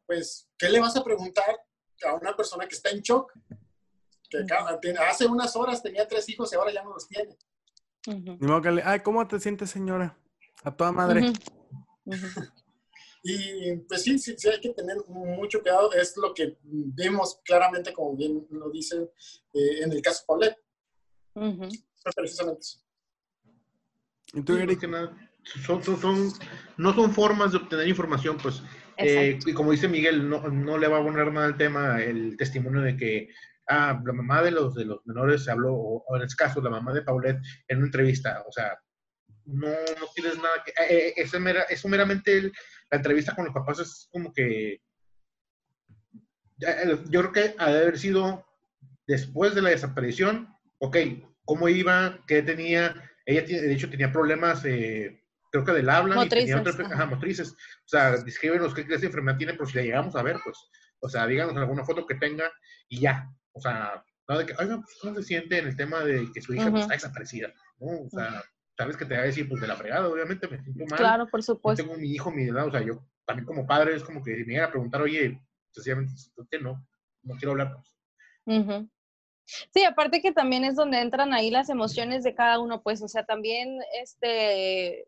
pues, 0.05 0.47
¿qué 0.57 0.69
le 0.69 0.79
vas 0.79 0.95
a 0.97 1.03
preguntar 1.03 1.57
a 2.05 2.13
una 2.15 2.35
persona 2.35 2.67
que 2.67 2.75
está 2.75 2.89
en 2.89 3.01
shock? 3.01 3.31
Que 4.29 4.91
hace 4.99 5.25
unas 5.25 5.55
horas 5.55 5.81
tenía 5.81 6.07
tres 6.07 6.27
hijos 6.29 6.51
y 6.51 6.55
ahora 6.55 6.71
ya 6.71 6.83
no 6.83 6.93
los 6.93 7.07
tiene. 7.07 7.35
Ay, 8.83 8.99
¿cómo 9.01 9.27
te 9.27 9.39
sientes, 9.39 9.71
señora? 9.71 10.17
A 10.63 10.75
toda 10.75 10.91
madre. 10.91 11.33
y 13.23 13.75
pues 13.87 14.03
sí, 14.03 14.19
sí, 14.19 14.35
sí, 14.37 14.49
hay 14.49 14.61
que 14.61 14.73
tener 14.73 14.97
mucho 15.07 15.61
cuidado. 15.61 15.91
Es 15.93 16.15
lo 16.17 16.33
que 16.33 16.57
vemos 16.63 17.39
claramente, 17.43 17.93
como 17.93 18.15
bien 18.15 18.45
lo 18.51 18.69
dicen, 18.69 19.09
eh, 19.53 19.83
en 19.83 19.91
el 19.91 20.01
caso 20.01 20.23
Paulette. 20.27 20.57
Precisamente 22.15 22.61
eso. 22.61 22.79
¿Y 24.33 24.41
tú, 24.41 24.55
Eric? 24.57 24.87
Son, 25.65 25.83
son, 25.83 25.99
son, 25.99 26.33
no 26.77 26.93
son 26.93 27.11
formas 27.11 27.51
de 27.51 27.57
obtener 27.57 27.87
información, 27.87 28.37
pues, 28.37 28.61
eh, 28.97 29.39
y 29.45 29.53
como 29.53 29.71
dice 29.71 29.87
Miguel, 29.87 30.29
no, 30.29 30.41
no, 30.49 30.77
le 30.77 30.87
va 30.87 30.99
a 30.99 31.03
poner 31.03 31.31
nada 31.31 31.47
al 31.47 31.57
tema 31.57 32.01
el 32.03 32.35
testimonio 32.35 32.81
de 32.81 32.97
que 32.97 33.29
ah, 33.69 34.01
la 34.03 34.13
mamá 34.13 34.41
de 34.41 34.51
los, 34.51 34.75
de 34.75 34.85
los 34.85 35.05
menores 35.05 35.43
se 35.43 35.51
habló, 35.51 35.73
o, 35.73 36.15
en 36.17 36.23
este 36.23 36.35
caso, 36.35 36.61
la 36.61 36.69
mamá 36.69 36.93
de 36.93 37.03
Paulette 37.03 37.41
en 37.67 37.77
una 37.77 37.87
entrevista, 37.87 38.43
o 38.47 38.51
sea, 38.51 38.77
no, 39.45 39.67
no 39.67 40.07
tienes 40.13 40.35
nada 40.37 40.63
que... 40.65 40.71
Eh, 40.71 41.07
eh 41.09 41.13
eso, 41.17 41.89
meramente 41.89 42.51
la 42.91 42.97
entrevista 42.97 43.35
con 43.35 43.45
los 43.45 43.53
papás 43.53 43.79
es 43.79 44.09
como 44.11 44.33
que... 44.33 44.81
Yo 46.57 47.21
creo 47.21 47.31
que 47.31 47.55
ha 47.57 47.71
de 47.71 47.79
haber 47.79 47.97
sido 47.97 48.45
después 49.07 49.55
de 49.55 49.61
la 49.61 49.69
desaparición, 49.69 50.49
ok, 50.79 50.97
cómo 51.45 51.69
iba, 51.69 52.19
qué 52.27 52.43
tenía, 52.43 52.93
ella 53.25 53.41
de 53.41 53.73
hecho 53.73 53.89
tenía 53.89 54.11
problemas, 54.11 54.63
eh, 54.65 55.23
creo 55.51 55.63
que 55.63 55.71
del 55.71 55.89
habla, 55.89 56.15
motrices, 56.15 56.49
y 56.49 56.53
tenía 56.53 56.61
otras, 56.61 56.91
ajá, 56.91 57.05
motrices, 57.05 57.51
o 57.53 57.87
sea, 57.87 58.11
descríbenos 58.17 58.73
qué 58.73 58.85
clase 58.85 59.01
de 59.01 59.07
enfermedad 59.07 59.37
tiene, 59.37 59.53
por 59.53 59.67
si 59.67 59.77
la 59.77 59.83
llegamos 59.83 60.15
a 60.15 60.21
ver, 60.21 60.37
pues, 60.43 60.57
o 60.99 61.09
sea, 61.09 61.25
díganos 61.25 61.55
alguna 61.55 61.85
foto 61.85 62.05
que 62.05 62.15
tenga 62.15 62.51
y 62.87 62.99
ya, 62.99 63.33
o 63.59 63.61
sea, 63.61 64.03
nada 64.27 64.41
de 64.41 64.45
que, 64.47 64.55
oiga, 64.57 64.77
pues, 64.77 64.97
¿cómo 65.01 65.15
se 65.15 65.23
siente 65.23 65.57
en 65.57 65.67
el 65.67 65.75
tema 65.75 66.03
de 66.03 66.31
que 66.33 66.41
su 66.41 66.53
hija 66.53 66.71
pues, 66.71 66.83
está 66.83 66.93
desaparecida? 66.93 67.53
¿no? 67.79 68.05
O 68.05 68.09
sea, 68.09 68.43
sabes 68.77 68.95
que 68.95 69.05
te 69.05 69.15
va 69.15 69.23
a 69.23 69.25
decir, 69.25 69.47
pues 69.47 69.61
de 69.61 69.67
la 69.67 69.75
fregada, 69.75 70.07
obviamente, 70.07 70.47
me 70.47 70.63
siento 70.63 70.85
mal. 70.85 70.97
Claro, 70.97 71.27
por 71.27 71.43
supuesto. 71.43 71.83
tengo 71.83 71.97
mi 71.97 72.11
hijo, 72.11 72.31
mi 72.31 72.43
edad, 72.43 72.67
o 72.67 72.71
sea, 72.71 72.81
yo 72.81 73.03
también 73.25 73.45
como 73.45 73.67
padre 73.67 73.95
es 73.95 74.03
como 74.03 74.23
que 74.23 74.43
me 74.45 74.53
iba 74.53 74.65
a 74.65 74.71
preguntar, 74.71 75.01
oye, 75.01 75.39
sencillamente, 75.71 76.13
¿por 76.35 76.47
qué 76.47 76.59
no? 76.59 76.87
No 77.23 77.35
quiero 77.35 77.51
hablar. 77.51 77.75
Pues. 77.75 78.87
Sí, 79.73 79.83
aparte 79.83 80.21
que 80.21 80.31
también 80.31 80.63
es 80.63 80.75
donde 80.75 81.01
entran 81.01 81.33
ahí 81.33 81.51
las 81.51 81.69
emociones 81.69 82.23
de 82.23 82.35
cada 82.35 82.59
uno, 82.59 82.81
pues, 82.81 83.01
o 83.01 83.07
sea, 83.07 83.25
también, 83.25 83.79
este, 84.01 85.07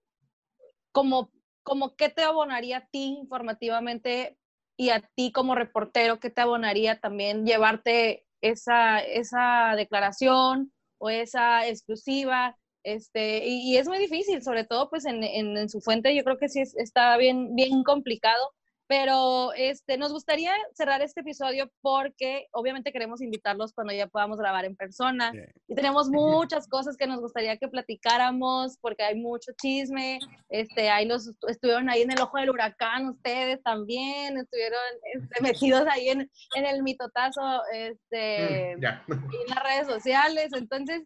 como, 0.91 1.31
como 1.63 1.95
qué 1.95 2.09
te 2.09 2.23
abonaría 2.23 2.77
a 2.77 2.85
ti 2.87 3.17
informativamente 3.19 4.37
y 4.77 4.89
a 4.89 5.01
ti 5.15 5.31
como 5.31 5.55
reportero, 5.55 6.19
qué 6.19 6.29
te 6.29 6.41
abonaría 6.41 6.99
también 6.99 7.45
llevarte 7.45 8.25
esa, 8.41 8.99
esa 8.99 9.73
declaración 9.75 10.71
o 10.97 11.09
esa 11.09 11.67
exclusiva. 11.67 12.57
Este, 12.83 13.45
y, 13.45 13.77
es 13.77 13.87
muy 13.87 13.99
difícil, 13.99 14.41
sobre 14.41 14.63
todo 14.63 14.89
pues 14.89 15.05
en, 15.05 15.23
en, 15.23 15.69
su 15.69 15.81
fuente, 15.81 16.15
yo 16.15 16.23
creo 16.23 16.37
que 16.37 16.49
sí 16.49 16.61
está 16.77 17.15
bien, 17.17 17.53
bien 17.53 17.83
complicado, 17.83 18.51
pero 18.91 19.53
este, 19.53 19.97
nos 19.97 20.11
gustaría 20.11 20.51
cerrar 20.73 21.01
este 21.01 21.21
episodio 21.21 21.71
porque 21.79 22.47
obviamente 22.51 22.91
queremos 22.91 23.21
invitarlos 23.21 23.71
cuando 23.71 23.93
ya 23.93 24.05
podamos 24.07 24.37
grabar 24.37 24.65
en 24.65 24.75
persona. 24.75 25.31
Y 25.69 25.75
tenemos 25.75 26.09
muchas 26.09 26.67
cosas 26.67 26.97
que 26.97 27.07
nos 27.07 27.21
gustaría 27.21 27.55
que 27.55 27.69
platicáramos 27.69 28.77
porque 28.81 29.03
hay 29.03 29.15
mucho 29.15 29.53
chisme. 29.61 30.19
Este, 30.49 30.89
ahí 30.89 31.07
los, 31.07 31.31
estuvieron 31.47 31.89
ahí 31.89 32.01
en 32.01 32.11
el 32.11 32.19
ojo 32.19 32.37
del 32.37 32.49
huracán 32.49 33.07
ustedes 33.07 33.63
también, 33.63 34.37
estuvieron 34.37 34.81
este, 35.13 35.41
metidos 35.41 35.87
ahí 35.89 36.09
en, 36.09 36.29
en 36.57 36.65
el 36.65 36.83
mitotazo 36.83 37.61
este, 37.71 38.75
mm, 38.75 38.83
en 39.13 39.55
las 39.55 39.63
redes 39.63 39.87
sociales. 39.87 40.49
Entonces, 40.51 41.03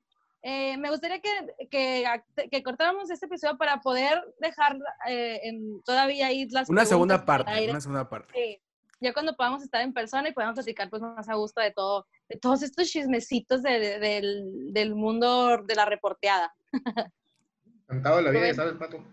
eh, 0.47 0.77
me 0.77 0.91
gustaría 0.91 1.19
que, 1.19 1.67
que, 1.71 2.05
que, 2.51 2.62
cortáramos 2.62 3.10
este 3.10 3.25
episodio 3.25 3.58
para 3.58 3.81
poder 3.81 4.21
dejar 4.39 4.77
eh, 5.10 5.39
en, 5.41 5.81
todavía 5.81 6.27
ahí 6.27 6.47
las 6.49 6.69
Una 6.69 6.86
segunda 6.86 7.25
parte, 7.25 7.67
una 7.67 7.81
segunda 7.81 8.08
parte. 8.08 8.31
Sí, 8.31 8.62
ya 8.99 9.12
cuando 9.12 9.36
podamos 9.36 9.63
estar 9.63 9.81
en 9.81 9.91
persona 9.91 10.29
y 10.29 10.34
podamos 10.34 10.53
platicar 10.53 10.88
pues 10.91 11.01
más 11.01 11.27
a 11.29 11.34
gusto 11.34 11.62
de 11.62 11.71
todo, 11.71 12.05
de 12.29 12.38
todos 12.38 12.62
estos 12.62 12.88
chismecitos 12.88 13.63
de, 13.63 13.97
del, 13.97 14.71
del, 14.71 14.93
mundo 14.93 15.63
de 15.63 15.73
la 15.73 15.86
reporteada. 15.86 16.53
Encantado 17.89 18.17
de 18.17 18.21
la 18.21 18.29
vida, 18.29 18.53
¿sabes, 18.53 18.75
Pato? 18.75 19.03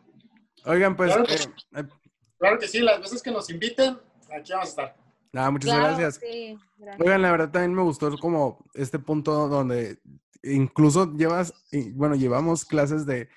Oigan, 0.66 0.94
pues... 0.94 1.14
Claro 1.14 1.26
que, 1.26 1.34
eh, 1.34 1.88
claro 2.36 2.58
que, 2.58 2.68
sí, 2.68 2.80
las 2.80 3.00
veces 3.00 3.22
que 3.22 3.30
nos 3.30 3.48
inviten, 3.48 3.98
aquí 4.30 4.52
vamos 4.52 4.66
a 4.66 4.68
estar. 4.68 5.01
Nada, 5.32 5.50
muchas 5.50 5.74
gracias. 5.74 6.14
Sí, 6.16 6.58
gracias. 6.76 7.00
Oigan, 7.00 7.22
la 7.22 7.30
verdad 7.30 7.50
también 7.50 7.74
me 7.74 7.82
gustó 7.82 8.16
como 8.18 8.64
este 8.74 8.98
punto 8.98 9.48
donde 9.48 9.98
incluso 10.42 11.14
llevas, 11.16 11.54
bueno, 11.92 12.14
llevamos 12.14 12.64
clases 12.64 13.06
de, 13.06 13.28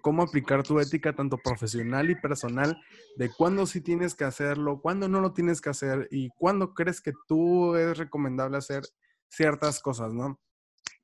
cómo 0.00 0.22
aplicar 0.22 0.62
tu 0.62 0.78
ética 0.78 1.14
tanto 1.14 1.38
profesional 1.38 2.10
y 2.10 2.14
personal, 2.14 2.80
de 3.16 3.30
cuándo 3.30 3.66
sí 3.66 3.80
tienes 3.80 4.14
que 4.14 4.24
hacerlo, 4.24 4.80
cuándo 4.80 5.08
no 5.08 5.20
lo 5.20 5.32
tienes 5.32 5.60
que 5.60 5.70
hacer 5.70 6.06
y 6.10 6.28
cuándo 6.30 6.74
crees 6.74 7.00
que 7.00 7.12
tú 7.26 7.74
es 7.74 7.98
recomendable 7.98 8.56
hacer 8.56 8.84
ciertas 9.28 9.80
cosas, 9.80 10.12
¿no? 10.12 10.38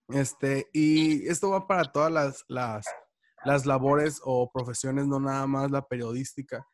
Este, 0.09 0.69
y 0.73 1.27
esto 1.29 1.51
va 1.51 1.67
para 1.67 1.91
todas 1.91 2.13
las, 2.13 2.45
las, 2.49 2.87
las 3.45 3.67
labores 3.67 4.21
o 4.25 4.51
profesiones, 4.53 5.07
no 5.07 5.19
nada 5.19 5.47
más 5.47 5.71
la 5.71 5.87
periodística. 5.87 6.67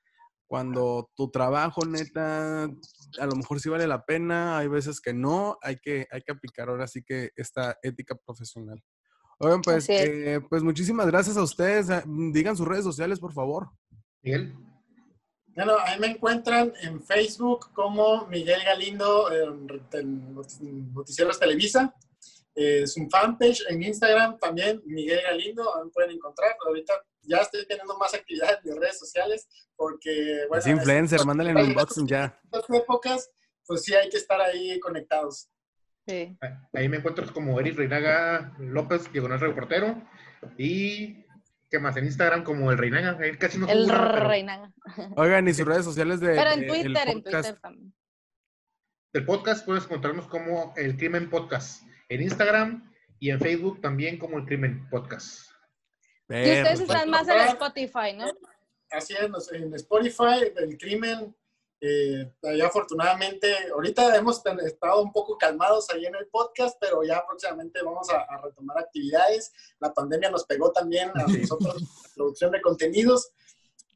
Cuando 0.46 1.10
tu 1.16 1.30
trabajo, 1.30 1.84
neta, 1.84 2.64
a 2.64 3.26
lo 3.26 3.36
mejor 3.36 3.60
sí 3.60 3.68
vale 3.68 3.86
la 3.86 4.04
pena, 4.04 4.58
hay 4.58 4.68
veces 4.68 5.00
que 5.00 5.12
no, 5.12 5.58
hay 5.60 5.76
que, 5.76 6.06
hay 6.10 6.22
que 6.22 6.32
aplicar 6.32 6.68
ahora 6.68 6.86
sí 6.86 7.02
que 7.02 7.30
esta 7.36 7.76
ética 7.82 8.14
profesional. 8.14 8.82
Oigan, 9.38 9.60
pues, 9.60 9.86
eh, 9.88 10.40
pues 10.48 10.62
muchísimas 10.62 11.06
gracias 11.08 11.36
a 11.36 11.42
ustedes. 11.42 11.90
Ah, 11.90 12.02
digan 12.06 12.56
sus 12.56 12.66
redes 12.66 12.84
sociales, 12.84 13.18
por 13.20 13.32
favor. 13.32 13.70
Miguel. 14.22 14.54
Bueno, 15.54 15.72
ahí 15.84 15.98
me 15.98 16.08
encuentran 16.08 16.72
en 16.82 17.02
Facebook 17.02 17.72
como 17.72 18.26
Miguel 18.26 18.62
Galindo, 18.64 19.30
en 19.32 19.66
Noticieros 20.94 21.38
Televisa. 21.38 21.94
Es 22.56 22.96
un 22.96 23.10
fanpage 23.10 23.62
en 23.68 23.82
Instagram 23.82 24.38
también, 24.38 24.80
Miguel 24.86 25.20
Galindo, 25.22 25.70
pueden 25.92 26.12
encontrar. 26.12 26.56
Ahorita 26.66 26.94
ya 27.20 27.38
estoy 27.38 27.66
teniendo 27.66 27.98
más 27.98 28.14
actividad 28.14 28.54
en 28.54 28.70
mis 28.70 28.80
redes 28.80 28.98
sociales 28.98 29.46
porque, 29.76 30.46
bueno. 30.48 30.60
Es 30.60 30.66
influencer, 30.66 31.22
mándale 31.26 31.50
el 31.50 31.58
unboxing 31.58 32.06
ya. 32.06 32.24
En 32.24 32.58
estas 32.58 32.76
épocas, 32.78 33.30
pues 33.66 33.82
sí 33.82 33.94
hay 33.94 34.08
que 34.08 34.16
estar 34.16 34.40
ahí 34.40 34.80
conectados. 34.80 35.50
Sí. 36.08 36.34
Ahí 36.72 36.88
me 36.88 36.96
encuentro 36.96 37.30
como 37.34 37.60
Eric 37.60 37.76
Reinaga 37.76 38.54
López, 38.58 39.12
diagonal 39.12 39.40
reportero. 39.40 40.02
Y 40.56 41.26
¿qué 41.68 41.78
más? 41.78 41.94
En 41.98 42.06
Instagram 42.06 42.42
como 42.42 42.70
el 42.70 42.78
Reinaga. 42.78 43.18
casi 43.38 43.58
no 43.58 43.68
El 43.68 43.86
Reinaga. 43.86 44.72
Oigan, 45.16 45.46
y 45.46 45.52
sus 45.52 45.66
redes 45.66 45.84
sociales 45.84 46.20
de. 46.20 46.36
Pero 46.36 46.52
en 46.52 46.66
Twitter, 46.66 47.08
en 47.08 47.22
Twitter 47.22 47.60
también. 47.60 47.92
El 49.12 49.26
podcast 49.26 49.66
puedes 49.66 49.84
encontrarnos 49.84 50.26
como 50.26 50.72
el 50.76 50.96
Crimen 50.96 51.28
Podcast 51.28 51.82
en 52.08 52.22
Instagram 52.22 52.92
y 53.18 53.30
en 53.30 53.40
Facebook 53.40 53.80
también 53.80 54.18
como 54.18 54.38
el 54.38 54.44
Crimen 54.44 54.88
Podcast. 54.90 55.50
Y 56.28 56.34
ustedes 56.34 56.80
están 56.80 57.08
más 57.08 57.28
en 57.28 57.38
Spotify, 57.40 58.12
¿no? 58.16 58.26
Así 58.90 59.14
es, 59.14 59.52
en 59.52 59.74
Spotify, 59.74 60.52
el 60.56 60.76
crimen, 60.78 61.34
eh, 61.80 62.32
afortunadamente, 62.64 63.52
ahorita 63.72 64.16
hemos 64.16 64.42
estado 64.64 65.02
un 65.02 65.12
poco 65.12 65.36
calmados 65.36 65.88
ahí 65.90 66.06
en 66.06 66.14
el 66.14 66.26
podcast, 66.28 66.76
pero 66.80 67.02
ya 67.02 67.24
próximamente 67.26 67.82
vamos 67.82 68.08
a, 68.10 68.40
retomar 68.42 68.78
actividades. 68.78 69.52
La 69.80 69.92
pandemia 69.92 70.30
nos 70.30 70.44
pegó 70.46 70.72
también 70.72 71.10
a 71.14 71.26
nosotros 71.26 71.82
la 71.82 72.10
producción 72.14 72.50
de 72.52 72.60
contenidos, 72.60 73.30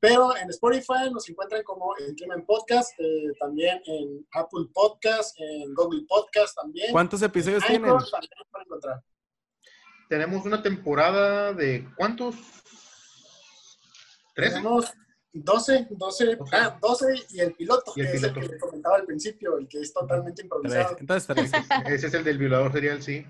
pero 0.01 0.37
en 0.37 0.49
Spotify 0.51 1.11
nos 1.13 1.29
encuentran 1.29 1.63
como 1.63 1.95
el 1.97 2.15
Crimen 2.17 2.45
Podcast, 2.45 2.99
eh, 2.99 3.33
también 3.39 3.81
en 3.87 4.27
Apple 4.33 4.67
Podcast, 4.73 5.39
en 5.39 5.75
Google 5.75 6.05
Podcast 6.09 6.57
también. 6.57 6.91
¿Cuántos 6.91 7.23
episodios 7.23 7.65
tienen? 7.65 7.91
También 7.91 8.31
encontrar 8.65 9.03
tenemos 10.11 10.45
una 10.45 10.61
temporada 10.61 11.55
de 11.55 11.89
¿cuántos? 11.97 12.35
Tenemos 14.35 14.93
12, 15.33 15.87
12, 15.89 16.39
ah, 16.53 16.77
12 16.83 17.15
y 17.31 17.41
el 17.41 17.55
piloto, 17.55 17.93
que 17.95 18.03
es 18.03 18.23
el 18.25 18.35
que 18.35 18.59
comentaba 18.59 18.97
al 18.97 19.07
principio, 19.07 19.57
el 19.57 19.69
que 19.69 19.79
es 19.79 19.95
totalmente 19.95 20.43
improvisado. 20.43 20.97
Entonces, 20.99 21.29
tres. 21.29 21.53
Ese 21.87 22.09
es 22.09 22.15
el 22.15 22.25
del 22.25 22.39
violador 22.39 22.73
serial, 22.73 23.01
sí. 23.01 23.25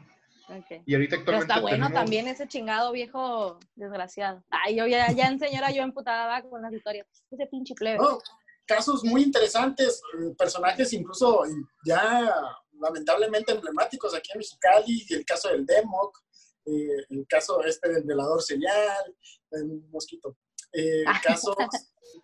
Okay. 0.64 0.82
Y 0.84 0.94
ahorita 0.94 1.16
Pero 1.24 1.38
actualmente 1.38 1.53
está 1.53 1.61
bueno 1.61 1.86
tenemos- 1.86 1.92
también 2.03 2.26
ese 2.28 2.48
chingado 2.48 2.90
viejo 2.92 3.59
desgraciado. 3.76 4.42
Ay, 4.51 4.76
yo 4.76 4.86
ya, 4.86 5.11
ya 5.12 5.28
en 5.28 5.38
señora 5.38 5.70
yo 5.70 5.82
emputada 5.82 6.42
con 6.42 6.61
las 6.62 6.72
historias. 6.72 7.07
Ese 7.30 7.46
pinche 7.46 7.74
plebe. 7.74 7.98
No, 7.98 8.18
casos 8.66 9.05
muy 9.05 9.22
interesantes, 9.22 10.01
eh, 10.18 10.34
personajes 10.36 10.92
incluso 10.92 11.42
ya 11.84 12.34
lamentablemente 12.80 13.53
emblemáticos 13.53 14.14
aquí 14.14 14.30
en 14.32 14.38
Mexicali, 14.38 15.07
el 15.11 15.24
caso 15.24 15.48
del 15.51 15.66
Democ, 15.66 16.18
eh, 16.66 17.05
el 17.11 17.26
caso 17.28 17.62
este 17.64 17.88
del 17.88 18.05
violador 18.05 18.42
serial, 18.42 19.16
el 19.53 19.82
mosquito, 19.90 20.36
eh, 20.72 21.05
casos 21.48 21.57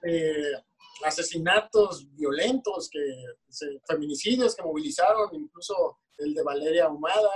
de 0.02 0.62
asesinatos 1.04 2.06
violentos, 2.14 2.88
que, 2.90 3.00
se- 3.48 3.80
feminicidios 3.86 4.54
que 4.54 4.62
movilizaron, 4.62 5.34
incluso 5.34 5.98
el 6.18 6.34
de 6.34 6.42
Valeria 6.42 6.86
Ahumada, 6.86 7.30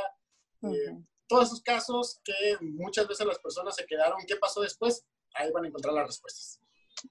eh, 0.62 0.96
todos 1.26 1.46
esos 1.46 1.62
casos 1.62 2.20
que 2.24 2.56
muchas 2.60 3.06
veces 3.06 3.26
las 3.26 3.38
personas 3.38 3.76
se 3.76 3.86
quedaron, 3.86 4.18
¿qué 4.26 4.36
pasó 4.36 4.60
después? 4.60 5.06
Ahí 5.34 5.50
van 5.52 5.64
a 5.64 5.68
encontrar 5.68 5.94
las 5.94 6.06
respuestas. 6.06 6.60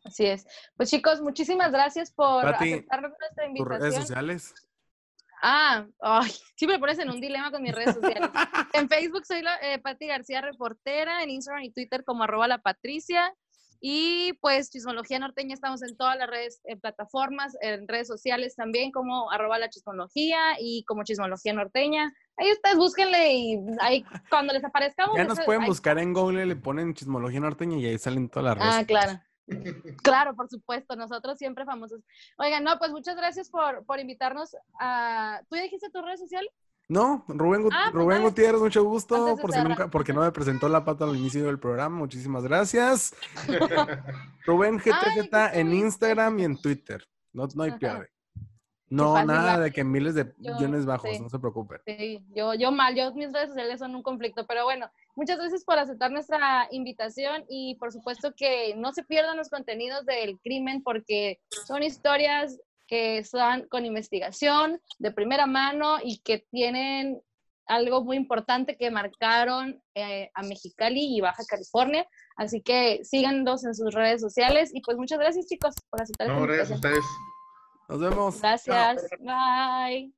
Así 0.03 0.25
es. 0.25 0.45
Pues 0.75 0.89
chicos, 0.89 1.21
muchísimas 1.21 1.71
gracias 1.71 2.11
por 2.11 2.43
Pati, 2.43 2.73
aceptar 2.73 3.01
nuestra 3.01 3.27
Tus 3.29 3.67
redes 3.67 3.85
invitación. 3.85 4.01
sociales. 4.01 4.53
Ah, 5.41 5.87
ay, 6.01 6.29
siempre 6.57 6.77
me 6.77 6.79
pones 6.79 6.99
en 6.99 7.09
un 7.09 7.21
dilema 7.21 7.49
con 7.49 7.63
mis 7.63 7.73
redes 7.73 7.95
sociales. 7.95 8.29
en 8.73 8.89
Facebook 8.89 9.25
soy 9.25 9.41
la, 9.41 9.55
eh, 9.61 9.79
Pati 9.79 10.07
García 10.07 10.41
Reportera, 10.41 11.23
en 11.23 11.29
Instagram 11.29 11.63
y 11.63 11.71
Twitter 11.71 12.03
como 12.03 12.23
arroba 12.23 12.47
la 12.47 12.61
Patricia. 12.61 13.33
Y 13.81 14.33
pues 14.41 14.69
Chismología 14.69 15.19
Norteña 15.19 15.53
estamos 15.53 15.81
en 15.83 15.95
todas 15.95 16.17
las 16.17 16.29
redes, 16.29 16.59
eh, 16.65 16.75
plataformas, 16.75 17.55
en 17.61 17.87
redes 17.87 18.07
sociales 18.07 18.55
también 18.55 18.91
como 18.91 19.31
arroba 19.31 19.57
la 19.57 19.69
chismología 19.69 20.37
y 20.59 20.83
como 20.85 21.03
Chismología 21.03 21.53
Norteña. 21.53 22.13
Ahí 22.37 22.51
ustedes 22.51 22.75
búsquenle 22.77 23.33
y 23.33 23.59
ahí 23.79 24.05
cuando 24.29 24.53
les 24.53 24.63
aparezcamos. 24.65 25.15
Ya 25.15 25.23
nos 25.23 25.37
eso- 25.37 25.45
pueden 25.45 25.61
ahí- 25.63 25.67
buscar 25.69 25.97
en 25.97 26.13
Google, 26.13 26.45
le 26.45 26.55
ponen 26.57 26.93
chismología 26.93 27.39
norteña 27.39 27.77
y 27.77 27.85
ahí 27.85 27.97
salen 27.97 28.29
todas 28.29 28.57
las 28.57 28.57
redes. 28.57 28.75
Ah, 28.81 28.85
claro. 28.85 29.19
Claro, 30.03 30.35
por 30.35 30.47
supuesto, 30.47 30.95
nosotros 30.95 31.37
siempre 31.39 31.65
famosos. 31.65 32.01
Oigan, 32.37 32.63
no, 32.63 32.77
pues 32.77 32.91
muchas 32.91 33.15
gracias 33.15 33.49
por, 33.49 33.83
por 33.85 33.99
invitarnos 33.99 34.55
a... 34.79 35.41
¿Tú 35.49 35.55
ya 35.55 35.63
dijiste 35.63 35.89
tus 35.89 36.03
redes 36.05 36.19
sociales? 36.19 36.51
No, 36.89 37.23
Rubén, 37.27 37.61
Gut- 37.61 37.71
Ah, 37.75 37.89
pues 37.91 38.03
Rubén. 38.03 38.23
Gutiérrez, 38.23 38.59
mucho 38.61 38.83
gusto, 38.83 39.37
por 39.39 39.53
si 39.53 39.61
nunca, 39.61 39.89
porque 39.89 40.11
no 40.11 40.21
me 40.21 40.31
presentó 40.31 40.67
la 40.67 40.83
pata 40.83 41.05
al 41.05 41.15
inicio 41.15 41.45
del 41.45 41.59
programa, 41.59 41.95
muchísimas 41.95 42.43
gracias. 42.43 43.13
Rubén 44.45 44.81
Ay, 44.83 44.91
GTZ 44.91 45.29
qué 45.29 45.59
en. 45.59 45.71
Instagram 45.73 46.39
y 46.39 46.43
en 46.45 46.59
Twitter, 46.61 47.03
no, 47.31 47.47
no 47.53 47.63
hay 47.63 47.71
pierde. 47.73 48.09
No, 48.91 49.23
nada 49.23 49.59
de 49.59 49.71
que 49.71 49.83
miles 49.83 50.15
de 50.15 50.33
Yo- 50.39 50.55
millones 50.55 50.87
bajos, 50.87 51.11
sí. 51.11 51.19
no 51.21 51.29
se 51.29 51.37
preocupen. 51.37 51.79
Sí, 51.85 52.25
yo, 52.35 52.55
yo 52.55 52.71
mal, 52.71 52.95
yo 52.95 53.13
mis 53.13 53.31
redes 53.31 53.49
sociales 53.49 53.77
son 53.77 53.93
un 53.93 54.01
conflicto, 54.01 54.47
pero 54.47 54.63
bueno, 54.63 54.89
muchas 55.15 55.37
gracias 55.37 55.63
por 55.63 55.77
aceptar 55.77 56.09
nuestra 56.09 56.67
invitación 56.71 57.43
y 57.49 57.75
por 57.75 57.91
supuesto 57.91 58.33
que 58.35 58.73
no 58.77 58.91
se 58.93 59.03
pierdan 59.03 59.37
los 59.37 59.49
contenidos 59.49 60.07
del 60.07 60.39
crimen 60.39 60.81
porque 60.81 61.39
son 61.67 61.83
historias 61.83 62.59
que 62.89 63.23
son 63.23 63.67
con 63.69 63.85
investigación 63.85 64.81
de 64.97 65.11
primera 65.11 65.45
mano 65.45 65.97
y 66.03 66.19
que 66.19 66.39
tienen 66.49 67.21
algo 67.67 68.03
muy 68.03 68.17
importante 68.17 68.75
que 68.75 68.89
marcaron 68.89 69.79
eh, 69.93 70.31
a 70.33 70.41
Mexicali 70.41 71.15
y 71.15 71.21
Baja 71.21 71.43
California. 71.47 72.05
Así 72.35 72.61
que 72.61 73.01
síganos 73.03 73.63
en 73.63 73.75
sus 73.75 73.93
redes 73.93 74.21
sociales 74.21 74.71
y 74.73 74.81
pues 74.81 74.97
muchas 74.97 75.19
gracias 75.19 75.45
chicos 75.45 75.75
por 75.89 76.01
aceptar 76.01 76.27
No, 76.29 76.41
gracias 76.41 76.71
a 76.71 76.75
ustedes. 76.75 77.05
Nos 77.87 77.99
vemos. 77.99 78.41
Gracias, 78.41 79.05
bye. 79.19 80.11